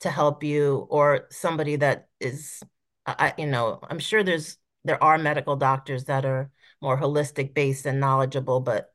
to 0.00 0.10
help 0.10 0.42
you, 0.42 0.86
or 0.90 1.28
somebody 1.30 1.76
that 1.76 2.08
is, 2.20 2.62
I, 3.06 3.34
you 3.38 3.46
know, 3.46 3.80
I'm 3.82 3.98
sure 3.98 4.22
there's 4.22 4.58
there 4.84 5.02
are 5.02 5.18
medical 5.18 5.56
doctors 5.56 6.04
that 6.04 6.24
are 6.24 6.50
more 6.80 6.98
holistic 6.98 7.54
based 7.54 7.86
and 7.86 8.00
knowledgeable, 8.00 8.60
but 8.60 8.94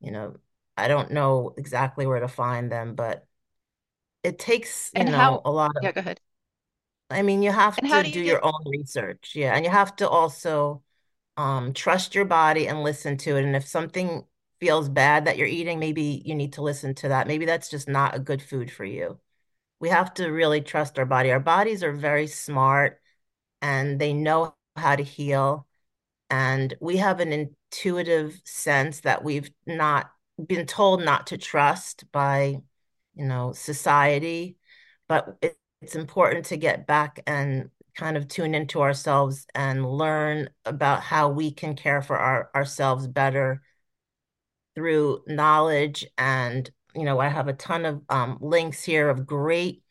you 0.00 0.10
know, 0.12 0.36
I 0.76 0.88
don't 0.88 1.12
know 1.12 1.54
exactly 1.58 2.06
where 2.06 2.20
to 2.20 2.28
find 2.28 2.72
them, 2.72 2.94
but 2.96 3.26
it 4.24 4.38
takes, 4.38 4.92
you 4.94 5.04
And 5.04 5.10
know, 5.10 5.18
how, 5.18 5.42
a 5.44 5.50
lot 5.52 5.72
yeah, 5.80 5.92
go 5.92 6.00
ahead. 6.00 6.20
I 7.10 7.22
mean, 7.22 7.42
you 7.42 7.52
have 7.52 7.80
And 7.80 7.86
to 7.86 8.02
do 8.04 8.20
you 8.24 8.24
your 8.24 8.44
own 8.44 8.62
research. 8.66 9.32
Yeah. 9.36 9.54
And 9.54 9.64
you 9.64 9.70
have 9.70 9.94
to 9.96 10.08
also 10.08 10.82
um, 11.36 11.72
trust 11.74 12.14
your 12.14 12.24
body 12.26 12.68
and 12.68 12.82
listen 12.82 13.16
to 13.18 13.36
it. 13.36 13.44
And 13.44 13.56
if 13.56 13.66
something 13.66 14.24
feels 14.60 14.88
bad 14.88 15.26
that 15.26 15.36
you're 15.38 15.48
eating, 15.48 15.78
maybe 15.80 16.22
you 16.24 16.34
need 16.34 16.54
to 16.54 16.62
listen 16.62 16.94
to 16.96 17.08
that. 17.10 17.26
Maybe 17.28 17.46
that's 17.46 17.70
just 17.70 17.88
not 17.88 18.14
a 18.16 18.20
good 18.20 18.42
food 18.42 18.70
for 18.72 18.84
you. 18.84 19.20
We 19.80 19.90
have 19.90 20.14
to 20.16 20.28
really 20.30 20.62
trust 20.62 20.98
our 20.98 21.06
body. 21.06 21.32
Our 21.32 21.40
bodies 21.40 21.84
are 21.84 21.92
very 21.92 22.26
smart 22.28 23.00
and 23.66 23.98
they 23.98 24.12
know 24.12 24.54
how 24.76 24.94
to 24.94 25.02
heal. 25.02 25.66
And 26.30 26.72
we 26.80 26.98
have 26.98 27.18
an 27.18 27.32
intuitive 27.32 28.40
sense 28.44 29.00
that 29.00 29.24
we've 29.24 29.50
not 29.66 30.08
been 30.44 30.66
told 30.66 31.02
not 31.02 31.26
to 31.28 31.38
trust 31.38 32.04
by, 32.12 32.60
you 33.16 33.24
know, 33.24 33.52
society. 33.52 34.56
But 35.08 35.36
it, 35.42 35.58
it's 35.82 35.96
important 35.96 36.46
to 36.46 36.56
get 36.56 36.86
back 36.86 37.20
and 37.26 37.70
kind 37.96 38.16
of 38.16 38.28
tune 38.28 38.54
into 38.54 38.82
ourselves 38.82 39.46
and 39.52 39.84
learn 39.84 40.48
about 40.64 41.00
how 41.02 41.30
we 41.30 41.50
can 41.50 41.74
care 41.74 42.02
for 42.02 42.16
our, 42.16 42.50
ourselves 42.54 43.08
better 43.08 43.62
through 44.76 45.24
knowledge. 45.26 46.06
And, 46.16 46.70
you 46.94 47.02
know, 47.02 47.18
I 47.18 47.28
have 47.28 47.48
a 47.48 47.52
ton 47.52 47.84
of 47.84 48.02
um, 48.08 48.38
links 48.40 48.84
here 48.84 49.08
of 49.08 49.26
great 49.26 49.82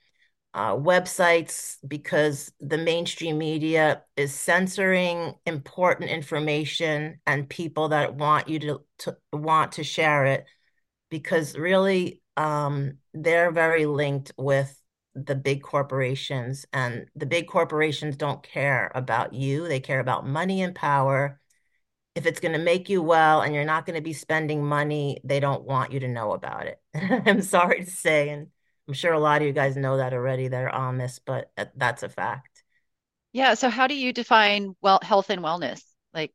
uh, 0.55 0.73
websites 0.73 1.75
because 1.85 2.49
the 2.61 2.77
mainstream 2.77 3.37
media 3.37 4.01
is 4.15 4.33
censoring 4.33 5.33
important 5.45 6.09
information 6.09 7.19
and 7.27 7.49
people 7.49 7.89
that 7.89 8.15
want 8.15 8.47
you 8.47 8.57
to, 8.59 8.81
to 8.97 9.17
want 9.33 9.73
to 9.73 9.83
share 9.83 10.25
it 10.25 10.45
because 11.09 11.57
really 11.57 12.21
um, 12.37 12.97
they're 13.13 13.51
very 13.51 13.85
linked 13.85 14.31
with 14.37 14.81
the 15.13 15.35
big 15.35 15.61
corporations 15.61 16.65
and 16.71 17.05
the 17.17 17.25
big 17.25 17.47
corporations 17.47 18.15
don't 18.15 18.41
care 18.41 18.91
about 18.95 19.33
you 19.33 19.67
they 19.67 19.79
care 19.81 19.99
about 19.99 20.25
money 20.25 20.61
and 20.61 20.73
power 20.73 21.37
if 22.15 22.25
it's 22.25 22.39
going 22.39 22.53
to 22.53 22.59
make 22.59 22.87
you 22.87 23.01
well 23.01 23.41
and 23.41 23.53
you're 23.53 23.65
not 23.65 23.85
going 23.85 23.97
to 23.97 24.01
be 24.01 24.13
spending 24.13 24.65
money, 24.65 25.19
they 25.25 25.41
don't 25.41 25.65
want 25.65 25.91
you 25.91 25.99
to 25.99 26.07
know 26.07 26.31
about 26.31 26.65
it. 26.65 26.81
I'm 26.95 27.41
sorry 27.41 27.83
to 27.83 27.91
say, 27.91 28.29
and 28.29 28.47
I'm 28.87 28.93
sure 28.93 29.13
a 29.13 29.19
lot 29.19 29.41
of 29.41 29.47
you 29.47 29.53
guys 29.53 29.75
know 29.75 29.97
that 29.97 30.13
already 30.13 30.47
that 30.47 30.63
are 30.63 30.69
on 30.69 30.97
this, 30.97 31.19
but 31.19 31.51
that's 31.75 32.03
a 32.03 32.09
fact. 32.09 32.63
yeah, 33.33 33.53
so 33.55 33.69
how 33.69 33.87
do 33.87 33.95
you 33.95 34.13
define 34.13 34.75
well 34.81 34.99
health 35.01 35.29
and 35.29 35.41
wellness? 35.41 35.81
Like 36.13 36.31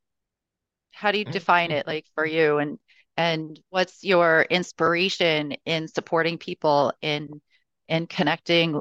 how 0.93 1.13
do 1.13 1.19
you 1.19 1.25
define 1.25 1.71
it 1.73 1.87
like 1.87 2.07
for 2.15 2.27
you 2.27 2.59
and 2.59 2.79
and 3.17 3.61
what's 3.71 4.05
your 4.05 4.43
inspiration 4.51 5.53
in 5.67 5.89
supporting 5.89 6.39
people 6.39 6.93
in 7.03 7.41
in 7.89 8.07
connecting 8.07 8.81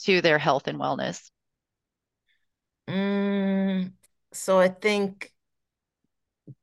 to 0.00 0.20
their 0.22 0.38
health 0.38 0.68
and 0.68 0.78
wellness? 0.80 1.30
Mm, 2.88 3.92
so 4.32 4.58
I 4.58 4.68
think 4.68 5.32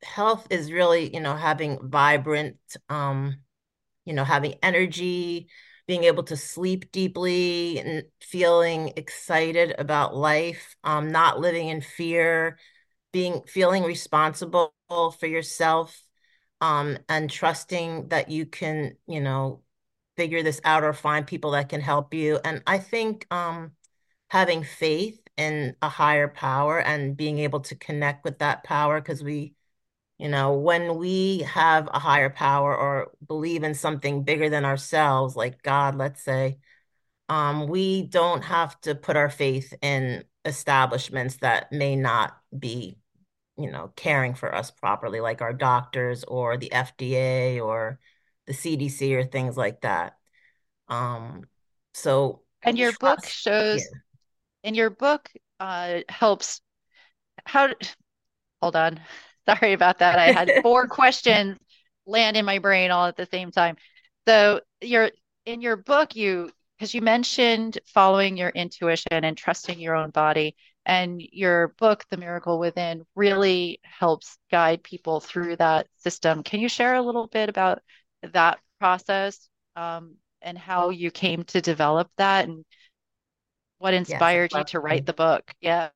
health 0.03 0.47
is 0.49 0.71
really, 0.71 1.13
you 1.13 1.19
know, 1.19 1.35
having 1.35 1.79
vibrant, 1.89 2.57
um, 2.89 3.37
you 4.05 4.13
know, 4.13 4.23
having 4.23 4.55
energy, 4.63 5.47
being 5.87 6.05
able 6.05 6.23
to 6.23 6.37
sleep 6.37 6.91
deeply 6.91 7.79
and 7.79 8.03
feeling 8.21 8.93
excited 8.95 9.75
about 9.77 10.15
life, 10.15 10.75
um, 10.83 11.11
not 11.11 11.39
living 11.39 11.67
in 11.67 11.81
fear, 11.81 12.57
being 13.11 13.41
feeling 13.47 13.83
responsible 13.83 14.73
for 14.89 15.27
yourself, 15.27 16.01
um, 16.61 16.97
and 17.09 17.29
trusting 17.29 18.07
that 18.09 18.29
you 18.29 18.45
can, 18.45 18.95
you 19.07 19.19
know, 19.19 19.61
figure 20.15 20.43
this 20.43 20.61
out 20.63 20.83
or 20.83 20.93
find 20.93 21.27
people 21.27 21.51
that 21.51 21.69
can 21.69 21.81
help 21.81 22.13
you. 22.13 22.39
And 22.43 22.61
I 22.65 22.77
think 22.77 23.27
um, 23.31 23.71
having 24.29 24.63
faith 24.63 25.19
in 25.37 25.75
a 25.81 25.89
higher 25.89 26.27
power 26.27 26.79
and 26.79 27.17
being 27.17 27.39
able 27.39 27.61
to 27.61 27.75
connect 27.75 28.23
with 28.23 28.39
that 28.39 28.63
power 28.63 29.01
because 29.01 29.23
we 29.23 29.53
you 30.17 30.29
know, 30.29 30.53
when 30.53 30.97
we 30.97 31.39
have 31.39 31.89
a 31.91 31.99
higher 31.99 32.29
power 32.29 32.75
or 32.75 33.11
believe 33.27 33.63
in 33.63 33.73
something 33.73 34.23
bigger 34.23 34.49
than 34.49 34.65
ourselves, 34.65 35.35
like 35.35 35.61
God, 35.63 35.95
let's 35.95 36.23
say, 36.23 36.59
um, 37.29 37.67
we 37.67 38.03
don't 38.03 38.43
have 38.43 38.79
to 38.81 38.95
put 38.95 39.15
our 39.15 39.29
faith 39.29 39.73
in 39.81 40.23
establishments 40.45 41.37
that 41.37 41.71
may 41.71 41.95
not 41.95 42.37
be, 42.57 42.97
you 43.57 43.71
know, 43.71 43.91
caring 43.95 44.33
for 44.33 44.53
us 44.53 44.71
properly, 44.71 45.19
like 45.19 45.41
our 45.41 45.53
doctors 45.53 46.23
or 46.23 46.57
the 46.57 46.69
FDA 46.69 47.63
or 47.63 47.99
the 48.45 48.53
CDC 48.53 49.15
or 49.15 49.23
things 49.23 49.57
like 49.57 49.81
that. 49.81 50.17
Um, 50.89 51.45
so 51.93 52.41
and 52.61 52.77
your 52.77 52.91
trust, 52.91 52.99
book 52.99 53.25
shows, 53.25 53.81
yeah. 53.81 53.99
and 54.63 54.75
your 54.75 54.89
book 54.89 55.29
uh, 55.59 56.01
helps. 56.09 56.61
How? 57.45 57.69
Hold 58.61 58.75
on. 58.75 58.99
Sorry 59.49 59.73
about 59.73 59.99
that. 59.99 60.19
I 60.19 60.31
had 60.31 60.51
four 60.63 60.87
questions 60.87 61.57
land 62.05 62.37
in 62.37 62.45
my 62.45 62.59
brain 62.59 62.91
all 62.91 63.07
at 63.07 63.15
the 63.15 63.27
same 63.27 63.51
time. 63.51 63.77
So 64.27 64.61
you're 64.81 65.11
in 65.45 65.61
your 65.61 65.77
book, 65.77 66.15
you 66.15 66.51
because 66.77 66.93
you 66.93 67.01
mentioned 67.01 67.77
following 67.85 68.35
your 68.35 68.49
intuition 68.49 69.23
and 69.23 69.37
trusting 69.37 69.79
your 69.79 69.95
own 69.95 70.09
body. 70.09 70.55
And 70.85 71.21
your 71.31 71.69
book, 71.79 72.03
The 72.09 72.17
Miracle 72.17 72.59
Within, 72.59 73.05
really 73.15 73.79
helps 73.83 74.37
guide 74.51 74.83
people 74.83 75.21
through 75.21 75.55
that 75.55 75.87
system. 75.95 76.43
Can 76.43 76.59
you 76.59 76.67
share 76.67 76.95
a 76.95 77.01
little 77.01 77.27
bit 77.27 77.47
about 77.47 77.81
that 78.33 78.59
process 78.81 79.47
um, 79.77 80.15
and 80.41 80.57
how 80.57 80.89
you 80.89 81.09
came 81.09 81.43
to 81.45 81.61
develop 81.61 82.09
that 82.17 82.49
and 82.49 82.65
what 83.77 83.93
inspired 83.93 84.51
yes, 84.51 84.59
you 84.59 84.63
to 84.65 84.79
write 84.81 85.05
the 85.05 85.13
book? 85.13 85.53
Yeah. 85.61 85.89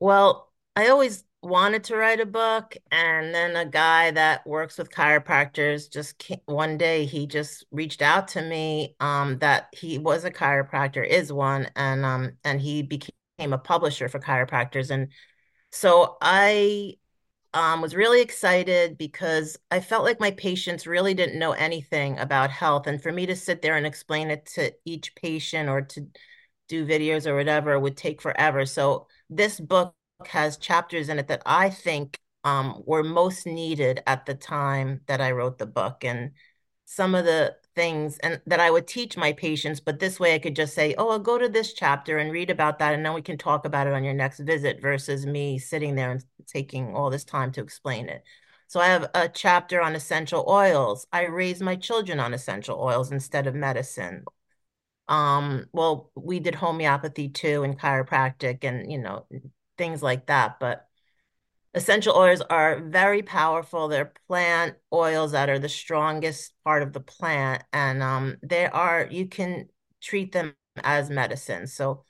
Well, 0.00 0.50
I 0.74 0.88
always 0.88 1.22
wanted 1.42 1.84
to 1.84 1.96
write 1.96 2.20
a 2.20 2.26
book 2.26 2.76
and 2.92 3.34
then 3.34 3.56
a 3.56 3.66
guy 3.66 4.12
that 4.12 4.46
works 4.46 4.78
with 4.78 4.90
chiropractors 4.90 5.90
just 5.90 6.18
came, 6.18 6.40
one 6.46 6.78
day 6.78 7.04
he 7.04 7.26
just 7.26 7.66
reached 7.72 8.00
out 8.00 8.28
to 8.28 8.42
me 8.42 8.94
um, 9.00 9.38
that 9.38 9.66
he 9.72 9.98
was 9.98 10.24
a 10.24 10.30
chiropractor 10.30 11.06
is 11.06 11.32
one 11.32 11.68
and 11.74 12.04
um 12.04 12.32
and 12.44 12.60
he 12.60 12.82
became 12.82 13.52
a 13.52 13.58
publisher 13.58 14.08
for 14.08 14.20
chiropractors. 14.20 14.90
And 14.90 15.08
so 15.72 16.16
I 16.20 16.94
um, 17.54 17.82
was 17.82 17.94
really 17.94 18.22
excited 18.22 18.96
because 18.96 19.58
I 19.70 19.80
felt 19.80 20.04
like 20.04 20.20
my 20.20 20.30
patients 20.30 20.86
really 20.86 21.12
didn't 21.12 21.38
know 21.38 21.52
anything 21.52 22.18
about 22.18 22.50
health. 22.50 22.86
And 22.86 23.02
for 23.02 23.12
me 23.12 23.26
to 23.26 23.36
sit 23.36 23.62
there 23.62 23.76
and 23.76 23.86
explain 23.86 24.30
it 24.30 24.46
to 24.54 24.72
each 24.84 25.14
patient 25.16 25.68
or 25.68 25.82
to 25.82 26.06
do 26.68 26.86
videos 26.86 27.26
or 27.26 27.34
whatever 27.34 27.78
would 27.78 27.96
take 27.96 28.22
forever. 28.22 28.64
So 28.64 29.06
this 29.28 29.60
book 29.60 29.94
has 30.28 30.56
chapters 30.56 31.08
in 31.08 31.18
it 31.18 31.28
that 31.28 31.42
I 31.46 31.70
think 31.70 32.18
um, 32.44 32.82
were 32.86 33.04
most 33.04 33.46
needed 33.46 34.02
at 34.06 34.26
the 34.26 34.34
time 34.34 35.00
that 35.06 35.20
I 35.20 35.32
wrote 35.32 35.58
the 35.58 35.66
book. 35.66 36.04
And 36.04 36.32
some 36.84 37.14
of 37.14 37.24
the 37.24 37.56
things 37.74 38.18
and 38.18 38.40
that 38.46 38.60
I 38.60 38.70
would 38.70 38.86
teach 38.86 39.16
my 39.16 39.32
patients, 39.32 39.80
but 39.80 39.98
this 39.98 40.20
way 40.20 40.34
I 40.34 40.38
could 40.38 40.56
just 40.56 40.74
say, 40.74 40.94
oh, 40.98 41.08
I'll 41.10 41.18
go 41.18 41.38
to 41.38 41.48
this 41.48 41.72
chapter 41.72 42.18
and 42.18 42.30
read 42.30 42.50
about 42.50 42.78
that. 42.80 42.94
And 42.94 43.04
then 43.04 43.14
we 43.14 43.22
can 43.22 43.38
talk 43.38 43.64
about 43.64 43.86
it 43.86 43.94
on 43.94 44.04
your 44.04 44.14
next 44.14 44.40
visit 44.40 44.82
versus 44.82 45.24
me 45.24 45.58
sitting 45.58 45.94
there 45.94 46.10
and 46.10 46.24
taking 46.46 46.94
all 46.94 47.08
this 47.08 47.24
time 47.24 47.50
to 47.52 47.62
explain 47.62 48.08
it. 48.08 48.22
So 48.66 48.80
I 48.80 48.86
have 48.86 49.10
a 49.14 49.28
chapter 49.28 49.80
on 49.80 49.94
essential 49.94 50.44
oils. 50.48 51.06
I 51.12 51.26
raise 51.26 51.62
my 51.62 51.76
children 51.76 52.20
on 52.20 52.34
essential 52.34 52.78
oils 52.80 53.12
instead 53.12 53.46
of 53.46 53.54
medicine. 53.54 54.24
Um, 55.08 55.66
well, 55.72 56.10
we 56.14 56.40
did 56.40 56.54
homeopathy 56.54 57.28
too 57.28 57.62
and 57.64 57.78
chiropractic 57.78 58.64
and, 58.64 58.90
you 58.90 58.98
know, 58.98 59.26
things 59.82 60.00
like 60.02 60.26
that. 60.26 60.60
But 60.60 60.86
essential 61.74 62.14
oils 62.16 62.40
are 62.42 62.80
very 62.80 63.22
powerful. 63.22 63.88
They're 63.88 64.12
plant 64.28 64.76
oils 64.92 65.32
that 65.32 65.50
are 65.50 65.58
the 65.58 65.68
strongest 65.68 66.54
part 66.64 66.82
of 66.84 66.92
the 66.92 67.00
plant, 67.00 67.64
and 67.72 68.00
um, 68.02 68.36
they 68.42 68.66
are 68.66 69.08
you 69.10 69.26
can 69.26 69.68
treat 70.00 70.32
them 70.32 70.54
as 70.84 71.10
medicine. 71.10 71.66
So, 71.66 72.04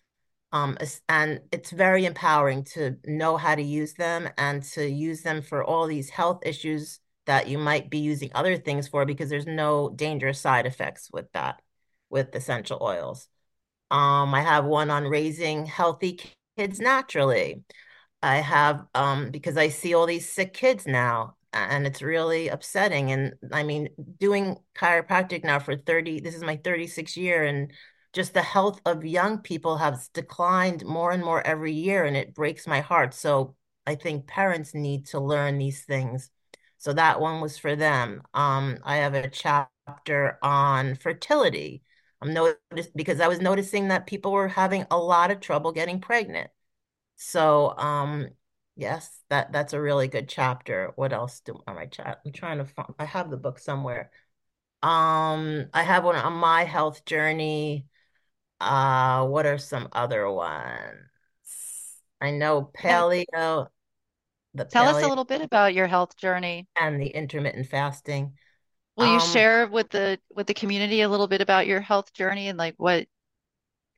um, 0.53 0.77
and 1.09 1.41
it's 1.51 1.71
very 1.71 2.05
empowering 2.05 2.65
to 2.75 2.99
know 3.07 3.37
how 3.39 3.55
to 3.55 3.63
use 3.63 3.95
them 3.95 4.29
and 4.37 4.63
to 4.75 4.87
use 4.87 5.23
them 5.23 5.41
for 5.43 5.65
all 5.65 5.87
these 5.87 6.11
health 6.11 6.41
issues 6.45 7.01
that 7.27 7.49
you 7.49 7.57
might 7.59 7.89
be 7.89 7.99
using 7.99 8.31
other 8.35 8.57
things 8.59 8.89
for 8.89 9.07
because 9.07 9.31
there's 9.31 9.47
no 9.47 9.91
dangerous 9.97 10.41
side 10.41 10.67
effects 10.67 11.09
with 11.13 11.31
that 11.33 11.63
with 12.11 12.35
essential 12.35 12.79
oils. 12.83 13.29
Um, 13.91 14.35
I 14.35 14.43
have 14.43 14.65
one 14.67 14.91
on 14.91 15.05
raising 15.05 15.67
healthy 15.67 16.21
kids 16.63 16.81
naturally. 16.81 17.63
I 18.23 18.37
have 18.37 18.87
um 18.95 19.31
because 19.31 19.57
I 19.57 19.69
see 19.69 19.95
all 19.95 20.07
these 20.07 20.31
sick 20.31 20.55
kids 20.55 20.87
now 20.87 21.37
and 21.53 21.87
it's 21.87 22.03
really 22.03 22.49
upsetting 22.49 23.13
and 23.13 23.35
I 23.53 23.63
mean 23.65 23.89
doing 24.21 24.59
chiropractic 24.77 25.45
now 25.45 25.59
for 25.59 25.77
30 25.77 26.21
this 26.21 26.35
is 26.35 26.43
my 26.45 26.57
36th 26.57 27.17
year 27.17 27.45
and 27.45 27.73
just 28.13 28.35
the 28.35 28.43
health 28.43 28.81
of 28.87 29.05
young 29.05 29.39
people 29.39 29.79
has 29.79 30.09
declined 30.09 30.85
more 30.85 31.13
and 31.13 31.25
more 31.25 31.47
every 31.47 31.73
year 31.73 32.05
and 32.05 32.17
it 32.17 32.35
breaks 32.35 32.67
my 32.67 32.81
heart. 32.81 33.15
So 33.15 33.57
I 33.87 33.95
think 33.97 34.27
parents 34.27 34.75
need 34.75 35.07
to 35.09 35.21
learn 35.21 35.59
these 35.59 35.85
things. 35.85 36.31
So 36.79 36.93
that 36.95 37.21
one 37.21 37.41
was 37.41 37.59
for 37.59 37.75
them. 37.77 38.23
Um 38.35 38.79
I 38.85 38.97
have 38.99 39.15
a 39.15 39.29
chapter 39.31 40.39
on 40.43 40.95
fertility 40.97 41.83
I'm 42.23 42.33
noticed 42.33 42.95
because 42.95 43.21
I 43.21 43.29
was 43.29 43.41
noticing 43.41 43.89
that 43.89 44.07
people 44.07 44.33
were 44.33 44.49
having 44.49 44.87
a 44.91 44.97
lot 44.97 45.31
of 45.33 45.41
trouble 45.41 45.73
getting 45.73 46.01
pregnant. 46.01 46.51
So, 47.17 47.77
um, 47.77 48.29
yes, 48.77 49.21
that 49.29 49.53
that's 49.53 49.73
a 49.73 49.81
really 49.81 50.09
good 50.09 50.29
chapter. 50.29 50.93
What 50.95 51.13
else 51.13 51.41
do 51.41 51.61
on 51.67 51.75
my 51.75 51.87
chat? 51.87 52.21
I'm 52.25 52.33
trying 52.33 52.59
to 52.59 52.65
find. 52.65 52.95
I 52.99 53.05
have 53.05 53.31
the 53.31 53.37
book 53.37 53.59
somewhere. 53.59 54.11
Um, 54.83 55.67
I 55.75 55.83
have 55.83 56.05
one 56.05 56.17
on 56.17 56.33
my 56.35 56.65
health 56.65 57.05
journey. 57.05 57.87
Uh, 58.61 59.27
what 59.27 59.47
are 59.47 59.59
some 59.59 59.89
other 59.93 60.31
ones? 60.31 60.99
I 62.21 62.31
know 62.31 62.71
paleo. 62.73 63.69
The 64.55 64.65
Tell 64.65 64.85
paleo 64.85 64.97
us 64.97 65.03
a 65.03 65.09
little 65.09 65.25
bit 65.25 65.41
about 65.41 65.75
your 65.75 65.89
health 65.89 66.17
journey 66.17 66.67
and 66.81 67.01
the 67.01 67.09
intermittent 67.09 67.67
fasting. 67.67 68.35
Will 68.97 69.07
you 69.07 69.19
um, 69.19 69.21
share 69.21 69.67
with 69.67 69.91
the 69.91 70.19
with 70.35 70.47
the 70.47 70.55
community 70.55 71.01
a 71.03 71.09
little 71.09 71.29
bit 71.29 71.41
about 71.41 71.67
your 71.67 71.81
health 71.81 72.13
journey 72.13 72.49
and 72.49 72.59
like 72.59 72.75
what 72.79 73.07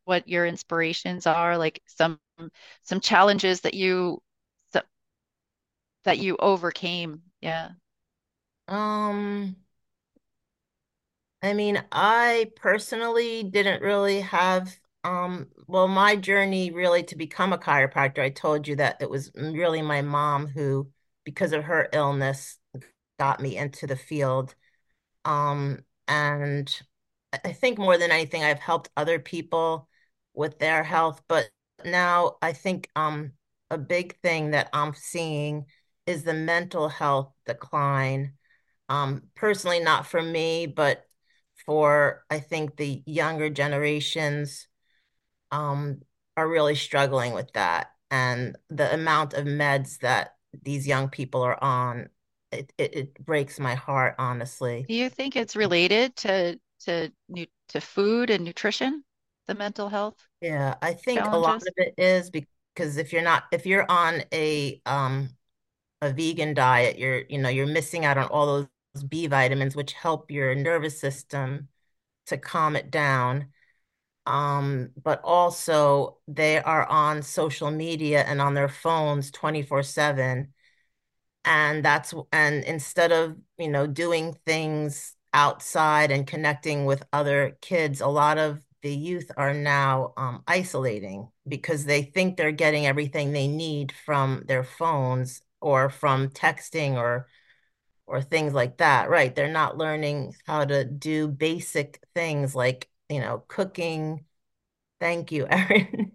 what 0.04 0.28
your 0.28 0.46
inspirations 0.46 1.26
are, 1.26 1.58
like 1.58 1.82
some 1.86 2.20
some 2.82 3.00
challenges 3.00 3.62
that 3.62 3.74
you 3.74 4.22
that 6.04 6.18
you 6.18 6.36
overcame? 6.38 7.22
Yeah. 7.40 7.70
Um 8.68 9.56
I 11.42 11.52
mean, 11.52 11.82
I 11.92 12.50
personally 12.56 13.42
didn't 13.42 13.82
really 13.82 14.20
have 14.20 14.76
um 15.04 15.48
well 15.66 15.86
my 15.88 16.16
journey 16.16 16.70
really 16.70 17.02
to 17.04 17.16
become 17.16 17.52
a 17.52 17.58
chiropractor. 17.58 18.20
I 18.20 18.30
told 18.30 18.66
you 18.66 18.76
that 18.76 18.96
it 19.00 19.10
was 19.10 19.30
really 19.34 19.82
my 19.82 20.00
mom 20.02 20.46
who 20.48 20.90
because 21.24 21.52
of 21.52 21.64
her 21.64 21.88
illness 21.92 22.58
got 23.18 23.40
me 23.40 23.56
into 23.58 23.86
the 23.86 23.96
field 23.96 24.54
um, 25.24 25.80
and 26.08 26.82
I 27.32 27.52
think 27.52 27.78
more 27.78 27.98
than 27.98 28.10
anything, 28.10 28.44
I've 28.44 28.60
helped 28.60 28.90
other 28.96 29.18
people 29.18 29.88
with 30.34 30.58
their 30.58 30.82
health. 30.82 31.22
But 31.28 31.48
now 31.84 32.36
I 32.42 32.52
think 32.52 32.88
um, 32.94 33.32
a 33.70 33.78
big 33.78 34.16
thing 34.20 34.50
that 34.50 34.68
I'm 34.72 34.94
seeing 34.94 35.66
is 36.06 36.22
the 36.22 36.34
mental 36.34 36.88
health 36.88 37.32
decline. 37.46 38.34
Um, 38.88 39.22
personally, 39.34 39.80
not 39.80 40.06
for 40.06 40.22
me, 40.22 40.66
but 40.66 41.06
for 41.64 42.24
I 42.30 42.40
think 42.40 42.76
the 42.76 43.02
younger 43.06 43.48
generations 43.48 44.68
um, 45.50 46.02
are 46.36 46.48
really 46.48 46.74
struggling 46.74 47.32
with 47.32 47.52
that. 47.54 47.88
And 48.10 48.56
the 48.70 48.92
amount 48.92 49.34
of 49.34 49.46
meds 49.46 49.98
that 50.00 50.36
these 50.62 50.86
young 50.86 51.08
people 51.08 51.42
are 51.42 51.62
on 51.62 52.10
it, 52.54 52.72
it, 52.78 52.94
it 52.94 53.24
breaks 53.24 53.58
my 53.58 53.74
heart, 53.74 54.14
honestly. 54.18 54.88
Do 54.88 54.94
you 54.94 55.10
think 55.10 55.36
it's 55.36 55.56
related 55.56 56.16
to 56.16 56.58
to 56.80 57.12
to 57.68 57.80
food 57.80 58.30
and 58.30 58.44
nutrition, 58.44 59.04
the 59.46 59.54
mental 59.54 59.88
health? 59.90 60.28
Yeah, 60.40 60.74
I 60.82 60.92
think 60.94 61.26
a 61.32 61.38
lot 61.38 61.56
of 61.66 61.72
it 61.76 61.94
is 61.98 62.30
because 62.30 62.96
if 62.98 63.12
you're 63.12 63.22
not 63.22 63.44
if 63.52 63.66
you're 63.66 63.90
on 63.90 64.22
a 64.32 64.80
um 64.86 65.30
a 66.02 66.12
vegan 66.12 66.54
diet, 66.54 66.98
you're 66.98 67.22
you 67.30 67.38
know 67.38 67.50
you're 67.50 67.66
missing 67.66 68.04
out 68.06 68.18
on 68.18 68.26
all 68.28 68.46
those 68.94 69.04
B 69.04 69.28
vitamins 69.28 69.76
which 69.76 69.92
help 69.94 70.30
your 70.30 70.54
nervous 70.56 71.00
system 71.00 71.68
to 72.26 72.38
calm 72.38 72.76
it 72.76 72.90
down. 72.92 73.52
Um, 74.26 74.90
but 75.02 75.22
also 75.24 76.18
they 76.28 76.58
are 76.60 76.86
on 76.88 77.22
social 77.22 77.70
media 77.72 78.24
and 78.24 78.40
on 78.42 78.54
their 78.54 78.68
phones 78.70 79.32
24/7 79.32 80.53
and 81.44 81.84
that's 81.84 82.14
and 82.32 82.64
instead 82.64 83.12
of 83.12 83.36
you 83.58 83.68
know 83.68 83.86
doing 83.86 84.34
things 84.46 85.16
outside 85.32 86.10
and 86.10 86.26
connecting 86.26 86.84
with 86.86 87.02
other 87.12 87.56
kids 87.60 88.00
a 88.00 88.06
lot 88.06 88.38
of 88.38 88.64
the 88.82 88.94
youth 88.94 89.30
are 89.36 89.54
now 89.54 90.12
um, 90.16 90.42
isolating 90.46 91.28
because 91.48 91.84
they 91.86 92.02
think 92.02 92.36
they're 92.36 92.52
getting 92.52 92.86
everything 92.86 93.32
they 93.32 93.48
need 93.48 93.92
from 93.92 94.42
their 94.46 94.62
phones 94.62 95.40
or 95.60 95.88
from 95.88 96.28
texting 96.28 96.94
or 96.94 97.26
or 98.06 98.22
things 98.22 98.52
like 98.54 98.78
that 98.78 99.10
right? 99.10 99.34
They're 99.34 99.48
not 99.52 99.78
learning 99.78 100.34
how 100.46 100.64
to 100.64 100.84
do 100.84 101.28
basic 101.28 102.00
things 102.14 102.54
like 102.54 102.88
you 103.08 103.20
know 103.20 103.44
cooking. 103.48 104.24
Thank 105.00 105.32
you 105.32 105.46
erin 105.50 106.12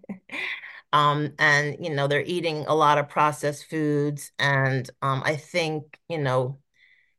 um, 0.92 1.32
and 1.38 1.76
you 1.84 1.90
know 1.94 2.06
they're 2.06 2.22
eating 2.22 2.64
a 2.66 2.74
lot 2.74 2.98
of 2.98 3.08
processed 3.08 3.66
foods 3.70 4.32
and 4.38 4.90
um, 5.02 5.22
i 5.24 5.36
think 5.36 5.98
you 6.08 6.18
know 6.18 6.58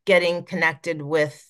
getting 0.05 0.43
connected 0.43 1.01
with 1.01 1.47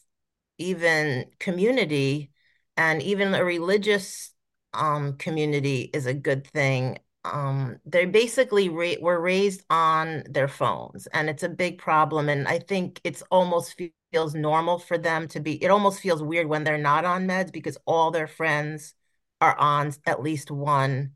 even 0.57 1.25
community 1.39 2.31
and 2.77 3.01
even 3.01 3.33
a 3.33 3.43
religious 3.43 4.33
um, 4.73 5.17
community 5.17 5.89
is 5.93 6.05
a 6.05 6.13
good 6.13 6.47
thing. 6.47 6.97
Um, 7.25 7.79
they 7.85 8.05
basically 8.05 8.69
ra 8.69 8.93
were 8.99 9.19
raised 9.19 9.63
on 9.69 10.23
their 10.27 10.47
phones 10.47 11.07
and 11.07 11.29
it's 11.29 11.43
a 11.43 11.49
big 11.49 11.77
problem 11.77 12.29
and 12.29 12.47
i 12.47 12.57
think 12.57 12.99
it's 13.03 13.21
almost 13.29 13.79
feels 14.11 14.33
normal 14.33 14.79
for 14.79 14.97
them 14.97 15.27
to 15.27 15.39
be 15.39 15.63
it 15.63 15.69
almost 15.69 15.99
feels 15.99 16.23
weird 16.23 16.47
when 16.47 16.63
they're 16.63 16.79
not 16.79 17.05
on 17.05 17.27
meds 17.27 17.51
because 17.51 17.77
all 17.85 18.09
their 18.09 18.25
friends 18.25 18.95
are 19.39 19.55
on 19.59 19.93
at 20.07 20.23
least 20.23 20.49
one 20.49 21.11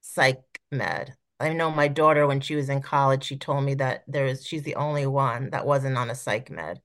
psych 0.00 0.40
med. 0.70 1.16
I 1.38 1.52
know 1.52 1.70
my 1.70 1.88
daughter, 1.88 2.26
when 2.26 2.40
she 2.40 2.54
was 2.54 2.68
in 2.68 2.82
college, 2.82 3.24
she 3.24 3.36
told 3.38 3.64
me 3.64 3.74
that 3.74 4.04
there 4.06 4.26
is 4.26 4.46
she's 4.46 4.62
the 4.62 4.76
only 4.76 5.06
one 5.06 5.50
that 5.50 5.66
wasn't 5.66 5.96
on 5.98 6.10
a 6.10 6.14
psych 6.14 6.50
med 6.50 6.80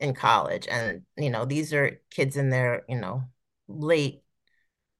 in 0.00 0.14
college. 0.14 0.66
And, 0.68 1.04
you 1.16 1.30
know, 1.30 1.44
these 1.44 1.72
are 1.72 2.00
kids 2.10 2.36
in 2.36 2.50
their, 2.50 2.84
you 2.88 2.96
know, 2.96 3.24
late 3.68 4.22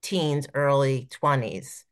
teens, 0.03 0.47
early 0.55 1.07
20s. 1.11 1.85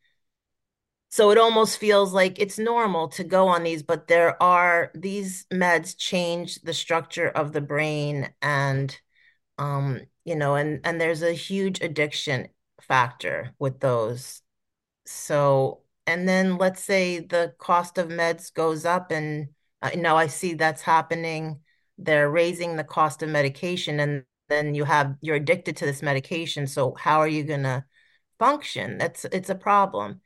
So 1.11 1.31
it 1.31 1.39
almost 1.39 1.79
feels 1.79 2.13
like 2.13 2.39
it's 2.39 2.59
normal 2.59 3.09
to 3.11 3.25
go 3.25 3.49
on 3.49 3.63
these, 3.65 3.83
but 3.83 4.09
there 4.09 4.41
are 4.43 4.91
these 4.95 5.47
meds 5.53 5.97
change 5.97 6.57
the 6.63 6.75
structure 6.75 7.29
of 7.29 7.53
the 7.53 7.61
brain 7.63 8.31
and 8.43 8.99
um, 9.59 10.01
you 10.25 10.37
know, 10.37 10.57
and 10.57 10.81
and 10.85 11.01
there's 11.01 11.23
a 11.23 11.33
huge 11.33 11.81
addiction 11.83 12.49
factor 12.83 13.55
with 13.59 13.81
those. 13.81 14.43
So 15.07 15.83
and 16.09 16.27
then 16.27 16.57
let's 16.57 16.83
say 16.83 17.21
the 17.21 17.55
cost 17.59 17.99
of 17.99 18.09
meds 18.09 18.53
goes 18.53 18.87
up 18.87 19.11
and 19.11 19.49
uh, 19.83 19.91
you 19.95 20.01
know 20.01 20.17
I 20.17 20.27
see 20.29 20.55
that's 20.55 20.81
happening. 20.83 21.61
They're 21.99 22.31
raising 22.31 22.77
the 22.77 22.85
cost 22.85 23.23
of 23.23 23.29
medication 23.29 24.01
and 24.01 24.25
then 24.49 24.75
you 24.75 24.85
have 24.85 25.17
you're 25.21 25.37
addicted 25.37 25.77
to 25.79 25.87
this 25.87 26.03
medication. 26.03 26.67
So 26.67 26.95
how 26.95 27.19
are 27.21 27.29
you 27.29 27.45
gonna 27.45 27.85
function? 28.39 28.97
That's 28.97 29.27
it's 29.27 29.51
a 29.51 29.55
problem. 29.55 30.23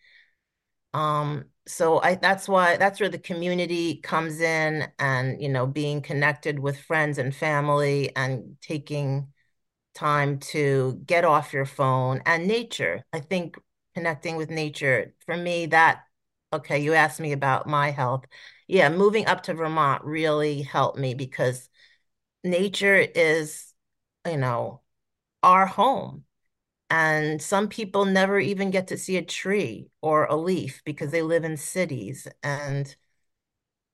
Um, 0.94 1.46
so 1.66 2.00
I 2.00 2.14
that's 2.16 2.48
why 2.48 2.76
that's 2.76 3.00
where 3.00 3.08
the 3.08 3.18
community 3.18 3.96
comes 4.02 4.40
in 4.40 4.88
and 5.00 5.42
you 5.42 5.48
know 5.48 5.66
being 5.66 6.00
connected 6.00 6.58
with 6.60 6.78
friends 6.80 7.18
and 7.18 7.34
family 7.34 8.14
and 8.16 8.56
taking 8.60 9.32
time 9.94 10.38
to 10.40 11.00
get 11.06 11.24
off 11.24 11.52
your 11.52 11.66
phone 11.66 12.22
and 12.26 12.46
nature. 12.46 13.04
I 13.12 13.20
think 13.20 13.56
connecting 13.94 14.36
with 14.36 14.50
nature, 14.50 15.14
for 15.26 15.36
me, 15.36 15.66
that, 15.66 16.04
okay, 16.52 16.78
you 16.80 16.94
asked 16.94 17.20
me 17.20 17.32
about 17.32 17.66
my 17.66 17.90
health. 17.90 18.24
Yeah, 18.68 18.88
moving 18.88 19.26
up 19.26 19.42
to 19.44 19.54
Vermont 19.54 20.04
really 20.04 20.62
helped 20.62 20.98
me 20.98 21.14
because 21.14 21.68
nature 22.44 22.96
is, 22.96 23.74
you 24.26 24.36
know, 24.36 24.82
our 25.42 25.66
home. 25.66 26.24
And 26.90 27.40
some 27.42 27.68
people 27.68 28.04
never 28.04 28.38
even 28.38 28.70
get 28.70 28.88
to 28.88 28.98
see 28.98 29.16
a 29.16 29.24
tree 29.24 29.90
or 30.02 30.26
a 30.26 30.36
leaf 30.36 30.82
because 30.84 31.10
they 31.10 31.22
live 31.22 31.44
in 31.44 31.56
cities. 31.56 32.28
And, 32.42 32.94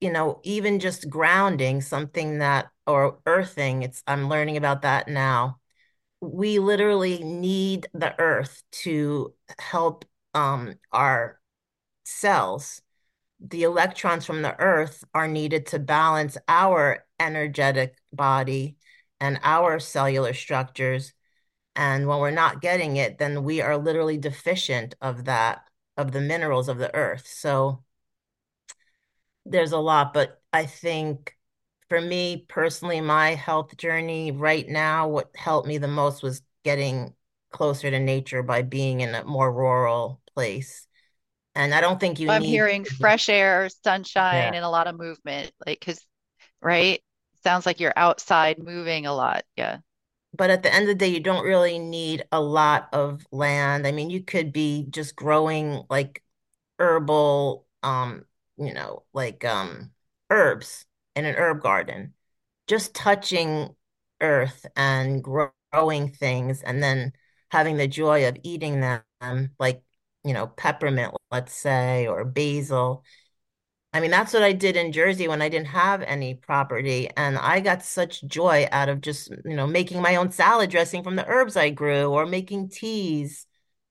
you 0.01 0.13
know, 0.13 0.41
even 0.45 0.81
just 0.81 1.09
grounding 1.11 1.81
something 1.81 2.39
that, 2.39 2.71
or 2.87 3.19
earthing, 3.27 3.83
it's, 3.83 4.03
I'm 4.07 4.29
learning 4.29 4.57
about 4.57 4.83
that 4.83 5.09
now 5.09 5.59
we 6.21 6.59
literally 6.59 7.23
need 7.23 7.89
the 7.95 8.19
earth 8.19 8.63
to 8.71 9.35
help 9.59 10.05
um, 10.35 10.75
our 10.93 11.41
cells. 12.05 12.83
The 13.41 13.63
electrons 13.63 14.27
from 14.27 14.43
the 14.43 14.59
earth 14.59 15.05
are 15.15 15.29
needed 15.29 15.67
to 15.67 15.79
balance 15.79 16.37
our 16.49 17.05
energetic 17.21 17.97
body 18.13 18.77
and 19.21 19.39
our 19.43 19.79
cellular 19.79 20.35
structures. 20.35 21.13
And 21.77 22.09
when 22.09 22.19
we're 22.19 22.31
not 22.33 22.61
getting 22.61 22.97
it, 22.97 23.19
then 23.19 23.45
we 23.45 23.61
are 23.61 23.77
literally 23.77 24.19
deficient 24.19 24.97
of 25.01 25.27
that, 25.27 25.69
of 25.97 26.11
the 26.11 26.21
minerals 26.21 26.69
of 26.69 26.79
the 26.79 26.93
earth. 26.95 27.29
So 27.29 27.85
there's 29.47 29.73
a 29.73 29.79
lot, 29.79 30.13
but 30.13 30.41
I 30.53 30.67
think 30.67 31.38
for 31.89 32.01
me 32.01 32.45
personally, 32.49 33.01
my 33.01 33.35
health 33.35 33.77
journey 33.77 34.31
right 34.31 34.69
now, 34.69 35.09
what 35.09 35.31
helped 35.35 35.67
me 35.67 35.79
the 35.79 35.89
most 35.89 36.23
was 36.23 36.43
getting 36.65 37.15
closer 37.51 37.91
to 37.91 37.99
nature 37.99 38.43
by 38.43 38.63
being 38.63 39.01
in 39.01 39.15
a 39.15 39.25
more 39.25 39.53
rural 39.53 40.21
place. 40.35 40.87
And 41.55 41.75
I 41.75 41.81
don't 41.81 41.99
think 41.99 42.21
you 42.21 42.31
I'm 42.31 42.43
need, 42.43 42.49
hearing 42.49 42.85
fresh 42.85 43.29
air, 43.29 43.69
sunshine, 43.83 44.35
yeah. 44.35 44.53
and 44.55 44.65
a 44.65 44.69
lot 44.69 44.87
of 44.87 44.97
movement. 44.97 45.51
Like, 45.67 45.81
because, 45.81 46.05
right? 46.61 47.03
Sounds 47.43 47.67
like 47.67 47.81
you're 47.81 47.95
outside 47.97 48.59
moving 48.59 49.07
a 49.07 49.15
lot. 49.15 49.45
Yeah. 49.57 49.79
But 50.37 50.51
at 50.51 50.63
the 50.63 50.73
end 50.73 50.83
of 50.83 50.89
the 50.89 50.95
day, 50.95 51.09
you 51.09 51.21
don't 51.21 51.45
really 51.45 51.79
need 51.79 52.25
a 52.31 52.41
lot 52.41 52.89
of 52.93 53.27
land. 53.33 53.87
I 53.87 53.93
mean, 53.93 54.11
you 54.11 54.23
could 54.23 54.53
be 54.53 54.87
just 54.91 55.17
growing 55.17 55.83
like 55.89 56.23
herbal, 56.79 57.67
um, 57.83 58.25
you 58.57 58.75
know, 58.75 59.05
like 59.13 59.45
um 59.45 59.91
herbs 60.31 60.85
in 61.19 61.27
an 61.27 61.35
herb 61.35 61.61
garden, 61.61 62.15
just 62.69 62.95
touching 62.95 63.75
earth 64.21 64.65
and 64.77 65.23
growing 65.23 66.13
things 66.13 66.63
and 66.63 66.83
then 66.83 67.13
having 67.51 67.77
the 67.77 67.89
joy 67.89 68.29
of 68.29 68.37
eating 68.45 68.81
them, 68.81 69.51
like, 69.59 69.83
you 70.25 70.33
know, 70.33 70.47
peppermint, 70.47 71.13
let's 71.33 71.53
say, 71.53 72.07
or 72.07 72.25
basil. 72.25 73.05
I 73.93 74.01
mean, 74.01 74.11
that's 74.13 74.33
what 74.33 74.45
I 74.45 74.53
did 74.53 74.77
in 74.77 74.93
Jersey 74.93 75.27
when 75.27 75.43
I 75.43 75.49
didn't 75.49 75.69
have 75.69 76.03
any 76.03 76.35
property. 76.35 77.09
And 77.17 77.37
I 77.37 77.61
got 77.61 77.83
such 77.83 78.23
joy 78.25 78.69
out 78.71 78.89
of 78.89 79.01
just, 79.01 79.31
you 79.45 79.57
know, 79.57 79.67
making 79.67 80.01
my 80.01 80.17
own 80.17 80.31
salad 80.31 80.71
dressing 80.71 81.03
from 81.03 81.17
the 81.17 81.27
herbs 81.27 81.57
I 81.57 81.71
grew 81.71 82.13
or 82.13 82.27
making 82.27 82.69
teas 82.69 83.47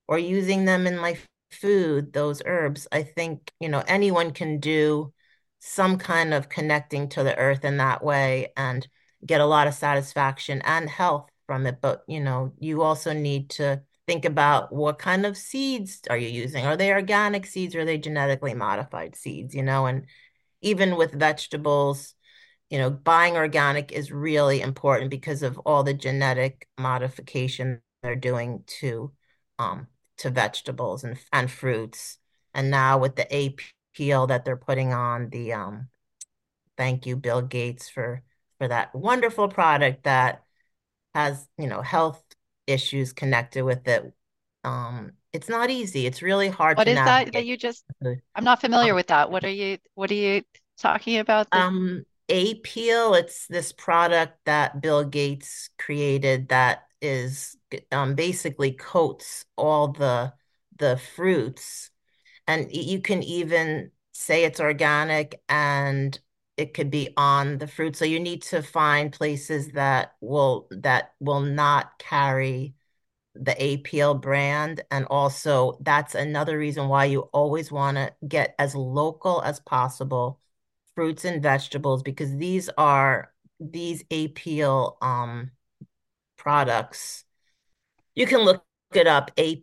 or 0.08 0.18
using 0.18 0.66
them 0.66 0.88
in 0.88 0.98
my 0.98 1.18
food, 1.52 2.14
those 2.14 2.42
herbs. 2.46 2.88
I 2.92 3.04
think, 3.04 3.52
you 3.60 3.70
know, 3.70 3.84
anyone 3.88 4.32
can 4.32 4.60
do 4.60 5.14
some 5.60 5.98
kind 5.98 6.34
of 6.34 6.50
connecting 6.50 7.10
to 7.10 7.24
the 7.24 7.38
earth 7.38 7.66
in 7.66 7.78
that 7.78 8.04
way 8.04 8.52
and 8.56 8.88
get 9.26 9.42
a 9.42 9.46
lot 9.46 9.68
of 9.68 9.74
satisfaction 9.74 10.62
and 10.64 10.90
health 10.90 11.30
from 11.46 11.66
it. 11.66 11.80
But, 11.82 12.04
you 12.08 12.20
know, 12.20 12.54
you 12.60 12.82
also 12.82 13.14
need 13.14 13.50
to 13.52 13.82
think 14.06 14.26
about 14.26 14.72
what 14.72 15.00
kind 15.00 15.26
of 15.26 15.36
seeds 15.36 16.02
are 16.10 16.18
you 16.18 16.30
using? 16.30 16.66
Are 16.66 16.78
they 16.78 16.92
organic 16.94 17.46
seeds 17.46 17.76
or 17.76 17.82
are 17.82 17.86
they 17.86 17.98
genetically 17.98 18.54
modified 18.54 19.16
seeds, 19.16 19.54
you 19.54 19.64
know? 19.64 19.86
And 19.86 20.06
even 20.62 20.96
with 20.96 21.12
vegetables, 21.12 22.14
you 22.70 22.78
know, 22.78 22.90
buying 22.90 23.36
organic 23.36 23.92
is 23.92 24.12
really 24.12 24.62
important 24.62 25.10
because 25.10 25.44
of 25.44 25.58
all 25.60 25.84
the 25.84 25.94
genetic 25.94 26.68
modification 26.78 27.82
they're 28.04 28.16
doing 28.16 28.64
to 28.68 29.12
um 29.60 29.88
to 30.18 30.30
vegetables 30.30 31.04
and 31.04 31.18
and 31.34 31.50
fruits. 31.50 32.18
And 32.54 32.70
now 32.72 32.98
with 32.98 33.16
the 33.16 33.28
Apeel 33.98 34.28
that 34.28 34.46
they're 34.46 34.58
putting 34.58 34.94
on 34.94 35.30
the 35.30 35.54
um 35.54 35.88
thank 36.78 37.06
you 37.06 37.16
Bill 37.16 37.42
Gates 37.42 37.90
for 37.90 38.22
for 38.58 38.68
that 38.68 38.94
wonderful 38.94 39.48
product 39.48 40.04
that 40.04 40.44
has, 41.14 41.48
you 41.58 41.68
know, 41.68 41.82
health 41.82 42.24
issues 42.68 43.14
connected 43.14 43.64
with 43.64 43.88
it. 43.88 44.14
Um, 44.64 45.14
it's 45.34 45.50
not 45.50 45.70
easy. 45.70 46.06
It's 46.06 46.22
really 46.22 46.50
hard 46.50 46.78
What 46.78 46.86
to 46.86 46.92
is 46.92 46.96
that 46.96 47.34
that 47.34 47.46
you 47.46 47.58
just, 47.58 47.86
I'm 48.36 48.44
not 48.44 48.62
familiar 48.62 48.92
Um, 48.92 48.96
with 48.96 49.08
that. 49.08 49.32
What 49.32 49.44
are 49.44 49.50
you, 49.50 49.78
what 49.96 50.12
are 50.12 50.16
you 50.16 50.44
talking 50.78 51.20
about? 51.20 51.50
This, 51.52 51.62
um, 51.62 52.06
Apeel, 52.30 53.18
it's 53.18 53.48
this 53.48 53.72
product 53.72 54.38
that 54.46 54.82
Bill 54.82 55.04
Gates 55.04 55.70
created 55.78 56.50
that 56.50 56.84
is 57.02 57.56
um, 57.92 58.16
basically 58.16 58.72
coats 58.72 59.46
all 59.56 59.90
the 59.90 60.34
the 60.78 60.98
fruits, 61.16 61.90
and 62.48 62.72
you 62.74 63.02
can 63.02 63.24
even 63.24 63.92
say 64.14 64.44
it's 64.46 64.60
organic 64.60 65.42
and 65.50 66.20
it 66.58 66.74
could 66.74 66.90
be 66.90 67.14
on 67.18 67.60
the 67.60 67.68
fruit. 67.68 67.96
So 67.96 68.06
you 68.06 68.20
need 68.20 68.42
to 68.44 68.62
find 68.64 69.12
places 69.14 69.70
that 69.74 70.16
will 70.22 70.68
that 70.72 71.14
will 71.20 71.42
not 71.42 72.00
carry 72.00 72.74
the 73.36 73.54
Apeel 73.54 74.20
brand. 74.22 74.84
And 74.92 75.06
also 75.10 75.78
that's 75.82 76.16
another 76.16 76.58
reason 76.58 76.88
why 76.90 77.06
you 77.06 77.22
always 77.34 77.72
want 77.72 77.98
to 77.98 78.14
get 78.28 78.56
as 78.60 78.76
local 78.76 79.42
as 79.44 79.60
possible 79.60 80.40
fruits 80.96 81.26
and 81.26 81.44
vegetables 81.44 82.04
because 82.04 82.36
these 82.38 82.70
are 82.78 83.34
these 83.60 84.04
Apeel 84.06 84.98
um 85.04 85.52
products. 86.38 87.26
You 88.16 88.28
can 88.28 88.42
look 88.42 88.64
it 88.94 89.08
up, 89.08 89.32
A 89.38 89.58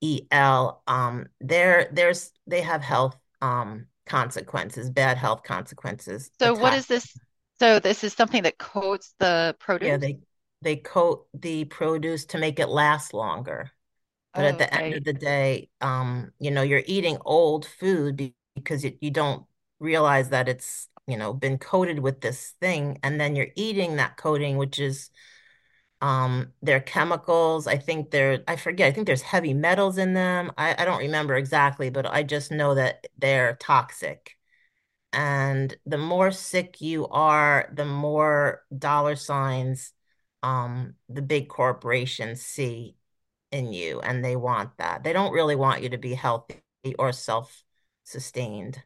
P 0.00 0.06
E 0.16 0.26
L. 0.30 0.82
Um, 0.86 1.26
there, 1.40 1.88
there's 1.92 2.32
they 2.46 2.62
have 2.62 2.82
health 2.82 3.16
um 3.42 3.86
consequences, 4.06 4.90
bad 4.90 5.16
health 5.16 5.42
consequences. 5.42 6.30
So 6.40 6.54
what 6.54 6.72
is 6.72 6.86
this? 6.86 7.16
So 7.58 7.78
this 7.78 8.02
is 8.04 8.12
something 8.14 8.42
that 8.44 8.58
coats 8.58 9.14
the 9.18 9.54
produce? 9.58 9.88
Yeah, 9.88 9.96
they 9.96 10.18
they 10.62 10.76
coat 10.76 11.26
the 11.32 11.64
produce 11.64 12.26
to 12.26 12.38
make 12.38 12.58
it 12.58 12.68
last 12.68 13.14
longer. 13.14 13.70
But 14.34 14.44
Oh, 14.44 14.48
at 14.48 14.58
the 14.58 14.74
end 14.74 14.94
of 14.94 15.04
the 15.04 15.12
day, 15.12 15.70
um, 15.80 16.32
you 16.38 16.50
know, 16.50 16.62
you're 16.62 16.82
eating 16.86 17.18
old 17.24 17.66
food 17.66 18.32
because 18.54 18.84
it, 18.84 18.98
you 19.00 19.10
don't 19.10 19.44
realize 19.80 20.28
that 20.30 20.48
it's, 20.48 20.88
you 21.06 21.16
know, 21.16 21.32
been 21.32 21.58
coated 21.58 21.98
with 22.00 22.20
this 22.20 22.54
thing, 22.60 22.98
and 23.02 23.20
then 23.20 23.36
you're 23.36 23.48
eating 23.56 23.96
that 23.96 24.16
coating, 24.16 24.56
which 24.56 24.78
is 24.78 25.10
um, 26.00 26.52
they're 26.62 26.80
chemicals. 26.80 27.66
I 27.66 27.76
think 27.78 28.10
they're, 28.10 28.42
I 28.48 28.56
forget, 28.56 28.88
I 28.88 28.92
think 28.92 29.06
there's 29.06 29.22
heavy 29.22 29.54
metals 29.54 29.98
in 29.98 30.14
them. 30.14 30.52
I, 30.56 30.74
I 30.78 30.84
don't 30.84 31.00
remember 31.00 31.34
exactly, 31.36 31.90
but 31.90 32.06
I 32.06 32.22
just 32.22 32.50
know 32.50 32.74
that 32.74 33.06
they're 33.18 33.56
toxic. 33.60 34.36
And 35.12 35.74
the 35.86 35.98
more 35.98 36.30
sick 36.30 36.80
you 36.80 37.08
are, 37.08 37.70
the 37.74 37.84
more 37.84 38.62
dollar 38.76 39.16
signs 39.16 39.92
um, 40.42 40.94
the 41.08 41.22
big 41.22 41.48
corporations 41.48 42.42
see 42.42 42.96
in 43.50 43.72
you, 43.72 44.00
and 44.00 44.24
they 44.24 44.36
want 44.36 44.76
that. 44.78 45.02
They 45.04 45.12
don't 45.12 45.32
really 45.32 45.56
want 45.56 45.82
you 45.82 45.90
to 45.90 45.98
be 45.98 46.14
healthy 46.14 46.60
or 46.98 47.12
self-sustained. 47.12 48.82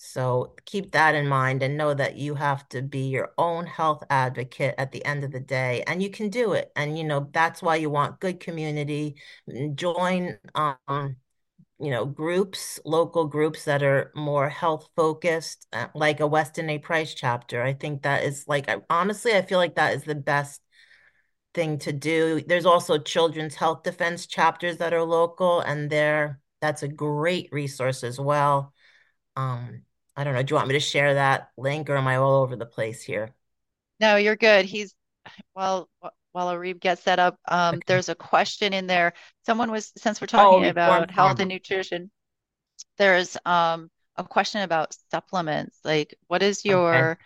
So 0.00 0.54
keep 0.64 0.92
that 0.92 1.14
in 1.16 1.26
mind 1.28 1.62
and 1.62 1.76
know 1.76 1.92
that 1.92 2.16
you 2.16 2.36
have 2.36 2.68
to 2.70 2.82
be 2.82 3.08
your 3.08 3.32
own 3.36 3.66
health 3.66 4.04
advocate 4.10 4.74
at 4.78 4.92
the 4.92 5.04
end 5.04 5.24
of 5.24 5.32
the 5.32 5.40
day, 5.40 5.82
and 5.86 6.00
you 6.02 6.08
can 6.10 6.30
do 6.30 6.52
it. 6.52 6.70
And 6.76 6.96
you 6.96 7.02
know 7.04 7.28
that's 7.32 7.62
why 7.62 7.76
you 7.76 7.90
want 7.90 8.20
good 8.20 8.38
community. 8.40 9.16
Join 9.74 10.38
um, 10.54 11.16
you 11.80 11.90
know, 11.90 12.04
groups, 12.06 12.80
local 12.84 13.26
groups 13.26 13.64
that 13.64 13.82
are 13.82 14.12
more 14.16 14.48
health 14.48 14.88
focused, 14.96 15.66
uh, 15.72 15.88
like 15.94 16.20
a 16.20 16.26
Weston 16.26 16.70
A. 16.70 16.78
Price 16.78 17.14
chapter. 17.14 17.62
I 17.62 17.74
think 17.74 18.02
that 18.02 18.24
is 18.24 18.44
like, 18.48 18.68
I, 18.68 18.78
honestly, 18.90 19.34
I 19.34 19.42
feel 19.42 19.58
like 19.58 19.76
that 19.76 19.94
is 19.94 20.04
the 20.04 20.14
best 20.16 20.60
thing 21.54 21.78
to 21.80 21.92
do. 21.92 22.42
There's 22.46 22.66
also 22.66 22.98
children's 22.98 23.54
health 23.54 23.82
defense 23.84 24.26
chapters 24.26 24.78
that 24.78 24.94
are 24.94 25.04
local, 25.04 25.60
and 25.60 25.90
there, 25.90 26.40
that's 26.60 26.82
a 26.82 26.88
great 26.88 27.48
resource 27.52 28.04
as 28.04 28.18
well. 28.20 28.72
Um, 29.36 29.82
I 30.18 30.24
don't 30.24 30.34
know. 30.34 30.42
Do 30.42 30.52
you 30.52 30.56
want 30.56 30.68
me 30.68 30.74
to 30.74 30.80
share 30.80 31.14
that 31.14 31.50
link, 31.56 31.88
or 31.90 31.96
am 31.96 32.06
I 32.08 32.16
all 32.16 32.42
over 32.42 32.56
the 32.56 32.66
place 32.66 33.02
here? 33.02 33.34
No, 34.00 34.16
you're 34.16 34.36
good. 34.36 34.64
He's 34.64 34.94
while 35.54 35.88
while 36.32 36.48
Arib 36.54 36.80
gets 36.80 37.02
set 37.02 37.18
up, 37.18 37.38
um, 37.48 37.82
Okay. 37.82 37.84
there's 37.86 38.08
a 38.10 38.14
question 38.16 38.72
in 38.74 38.86
there. 38.86 39.14
Someone 39.46 39.70
was, 39.70 39.92
since 39.96 40.20
we're 40.20 40.26
Oh, 40.36 40.60
talking 40.60 40.64
Reform 40.64 40.74
about 40.74 41.10
health 41.10 41.40
and 41.40 41.48
nutrition, 41.48 42.10
there's 42.98 43.36
um 43.46 43.90
a 44.16 44.24
question 44.24 44.62
about 44.62 44.96
supplements. 45.10 45.78
Like, 45.84 46.16
what 46.28 46.42
is 46.42 46.64
Okay. 46.68 47.08
your 47.08 47.18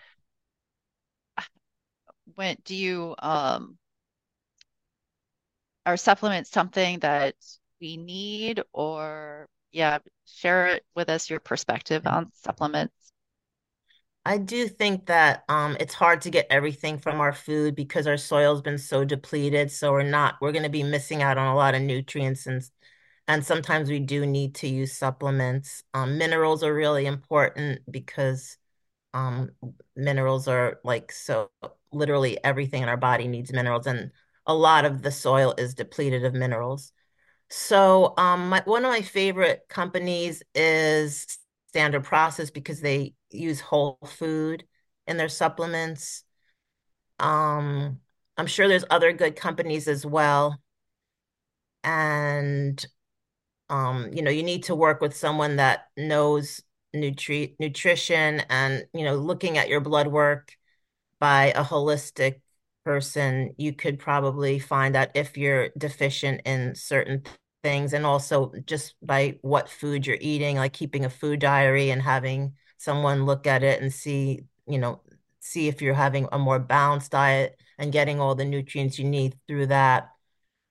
when 2.34 2.56
do 2.64 2.74
you 2.74 3.14
um 3.20 3.78
are 5.86 5.96
supplements 5.96 6.50
something 6.50 6.98
that 7.00 7.34
we 7.80 7.96
need 7.96 8.62
or 8.72 9.48
yeah, 9.72 9.98
share 10.26 10.68
it 10.68 10.84
with 10.94 11.08
us 11.08 11.30
your 11.30 11.40
perspective 11.40 12.06
on 12.06 12.30
supplements. 12.34 12.94
I 14.24 14.38
do 14.38 14.68
think 14.68 15.06
that 15.06 15.42
um, 15.48 15.76
it's 15.80 15.94
hard 15.94 16.20
to 16.22 16.30
get 16.30 16.46
everything 16.48 16.98
from 16.98 17.20
our 17.20 17.32
food 17.32 17.74
because 17.74 18.06
our 18.06 18.16
soil's 18.16 18.62
been 18.62 18.78
so 18.78 19.04
depleted. 19.04 19.72
So 19.72 19.90
we're 19.90 20.04
not, 20.04 20.36
we're 20.40 20.52
going 20.52 20.62
to 20.62 20.68
be 20.68 20.84
missing 20.84 21.22
out 21.22 21.38
on 21.38 21.48
a 21.48 21.56
lot 21.56 21.74
of 21.74 21.82
nutrients 21.82 22.46
and 22.46 22.62
and 23.28 23.44
sometimes 23.44 23.88
we 23.88 24.00
do 24.00 24.26
need 24.26 24.56
to 24.56 24.68
use 24.68 24.92
supplements. 24.92 25.84
Um, 25.94 26.18
minerals 26.18 26.62
are 26.62 26.74
really 26.74 27.06
important 27.06 27.80
because 27.90 28.56
um, 29.14 29.50
minerals 29.96 30.48
are 30.48 30.80
like 30.84 31.12
so 31.12 31.50
literally 31.92 32.42
everything 32.42 32.82
in 32.82 32.88
our 32.88 32.96
body 32.96 33.28
needs 33.28 33.52
minerals, 33.52 33.86
and 33.86 34.10
a 34.46 34.54
lot 34.54 34.84
of 34.84 35.02
the 35.02 35.12
soil 35.12 35.54
is 35.56 35.74
depleted 35.74 36.24
of 36.24 36.34
minerals. 36.34 36.92
So, 37.54 38.14
um, 38.16 38.48
my, 38.48 38.62
one 38.64 38.82
of 38.82 38.90
my 38.90 39.02
favorite 39.02 39.66
companies 39.68 40.42
is 40.54 41.38
Standard 41.68 42.02
Process 42.02 42.48
because 42.48 42.80
they 42.80 43.12
use 43.30 43.60
whole 43.60 43.98
food 44.06 44.64
in 45.06 45.18
their 45.18 45.28
supplements. 45.28 46.24
Um, 47.18 48.00
I'm 48.38 48.46
sure 48.46 48.68
there's 48.68 48.86
other 48.88 49.12
good 49.12 49.36
companies 49.36 49.86
as 49.86 50.06
well. 50.06 50.58
And, 51.84 52.82
um, 53.68 54.10
you 54.14 54.22
know, 54.22 54.30
you 54.30 54.42
need 54.42 54.64
to 54.64 54.74
work 54.74 55.02
with 55.02 55.14
someone 55.14 55.56
that 55.56 55.88
knows 55.94 56.62
nutri 56.96 57.54
nutrition 57.60 58.40
and, 58.48 58.86
you 58.94 59.04
know, 59.04 59.16
looking 59.16 59.58
at 59.58 59.68
your 59.68 59.80
blood 59.80 60.06
work 60.06 60.56
by 61.20 61.46
a 61.48 61.62
holistic 61.64 62.40
person, 62.84 63.54
you 63.58 63.74
could 63.74 63.98
probably 63.98 64.58
find 64.58 64.96
out 64.96 65.10
if 65.14 65.36
you're 65.36 65.68
deficient 65.78 66.40
in 66.46 66.74
certain 66.74 67.22
things 67.62 67.92
and 67.92 68.04
also 68.06 68.52
just 68.66 68.94
by 69.02 69.38
what 69.42 69.68
food 69.68 70.06
you're 70.06 70.18
eating, 70.20 70.56
like 70.56 70.72
keeping 70.72 71.04
a 71.04 71.10
food 71.10 71.40
diary 71.40 71.90
and 71.90 72.02
having 72.02 72.54
someone 72.78 73.24
look 73.24 73.46
at 73.46 73.62
it 73.62 73.80
and 73.80 73.92
see, 73.92 74.44
you 74.66 74.78
know, 74.78 75.00
see 75.40 75.68
if 75.68 75.82
you're 75.82 75.94
having 75.94 76.28
a 76.32 76.38
more 76.38 76.58
balanced 76.58 77.12
diet 77.12 77.60
and 77.78 77.92
getting 77.92 78.20
all 78.20 78.34
the 78.34 78.44
nutrients 78.44 78.98
you 78.98 79.04
need 79.04 79.36
through 79.46 79.66
that. 79.66 80.10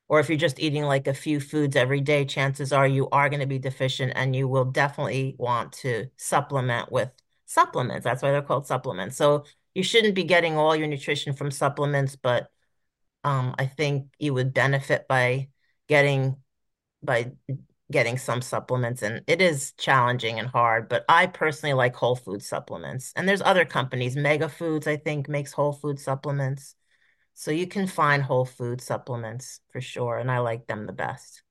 Or 0.08 0.20
if 0.20 0.28
you're 0.28 0.38
just 0.38 0.60
eating 0.60 0.84
like 0.84 1.08
a 1.08 1.14
few 1.14 1.40
foods 1.40 1.76
every 1.76 2.02
day, 2.02 2.26
chances 2.26 2.74
are 2.74 2.88
you 2.88 3.08
are 3.12 3.30
going 3.30 3.40
to 3.40 3.46
be 3.46 3.60
deficient 3.60 4.12
and 4.16 4.36
you 4.36 4.48
will 4.48 4.66
definitely 4.66 5.36
want 5.38 5.72
to 5.74 6.08
supplement 6.18 6.92
with 6.92 7.10
supplements. 7.46 8.04
That's 8.04 8.22
why 8.22 8.32
they're 8.32 8.42
called 8.42 8.68
supplements. 8.68 9.16
So 9.16 9.46
you 9.74 9.84
shouldn't 9.84 10.16
be 10.16 10.26
getting 10.26 10.58
all 10.58 10.76
your 10.76 10.88
nutrition 10.88 11.34
from 11.34 11.50
supplements, 11.50 12.18
but 12.18 12.52
um, 13.24 13.56
I 13.58 13.68
think 13.68 14.08
you 14.20 14.34
would 14.34 14.54
benefit 14.54 15.08
by 15.08 15.50
getting 15.88 16.38
by 17.04 17.32
getting 17.92 18.18
some 18.18 18.42
supplements. 18.42 19.02
And 19.02 19.22
it 19.28 19.42
is 19.42 19.74
challenging 19.74 20.40
and 20.40 20.48
hard, 20.48 20.88
but 20.88 21.04
I 21.10 21.28
personally 21.28 21.74
like 21.74 21.96
whole 21.96 22.16
food 22.16 22.42
supplements. 22.42 23.12
And 23.16 23.28
there's 23.28 23.42
other 23.42 23.66
companies, 23.66 24.16
Mega 24.16 24.48
Foods, 24.48 24.88
I 24.88 24.98
think, 24.98 25.28
makes 25.28 25.52
whole 25.52 25.74
food 25.74 26.00
supplements. 26.00 26.76
So 27.34 27.52
you 27.52 27.68
can 27.68 27.88
find 27.88 28.22
whole 28.22 28.46
food 28.46 28.82
supplements 28.82 29.62
for 29.72 29.82
sure, 29.82 30.18
and 30.18 30.30
I 30.30 30.40
like 30.40 30.68
them 30.68 30.86
the 30.86 30.94
best. 30.94 31.44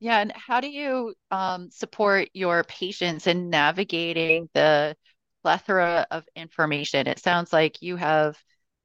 Yeah, 0.00 0.20
and 0.20 0.32
how 0.32 0.60
do 0.60 0.68
you 0.68 1.14
um, 1.30 1.70
support 1.70 2.28
your 2.32 2.62
patients 2.64 3.26
in 3.26 3.50
navigating 3.50 4.48
the 4.54 4.96
plethora 5.42 6.06
of 6.10 6.24
information? 6.36 7.08
It 7.08 7.18
sounds 7.18 7.52
like 7.52 7.82
you 7.82 7.96
have 7.96 8.38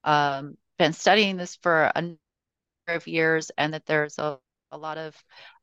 um, 0.04 0.56
been 0.80 0.94
studying 0.94 1.38
this 1.38 1.56
for 1.58 1.92
a 1.94 2.02
number 2.02 2.18
of 2.88 3.06
years, 3.06 3.52
and 3.58 3.74
that 3.74 3.86
there's 3.86 4.18
a, 4.18 4.40
a 4.72 4.78
lot 4.78 4.98
of, 4.98 5.16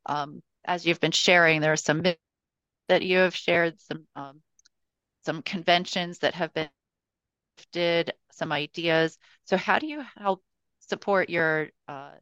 um, 0.07 0.43
as 0.65 0.87
you've 0.87 1.01
been 1.01 1.13
sharing, 1.13 1.61
there 1.61 1.73
are 1.73 1.77
some 1.77 2.03
that 2.89 3.03
you 3.03 3.19
have 3.19 3.35
shared, 3.35 3.81
some 3.81 4.07
um, 4.17 4.43
some 5.25 5.43
conventions 5.43 6.19
that 6.19 6.35
have 6.35 6.53
been 6.55 6.69
shifted, 7.59 8.13
some 8.33 8.53
ideas. 8.53 9.19
So, 9.45 9.57
how 9.57 9.79
do 9.79 9.87
you 9.87 10.03
help 10.17 10.43
support 10.81 11.31
your 11.31 11.69
uh, 11.89 12.13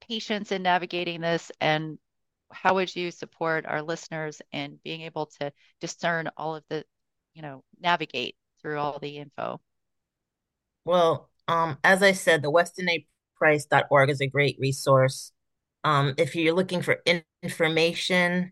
patients 0.00 0.52
in 0.52 0.62
navigating 0.62 1.20
this, 1.20 1.50
and 1.60 1.98
how 2.50 2.74
would 2.74 2.94
you 2.94 3.10
support 3.10 3.66
our 3.66 3.82
listeners 3.82 4.40
in 4.52 4.78
being 4.84 5.02
able 5.02 5.26
to 5.40 5.52
discern 5.80 6.30
all 6.36 6.56
of 6.56 6.64
the, 6.68 6.84
you 7.34 7.42
know, 7.42 7.62
navigate 7.80 8.36
through 8.60 8.78
all 8.78 8.98
the 8.98 9.18
info? 9.18 9.60
Well, 10.84 11.28
um, 11.48 11.78
as 11.84 12.02
I 12.02 12.12
said, 12.12 12.42
the 12.42 12.50
westonaprice.org 12.50 14.10
is 14.10 14.20
a 14.20 14.26
great 14.26 14.56
resource. 14.58 15.32
Um, 15.86 16.14
if 16.18 16.34
you're 16.34 16.52
looking 16.52 16.82
for 16.82 16.98
in 17.06 17.22
information 17.44 18.50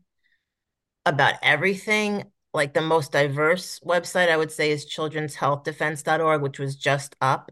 about 1.05 1.35
everything, 1.43 2.31
like 2.53 2.75
the 2.75 2.81
most 2.81 3.11
diverse 3.11 3.81
website 3.81 4.29
I 4.29 4.37
would 4.37 4.53
say 4.53 4.71
is 4.71 4.87
children'shealthdefense.org, 4.87 6.43
which 6.43 6.61
was 6.61 6.77
just 6.77 7.17
up. 7.21 7.51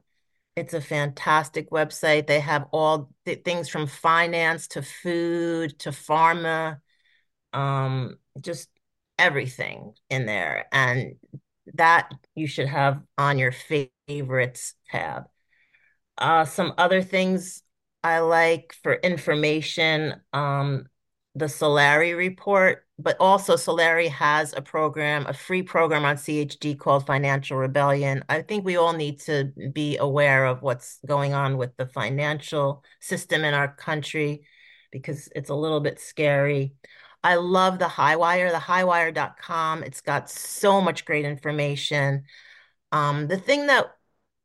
It's 0.54 0.72
a 0.72 0.80
fantastic 0.80 1.68
website. 1.70 2.28
They 2.28 2.38
have 2.38 2.66
all 2.70 3.10
th 3.26 3.42
things 3.44 3.68
from 3.68 3.88
finance 3.88 4.68
to 4.68 4.82
food 4.82 5.76
to 5.80 5.90
pharma, 5.90 6.78
um, 7.52 8.18
just 8.40 8.68
everything 9.18 9.94
in 10.08 10.26
there. 10.26 10.66
And 10.70 11.16
that 11.74 12.08
you 12.36 12.46
should 12.46 12.68
have 12.68 13.02
on 13.18 13.36
your 13.36 13.52
favorites 14.06 14.74
tab. 14.92 15.24
Uh, 16.18 16.44
some 16.44 16.72
other 16.78 17.02
things 17.02 17.64
I 18.04 18.18
like 18.20 18.74
for 18.82 18.94
information, 18.94 20.20
um, 20.32 20.86
the 21.34 21.46
Solari 21.46 22.16
report, 22.16 22.84
but 22.98 23.16
also 23.20 23.54
Solari 23.56 24.08
has 24.08 24.52
a 24.52 24.60
program, 24.60 25.26
a 25.26 25.32
free 25.32 25.62
program 25.62 26.04
on 26.04 26.16
CHD 26.16 26.78
called 26.78 27.06
Financial 27.06 27.56
Rebellion. 27.56 28.24
I 28.28 28.42
think 28.42 28.64
we 28.64 28.76
all 28.76 28.92
need 28.92 29.20
to 29.20 29.52
be 29.72 29.96
aware 29.96 30.44
of 30.46 30.62
what's 30.62 30.98
going 31.06 31.32
on 31.32 31.56
with 31.56 31.76
the 31.76 31.86
financial 31.86 32.84
system 33.00 33.44
in 33.44 33.54
our 33.54 33.74
country 33.74 34.46
because 34.90 35.28
it's 35.34 35.50
a 35.50 35.54
little 35.54 35.80
bit 35.80 36.00
scary. 36.00 36.74
I 37.24 37.36
love 37.36 37.78
the 37.78 37.86
Highwire, 37.86 38.50
the 38.50 38.58
highwire.com. 38.58 39.84
It's 39.84 40.00
got 40.00 40.28
so 40.28 40.80
much 40.80 41.04
great 41.04 41.24
information. 41.24 42.24
Um, 42.90 43.28
the 43.28 43.38
thing 43.38 43.68
that 43.68 43.86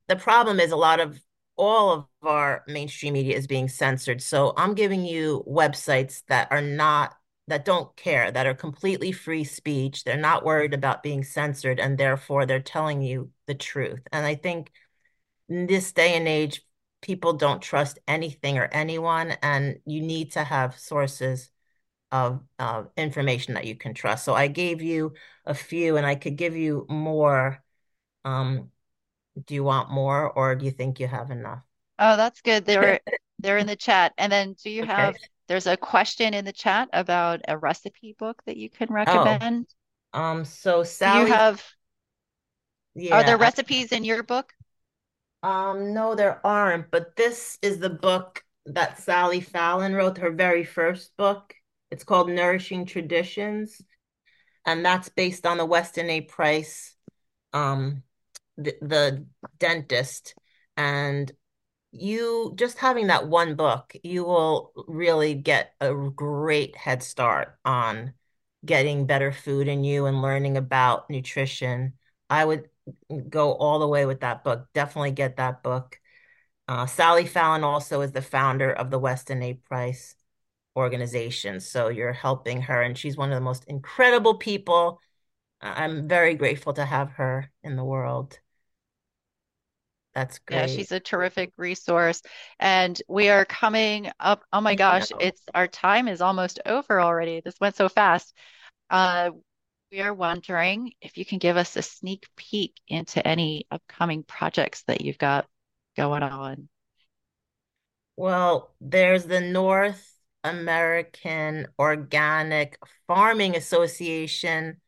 the 0.08 0.16
problem 0.16 0.60
is 0.60 0.72
a 0.72 0.78
lot 0.78 1.00
of 1.00 1.20
all 1.58 1.92
of 1.92 2.06
our 2.28 2.64
mainstream 2.68 3.14
media 3.14 3.36
is 3.36 3.48
being 3.48 3.70
censored. 3.70 4.22
So 4.22 4.54
I'm 4.58 4.76
giving 4.76 5.06
you 5.06 5.44
websites 5.48 6.24
that 6.28 6.50
are 6.52 6.62
not 6.62 7.16
that 7.48 7.64
don't 7.64 7.96
care, 7.96 8.30
that 8.30 8.46
are 8.46 8.54
completely 8.54 9.14
free 9.14 9.46
speech. 9.46 10.04
They're 10.04 10.18
not 10.18 10.44
worried 10.44 10.74
about 10.74 11.02
being 11.04 11.24
censored, 11.24 11.80
and 11.80 11.98
therefore 11.98 12.46
they're 12.46 12.60
telling 12.60 13.02
you 13.02 13.32
the 13.46 13.56
truth. 13.56 14.02
And 14.12 14.26
I 14.26 14.36
think 14.36 14.72
in 15.50 15.68
this 15.68 15.92
day 15.94 16.16
and 16.16 16.28
age, 16.28 16.62
people 17.02 17.34
don't 17.34 17.62
trust 17.62 18.00
anything 18.08 18.58
or 18.58 18.66
anyone, 18.66 19.32
and 19.42 19.80
you 19.86 20.02
need 20.02 20.34
to 20.34 20.44
have 20.44 20.78
sources 20.78 21.50
of 22.12 22.42
uh, 22.60 22.84
information 22.98 23.54
that 23.56 23.66
you 23.66 23.76
can 23.76 23.94
trust. 23.94 24.26
So 24.26 24.34
I 24.34 24.48
gave 24.48 24.82
you 24.82 25.14
a 25.46 25.54
few, 25.54 25.98
and 25.98 26.06
I 26.06 26.16
could 26.16 26.36
give 26.36 26.56
you 26.56 26.86
more. 26.90 27.64
Um, 28.26 28.72
do 29.46 29.54
you 29.56 29.64
want 29.64 29.92
more, 29.92 30.30
or 30.32 30.56
do 30.56 30.66
you 30.66 30.72
think 30.72 31.00
you 31.00 31.08
have 31.08 31.32
enough? 31.32 31.67
Oh, 32.00 32.18
that's 32.18 32.42
good. 32.42 32.66
They're 32.66 33.00
they're 33.40 33.58
in 33.58 33.68
the 33.68 33.76
chat. 33.76 34.14
And 34.18 34.32
then 34.32 34.54
do 34.64 34.70
you 34.70 34.84
Okay. 34.84 34.86
have 34.86 35.18
there's 35.48 35.68
a 35.68 35.78
question 35.78 36.34
in 36.34 36.46
the 36.46 36.54
chat 36.54 36.90
about 36.94 37.42
a 37.48 37.58
recipe 37.58 38.14
book 38.18 38.42
that 38.46 38.58
you 38.58 38.70
can 38.70 38.90
Oh, 39.06 39.40
recommend. 39.40 39.68
um, 40.14 40.46
so 40.46 40.84
Do 41.02 41.10
you 41.10 41.26
Sally, 41.26 41.34
have 41.34 41.64
are 43.12 43.22
there 43.24 43.36
yeah, 43.36 43.38
I, 43.40 43.50
recipes 43.50 43.92
in 43.92 44.06
your 44.06 44.24
book? 44.24 44.54
um, 45.44 45.94
no, 45.94 46.16
there 46.16 46.46
aren't, 46.46 46.92
but 46.92 47.16
this 47.16 47.58
is 47.62 47.80
the 47.80 47.90
book 47.90 48.44
that 48.66 49.00
Sally 49.00 49.40
Fallon 49.40 49.94
wrote, 49.94 50.18
her 50.18 50.32
very 50.32 50.64
first 50.64 51.16
book. 51.16 51.54
It's 51.92 52.04
called 52.04 52.30
Nourishing 52.30 52.86
Traditions, 52.86 53.82
and 54.66 54.86
that's 54.86 55.10
based 55.10 55.46
on 55.46 55.58
the 55.58 55.66
Weston 55.66 56.10
A. 56.10 56.22
Price, 56.22 56.96
um, 57.54 58.04
the, 58.58 58.76
the 58.82 59.26
dentist. 59.60 60.36
And 60.76 61.32
you 61.92 62.54
just 62.56 62.78
having 62.78 63.08
that 63.08 63.28
one 63.28 63.56
book, 63.56 63.96
you 64.04 64.24
will 64.24 64.72
really 64.88 65.34
get 65.34 65.74
a 65.80 65.94
great 65.94 66.76
head 66.76 67.02
start 67.04 67.58
on 67.66 68.14
getting 68.66 69.06
better 69.06 69.32
food 69.32 69.68
in 69.68 69.84
you 69.84 70.06
and 70.06 70.22
learning 70.22 70.58
about 70.58 71.10
nutrition. 71.10 71.94
I 72.30 72.44
would 72.44 72.70
go 73.30 73.54
all 73.54 73.80
the 73.80 73.88
way 73.88 74.06
with 74.06 74.22
that 74.22 74.44
book. 74.44 74.68
Definitely 74.74 75.12
get 75.12 75.38
that 75.38 75.64
book. 75.64 76.00
Uh, 76.68 76.86
Sally 76.86 77.26
Fallon 77.26 77.64
also 77.64 78.02
is 78.02 78.12
the 78.12 78.22
founder 78.22 78.72
of 78.72 78.92
the 78.92 79.00
Weston 79.00 79.42
A. 79.42 79.54
Price 79.54 80.16
organization. 80.76 81.60
So 81.60 81.88
you're 81.88 82.14
helping 82.14 82.62
her, 82.64 82.82
and 82.82 82.98
she's 82.98 83.18
one 83.18 83.32
of 83.32 83.36
the 83.36 83.42
most 83.42 83.64
incredible 83.66 84.36
people. 84.36 85.00
I'm 85.62 86.08
very 86.08 86.36
grateful 86.36 86.74
to 86.74 86.86
have 86.86 87.12
her 87.12 87.52
in 87.64 87.76
the 87.76 87.86
world. 87.86 88.40
That's 90.18 90.40
great. 90.40 90.58
Yeah, 90.58 90.66
she's 90.66 90.92
a 90.92 91.00
terrific 91.00 91.52
resource. 91.58 92.24
And 92.60 93.00
we 93.08 93.30
are 93.30 93.46
coming 93.46 94.10
up. 94.20 94.42
Oh 94.52 94.62
my 94.62 94.74
gosh, 94.74 95.12
it's 95.20 95.44
our 95.54 95.68
time 95.68 96.08
is 96.08 96.22
almost 96.22 96.60
over 96.66 97.00
already. 97.00 97.40
This 97.46 97.54
went 97.62 97.76
so 97.76 97.88
fast. 97.88 98.34
Uh, 98.90 99.30
we 99.92 100.02
are 100.02 100.16
wondering 100.16 100.94
if 101.02 101.20
you 101.20 101.24
can 101.24 101.38
give 101.38 101.56
us 101.56 101.76
a 101.76 101.84
sneak 101.84 102.26
peek 102.36 102.74
into 102.88 103.26
any 103.28 103.68
upcoming 103.70 104.24
projects 104.24 104.82
that 104.88 105.02
you've 105.02 105.20
got 105.20 105.46
going 105.96 106.24
on. 106.24 106.68
Well, 108.16 108.74
there's 108.82 109.26
the 109.26 109.40
North 109.40 110.16
American 110.44 111.68
Organic 111.78 112.80
Farming 113.08 113.56
Association, 113.56 114.82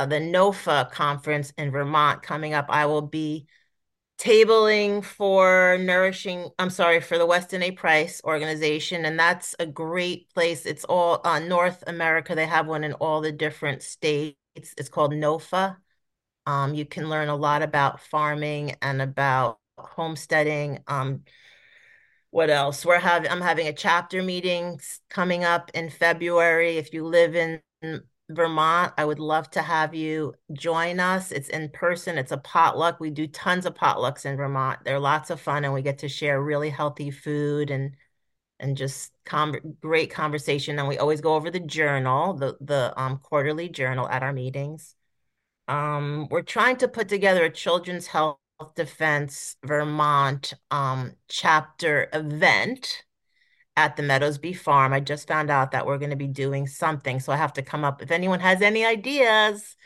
uh, 0.00 0.06
the 0.06 0.18
NOFA 0.18 0.90
conference 0.90 1.52
in 1.56 1.70
Vermont 1.70 2.24
coming 2.24 2.54
up. 2.54 2.66
I 2.70 2.86
will 2.86 3.02
be 3.02 3.46
tabling 4.18 5.04
for 5.04 5.78
nourishing, 5.80 6.50
I'm 6.58 6.70
sorry, 6.70 7.00
for 7.00 7.18
the 7.18 7.26
Weston 7.26 7.62
A. 7.62 7.72
Price 7.72 8.20
organization, 8.24 9.04
and 9.04 9.18
that's 9.18 9.54
a 9.58 9.66
great 9.66 10.32
place. 10.32 10.66
It's 10.66 10.84
all 10.84 11.20
uh, 11.24 11.38
North 11.40 11.82
America. 11.86 12.34
They 12.34 12.46
have 12.46 12.66
one 12.66 12.84
in 12.84 12.92
all 12.94 13.20
the 13.20 13.32
different 13.32 13.82
states. 13.82 14.36
It's 14.54 14.88
called 14.88 15.12
NOFA. 15.12 15.76
Um, 16.46 16.74
you 16.74 16.84
can 16.84 17.08
learn 17.08 17.28
a 17.28 17.36
lot 17.36 17.62
about 17.62 18.00
farming 18.00 18.76
and 18.82 19.02
about 19.02 19.58
homesteading. 19.78 20.80
Um, 20.86 21.22
what 22.30 22.50
else? 22.50 22.84
We're 22.84 22.98
having 22.98 23.30
I'm 23.30 23.40
having 23.40 23.68
a 23.68 23.72
chapter 23.72 24.22
meeting 24.22 24.80
coming 25.10 25.44
up 25.44 25.70
in 25.74 25.90
February. 25.90 26.78
If 26.78 26.92
you 26.94 27.04
live 27.04 27.36
in 27.36 27.60
Vermont, 28.30 28.94
I 28.96 29.04
would 29.04 29.18
love 29.18 29.50
to 29.50 29.62
have 29.62 29.94
you 29.94 30.34
join 30.52 31.00
us. 31.00 31.32
It's 31.32 31.48
in 31.48 31.68
person, 31.70 32.18
it's 32.18 32.32
a 32.32 32.38
potluck. 32.38 32.98
We 33.00 33.10
do 33.10 33.26
tons 33.26 33.66
of 33.66 33.74
potlucks 33.74 34.24
in 34.24 34.36
Vermont. 34.36 34.80
They're 34.84 34.98
lots 34.98 35.30
of 35.30 35.40
fun 35.40 35.64
and 35.64 35.74
we 35.74 35.82
get 35.82 35.98
to 35.98 36.08
share 36.08 36.42
really 36.42 36.70
healthy 36.70 37.10
food 37.10 37.70
and 37.70 37.96
and 38.60 38.76
just 38.76 39.12
com 39.24 39.54
great 39.80 40.10
conversation. 40.10 40.78
And 40.78 40.88
we 40.88 40.98
always 40.98 41.20
go 41.20 41.34
over 41.34 41.50
the 41.50 41.60
journal, 41.60 42.34
the 42.34 42.56
the 42.60 42.92
um 43.00 43.18
quarterly 43.18 43.68
journal 43.68 44.08
at 44.08 44.22
our 44.22 44.32
meetings. 44.32 44.94
Um, 45.68 46.28
we're 46.30 46.42
trying 46.42 46.76
to 46.78 46.88
put 46.88 47.08
together 47.08 47.44
a 47.44 47.50
Children's 47.50 48.08
Health 48.08 48.38
Defense 48.74 49.56
Vermont 49.64 50.54
um, 50.70 51.14
chapter 51.28 52.08
event 52.12 53.04
at 53.76 53.96
the 53.96 54.02
Meadowsby 54.02 54.54
Farm. 54.54 54.92
I 54.92 55.00
just 55.00 55.28
found 55.28 55.50
out 55.50 55.72
that 55.72 55.86
we're 55.86 55.98
going 55.98 56.10
to 56.10 56.16
be 56.16 56.26
doing 56.28 56.66
something, 56.66 57.20
so 57.20 57.32
I 57.32 57.36
have 57.36 57.54
to 57.54 57.62
come 57.62 57.84
up 57.84 58.02
if 58.02 58.10
anyone 58.10 58.40
has 58.40 58.62
any 58.62 58.84
ideas. 58.84 59.76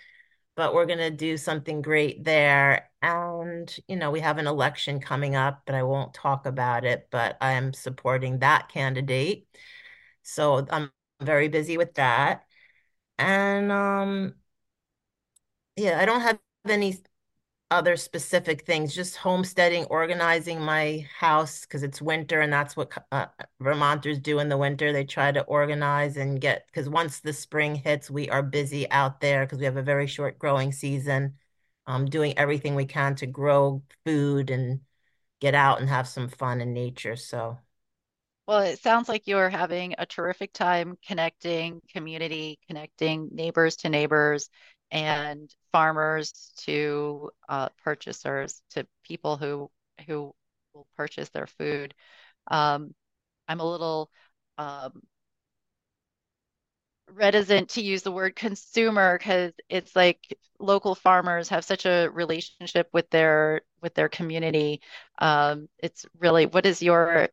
But 0.57 0.74
we're 0.74 0.87
going 0.87 0.99
to 1.01 1.11
do 1.11 1.37
something 1.37 1.82
great 1.82 2.24
there. 2.24 2.91
And, 3.03 3.74
you 3.89 3.97
know, 3.97 4.11
we 4.11 4.20
have 4.20 4.39
an 4.39 4.47
election 4.47 5.01
coming 5.01 5.37
up, 5.37 5.62
but 5.66 5.74
I 5.74 5.82
won't 5.82 6.14
talk 6.14 6.47
about 6.47 6.84
it, 6.84 7.09
but 7.11 7.37
I 7.41 7.53
am 7.53 7.72
supporting 7.74 8.39
that 8.41 8.68
candidate. 8.70 9.47
So 10.22 10.66
I'm 10.70 10.91
very 11.20 11.49
busy 11.49 11.76
with 11.78 11.95
that. 11.95 12.47
And 13.18 13.72
um 13.72 14.34
yeah, 15.76 16.01
I 16.01 16.07
don't 16.07 16.20
have 16.22 16.39
any 16.66 16.97
other 17.70 17.96
specific 17.96 18.62
things, 18.64 18.94
just 18.94 19.16
homesteading, 19.16 19.84
organizing 19.86 20.60
my 20.60 21.06
house 21.18 21.62
because 21.62 21.82
it's 21.82 22.00
winter 22.00 22.40
and 22.40 22.52
that's 22.52 22.76
what 22.76 22.92
uh, 23.12 23.26
Vermonters 23.60 24.20
do 24.20 24.38
in 24.38 24.48
the 24.48 24.56
winter. 24.56 24.92
They 24.92 25.04
try 25.04 25.32
to 25.32 25.42
organize 25.42 26.16
and 26.16 26.40
get, 26.40 26.66
because 26.68 26.88
once 26.88 27.20
the 27.20 27.32
spring 27.32 27.74
hits, 27.74 28.10
we 28.10 28.28
are 28.30 28.42
busy 28.42 28.88
out 28.90 29.20
there 29.20 29.44
because 29.44 29.58
we 29.58 29.64
have 29.64 29.76
a 29.76 29.82
very 29.82 30.06
short 30.06 30.38
growing 30.38 30.72
season, 30.72 31.34
um, 31.86 32.06
doing 32.06 32.38
everything 32.38 32.74
we 32.76 32.86
can 32.86 33.16
to 33.16 33.26
grow 33.26 33.82
food 34.04 34.50
and 34.50 34.80
get 35.40 35.54
out 35.54 35.80
and 35.80 35.88
have 35.88 36.08
some 36.08 36.28
fun 36.28 36.60
in 36.60 36.72
nature. 36.72 37.16
So, 37.16 37.58
Well, 38.46 38.60
it 38.60 38.78
sounds 38.80 39.08
like 39.08 39.26
you're 39.26 39.50
having 39.50 39.94
a 39.98 40.06
terrific 40.06 40.52
time 40.52 40.96
connecting 41.06 41.80
community, 41.92 42.58
connecting 42.68 43.28
neighbors 43.32 43.76
to 43.76 43.88
neighbors, 43.88 44.48
and 44.91 45.55
farmers 45.72 46.53
to 46.59 47.30
uh, 47.49 47.68
purchasers, 47.84 48.62
to 48.70 48.87
people 49.05 49.37
who 49.37 49.70
who 50.07 50.34
will 50.74 50.87
purchase 50.97 51.28
their 51.30 51.47
food. 51.47 51.95
Um, 52.51 52.95
I'm 53.49 53.61
a 53.61 53.70
little 53.70 54.11
um, 54.59 55.03
reticent 57.11 57.70
to 57.70 57.80
use 57.82 58.03
the 58.03 58.12
word 58.12 58.34
consumer 58.37 59.16
because 59.18 59.53
it's 59.68 59.95
like 59.95 60.18
local 60.59 60.95
farmers 60.95 61.49
have 61.49 61.64
such 61.64 61.87
a 61.87 62.09
relationship 62.12 62.89
with 62.93 63.09
their 63.11 63.62
with 63.80 63.95
their 63.95 64.09
community. 64.09 64.80
Um, 65.18 65.68
it's 65.78 66.05
really, 66.18 66.47
what 66.47 66.66
is 66.66 66.82
your 66.82 67.28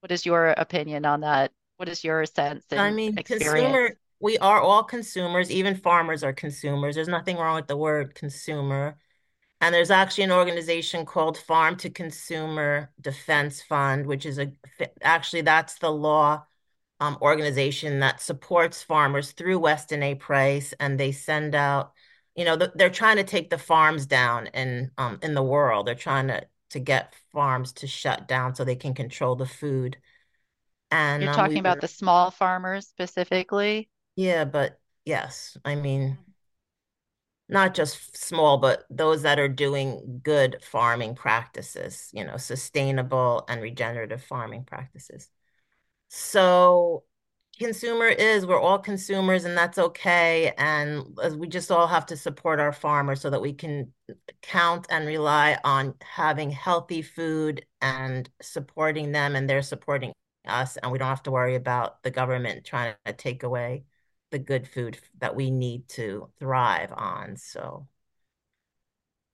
what 0.00 0.12
is 0.12 0.26
your 0.26 0.48
opinion 0.48 1.06
on 1.06 1.20
that? 1.22 1.52
What 1.76 1.88
is 1.88 2.04
your 2.04 2.26
sense 2.26 2.64
I 2.74 2.90
and 2.90 2.90
mean, 2.90 3.14
experience? 3.16 3.24
consumer, 3.24 3.96
we 4.22 4.38
are 4.38 4.60
all 4.60 4.84
consumers, 4.84 5.50
even 5.50 5.74
farmers 5.74 6.22
are 6.22 6.32
consumers. 6.32 6.94
There's 6.94 7.08
nothing 7.08 7.36
wrong 7.36 7.56
with 7.56 7.66
the 7.66 7.76
word 7.76 8.14
consumer. 8.14 8.96
And 9.60 9.74
there's 9.74 9.90
actually 9.90 10.24
an 10.24 10.32
organization 10.32 11.04
called 11.04 11.36
Farm 11.36 11.76
to 11.78 11.90
Consumer 11.90 12.92
Defense 13.00 13.60
Fund, 13.62 14.06
which 14.06 14.24
is 14.24 14.38
a 14.38 14.52
actually 15.02 15.42
that's 15.42 15.78
the 15.80 15.90
law 15.90 16.44
um, 17.00 17.18
organization 17.20 17.98
that 17.98 18.20
supports 18.20 18.80
farmers 18.82 19.32
through 19.32 19.58
Weston 19.58 20.04
A. 20.04 20.14
Price, 20.14 20.72
and 20.78 21.00
they 21.00 21.10
send 21.10 21.56
out, 21.56 21.92
you 22.36 22.44
know, 22.44 22.56
they're 22.56 22.90
trying 22.90 23.16
to 23.16 23.24
take 23.24 23.50
the 23.50 23.58
farms 23.58 24.06
down 24.06 24.46
in 24.48 24.92
um, 24.98 25.18
in 25.22 25.34
the 25.34 25.42
world. 25.42 25.86
They're 25.86 25.96
trying 25.96 26.28
to 26.28 26.46
to 26.70 26.78
get 26.78 27.14
farms 27.32 27.72
to 27.74 27.88
shut 27.88 28.28
down 28.28 28.54
so 28.54 28.64
they 28.64 28.76
can 28.76 28.94
control 28.94 29.34
the 29.34 29.46
food. 29.46 29.96
And 30.92 31.22
you're 31.22 31.30
um, 31.30 31.36
talking 31.36 31.54
we 31.54 31.60
about 31.60 31.80
the 31.80 31.88
small 31.88 32.30
farmers 32.30 32.86
specifically. 32.86 33.88
Yeah, 34.16 34.44
but 34.44 34.80
yes, 35.04 35.56
I 35.64 35.74
mean, 35.74 36.18
mm. 36.18 36.32
not 37.48 37.74
just 37.74 38.16
small, 38.16 38.58
but 38.58 38.84
those 38.90 39.22
that 39.22 39.38
are 39.38 39.48
doing 39.48 40.20
good 40.22 40.56
farming 40.62 41.14
practices, 41.14 42.08
you 42.12 42.24
know, 42.24 42.36
sustainable 42.36 43.44
and 43.48 43.60
regenerative 43.60 44.22
farming 44.22 44.64
practices. 44.64 45.28
So 46.08 47.04
consumer 47.58 48.08
is 48.08 48.46
we're 48.46 48.60
all 48.60 48.78
consumers 48.78 49.44
and 49.44 49.56
that's 49.56 49.78
okay 49.78 50.52
and 50.58 51.04
we 51.36 51.48
just 51.48 51.70
all 51.70 51.86
have 51.86 52.06
to 52.06 52.16
support 52.16 52.60
our 52.60 52.72
farmers 52.72 53.20
so 53.20 53.30
that 53.30 53.42
we 53.42 53.52
can 53.52 53.92
count 54.42 54.86
and 54.90 55.06
rely 55.06 55.58
on 55.64 55.94
having 56.02 56.50
healthy 56.50 57.02
food 57.02 57.64
and 57.82 58.30
supporting 58.42 59.12
them 59.12 59.36
and 59.36 59.48
they're 59.50 59.62
supporting 59.62 60.12
us 60.46 60.76
and 60.78 60.92
we 60.92 60.98
don't 60.98 61.08
have 61.08 61.22
to 61.22 61.30
worry 61.30 61.54
about 61.56 62.02
the 62.02 62.10
government 62.10 62.64
trying 62.64 62.94
to 63.06 63.12
take 63.12 63.42
away 63.44 63.84
the 64.32 64.38
good 64.38 64.66
food 64.66 64.98
that 65.20 65.36
we 65.36 65.50
need 65.50 65.88
to 65.88 66.28
thrive 66.40 66.92
on 66.92 67.36
so 67.36 67.86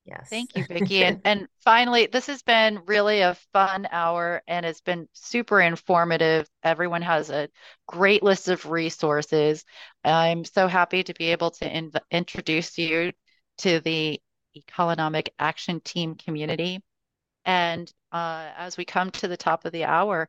Yes. 0.09 0.31
Thank 0.31 0.57
you, 0.57 0.65
Vicki. 0.69 1.05
and, 1.05 1.21
and 1.25 1.49
finally, 1.65 2.07
this 2.07 2.27
has 2.27 2.43
been 2.43 2.81
really 2.87 3.21
a 3.21 3.37
fun 3.53 3.87
hour 3.91 4.43
and 4.49 4.65
it's 4.65 4.81
been 4.81 5.07
super 5.13 5.61
informative. 5.61 6.49
Everyone 6.63 7.03
has 7.03 7.29
a 7.31 7.49
great 7.87 8.23
list 8.23 8.49
of 8.49 8.65
resources. 8.71 9.65
I'm 10.05 10.45
so 10.45 10.67
happy 10.67 11.03
to 11.05 11.15
be 11.15 11.27
able 11.33 11.51
to 11.53 11.77
in- 11.77 11.93
introduce 12.11 12.79
you 12.79 13.13
to 13.59 13.81
the 13.81 14.21
Economic 14.57 15.35
Action 15.39 15.81
Team 15.81 16.15
community. 16.15 16.83
And 17.45 17.93
uh, 18.13 18.51
as 18.57 18.77
we 18.77 18.85
come 18.85 19.11
to 19.11 19.29
the 19.29 19.37
top 19.37 19.65
of 19.65 19.73
the 19.73 19.85
hour, 19.85 20.29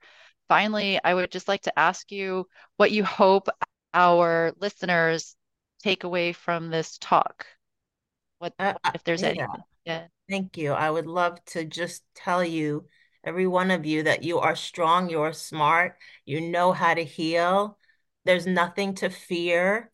finally, 0.50 1.00
I 1.04 1.14
would 1.14 1.32
just 1.32 1.48
like 1.48 1.62
to 1.62 1.80
ask 1.80 2.12
you 2.12 2.48
what 2.78 2.92
you 2.92 3.04
hope 3.04 3.48
our 3.94 4.54
listeners 4.60 5.36
take 5.84 6.04
away 6.04 6.34
from 6.34 6.70
this 6.70 6.98
talk. 6.98 7.46
What 8.40 8.54
uh, 8.60 8.74
if 8.94 9.04
there's 9.04 9.22
yeah. 9.22 9.28
anything? 9.30 9.64
Yeah. 9.86 10.08
Thank 10.30 10.58
you. 10.58 10.74
I 10.74 10.90
would 10.90 11.08
love 11.08 11.44
to 11.48 11.66
just 11.66 12.04
tell 12.16 12.44
you, 12.44 12.86
every 13.24 13.48
one 13.48 13.72
of 13.72 13.86
you, 13.86 14.04
that 14.04 14.24
you 14.24 14.40
are 14.40 14.56
strong, 14.56 15.10
you're 15.10 15.34
smart, 15.34 15.98
you 16.26 16.40
know 16.42 16.72
how 16.72 16.94
to 16.94 17.04
heal. 17.04 17.78
There's 18.26 18.46
nothing 18.46 18.96
to 18.96 19.10
fear. 19.10 19.92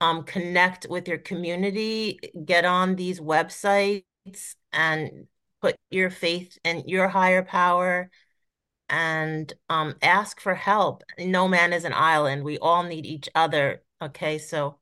Um, 0.00 0.24
connect 0.24 0.86
with 0.90 1.08
your 1.08 1.18
community, 1.18 2.18
get 2.44 2.66
on 2.66 2.96
these 2.96 3.18
websites 3.18 4.04
and 4.72 5.26
put 5.62 5.76
your 5.90 6.10
faith 6.10 6.58
in 6.64 6.84
your 6.86 7.08
higher 7.08 7.42
power 7.42 8.10
and 8.88 9.52
um, 9.68 9.94
ask 10.02 10.40
for 10.40 10.54
help. 10.54 11.02
No 11.18 11.48
man 11.48 11.72
is 11.72 11.84
an 11.84 11.92
island. 11.94 12.44
We 12.44 12.58
all 12.58 12.82
need 12.82 13.06
each 13.06 13.28
other. 13.34 13.82
Okay. 14.02 14.38
So 14.38 14.78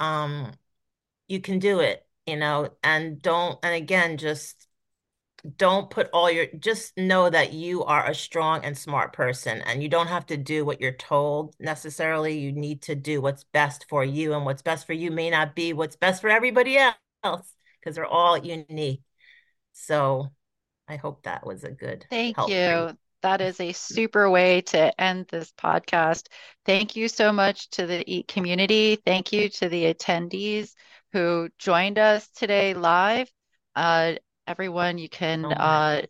um, 0.00 0.52
you 1.28 1.40
can 1.40 1.58
do 1.58 1.80
it 1.80 2.08
you 2.28 2.36
know, 2.36 2.68
and 2.84 3.22
don't, 3.22 3.58
and 3.62 3.74
again, 3.74 4.18
just 4.18 4.68
don't 5.56 5.88
put 5.88 6.10
all 6.12 6.30
your, 6.30 6.44
just 6.58 6.94
know 6.98 7.30
that 7.30 7.54
you 7.54 7.82
are 7.84 8.06
a 8.06 8.14
strong 8.14 8.62
and 8.66 8.76
smart 8.76 9.14
person 9.14 9.62
and 9.62 9.82
you 9.82 9.88
don't 9.88 10.08
have 10.08 10.26
to 10.26 10.36
do 10.36 10.62
what 10.66 10.78
you're 10.78 10.92
told 10.92 11.54
necessarily. 11.58 12.38
You 12.38 12.52
need 12.52 12.82
to 12.82 12.94
do 12.94 13.22
what's 13.22 13.44
best 13.44 13.86
for 13.88 14.04
you, 14.04 14.34
and 14.34 14.44
what's 14.44 14.60
best 14.60 14.86
for 14.86 14.92
you 14.92 15.10
may 15.10 15.30
not 15.30 15.56
be 15.56 15.72
what's 15.72 15.96
best 15.96 16.20
for 16.20 16.28
everybody 16.28 16.76
else 16.76 17.54
because 17.80 17.96
they're 17.96 18.04
all 18.04 18.36
unique. 18.36 19.00
So 19.72 20.28
I 20.86 20.96
hope 20.96 21.22
that 21.22 21.46
was 21.46 21.64
a 21.64 21.70
good. 21.70 22.04
Thank 22.10 22.36
you. 22.46 22.94
That 23.22 23.40
is 23.40 23.60
a 23.60 23.72
super 23.72 24.30
way 24.30 24.60
to 24.62 25.00
end 25.00 25.26
this 25.28 25.52
podcast. 25.52 26.28
Thank 26.64 26.94
you 26.94 27.08
so 27.08 27.32
much 27.32 27.68
to 27.70 27.86
the 27.86 28.08
EAT 28.08 28.28
community. 28.28 28.96
Thank 28.96 29.32
you 29.32 29.48
to 29.48 29.68
the 29.68 29.92
attendees 29.92 30.74
who 31.12 31.48
joined 31.58 31.98
us 31.98 32.28
today 32.28 32.74
live. 32.74 33.30
Uh, 33.74 34.14
everyone, 34.46 34.98
you 34.98 35.08
can 35.08 35.44
oh, 35.44 35.50
uh, 35.50 36.02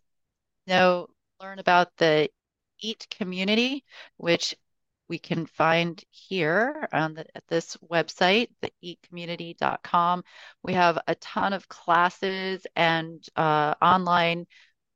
know, 0.67 1.07
learn 1.41 1.59
about 1.59 1.95
the 1.97 2.29
EAT 2.81 3.07
community, 3.09 3.83
which 4.17 4.55
we 5.07 5.17
can 5.17 5.47
find 5.47 6.01
here 6.11 6.87
on 6.93 7.15
the, 7.15 7.25
at 7.35 7.43
this 7.47 7.75
website, 7.77 8.49
the 8.61 8.71
eatcommunity.com. 8.83 10.23
We 10.63 10.73
have 10.73 10.99
a 11.07 11.15
ton 11.15 11.53
of 11.53 11.67
classes 11.67 12.65
and 12.75 13.25
uh, 13.35 13.73
online 13.81 14.45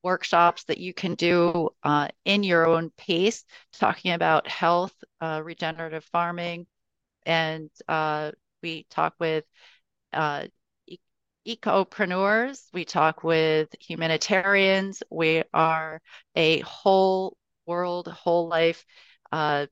workshops 0.04 0.66
that 0.66 0.78
you 0.78 0.94
can 0.94 1.16
do 1.16 1.70
uh, 1.84 2.10
in 2.26 2.44
your 2.44 2.68
own 2.68 2.92
pace, 2.98 3.44
talking 3.74 4.12
about 4.14 4.48
health, 4.48 4.94
uh, 5.22 5.42
regenerative 5.44 6.04
farming, 6.06 6.68
and 7.26 7.70
uh, 7.88 8.32
we 8.62 8.86
talk 8.90 9.16
with 9.20 9.46
uh, 10.14 10.46
ecopreneurs. 11.48 12.68
We 12.74 12.86
talk 12.86 13.24
with 13.24 13.70
humanitarians. 13.80 15.04
We 15.10 15.44
are 15.54 16.02
a 16.36 16.60
whole 16.60 17.38
world, 17.66 18.08
whole 18.08 18.48
life 18.48 18.86
uh, 19.32 19.68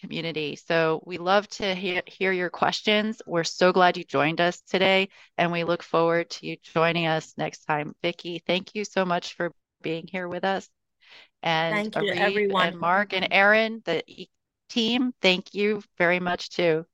community. 0.00 0.56
So 0.56 1.02
we 1.06 1.18
love 1.18 1.48
to 1.50 1.74
he- 1.74 2.02
hear 2.06 2.32
your 2.32 2.50
questions. 2.50 3.22
We're 3.26 3.44
so 3.44 3.72
glad 3.72 3.96
you 3.96 4.04
joined 4.04 4.40
us 4.40 4.60
today, 4.62 5.08
and 5.38 5.52
we 5.52 5.64
look 5.64 5.82
forward 5.82 6.30
to 6.30 6.46
you 6.46 6.56
joining 6.62 7.06
us 7.06 7.34
next 7.36 7.64
time. 7.64 7.94
Vicki, 8.02 8.42
thank 8.46 8.74
you 8.74 8.84
so 8.84 9.04
much 9.04 9.34
for 9.34 9.52
being 9.82 10.08
here 10.10 10.28
with 10.28 10.44
us. 10.44 10.68
And 11.42 11.92
thank 11.92 12.04
you, 12.04 12.12
everyone. 12.12 12.68
And 12.68 12.78
Mark 12.78 13.12
and 13.12 13.28
Aaron, 13.30 13.82
the 13.84 14.02
team, 14.68 15.12
thank 15.20 15.54
you 15.54 15.82
very 15.98 16.20
much 16.20 16.50
too. 16.50 16.86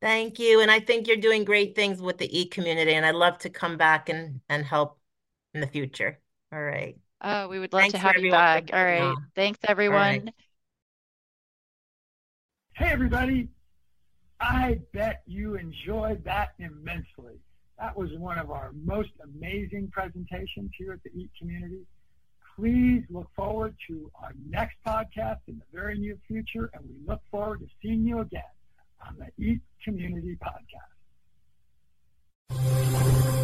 Thank 0.00 0.38
you. 0.38 0.60
And 0.60 0.70
I 0.70 0.80
think 0.80 1.06
you're 1.06 1.16
doing 1.16 1.44
great 1.44 1.74
things 1.74 2.02
with 2.02 2.18
the 2.18 2.38
e 2.38 2.46
community. 2.46 2.94
and 2.94 3.06
I'd 3.06 3.14
love 3.14 3.38
to 3.38 3.50
come 3.50 3.76
back 3.76 4.08
and, 4.08 4.40
and 4.48 4.64
help 4.64 4.98
in 5.54 5.60
the 5.60 5.66
future. 5.66 6.18
All 6.52 6.62
right. 6.62 6.96
Oh, 7.22 7.48
we 7.48 7.58
would 7.58 7.72
love 7.72 7.82
Thanks 7.82 7.92
to 7.92 7.98
have 7.98 8.18
you 8.18 8.30
back. 8.30 8.70
All 8.72 8.84
right. 8.84 9.14
Thanks, 9.34 9.60
everyone. 9.66 9.96
Right. 9.96 10.34
Hey, 12.74 12.90
everybody. 12.90 13.48
I 14.40 14.80
bet 14.92 15.22
you 15.26 15.54
enjoyed 15.54 16.24
that 16.24 16.54
immensely. 16.58 17.38
That 17.82 17.98
was 17.98 18.10
one 18.16 18.38
of 18.38 18.52
our 18.52 18.70
most 18.84 19.10
amazing 19.24 19.90
presentations 19.92 20.70
here 20.78 20.92
at 20.92 21.02
the 21.02 21.10
EAT 21.18 21.30
community. 21.36 21.80
Please 22.54 23.02
look 23.10 23.28
forward 23.34 23.74
to 23.88 24.08
our 24.22 24.30
next 24.48 24.76
podcast 24.86 25.38
in 25.48 25.58
the 25.58 25.64
very 25.72 25.98
near 25.98 26.16
future, 26.28 26.70
and 26.74 26.84
we 26.84 26.94
look 27.04 27.20
forward 27.28 27.58
to 27.58 27.66
seeing 27.82 28.06
you 28.06 28.20
again 28.20 28.42
on 29.04 29.16
the 29.18 29.44
EAT 29.44 29.62
Community 29.84 30.38
Podcast. 32.50 33.42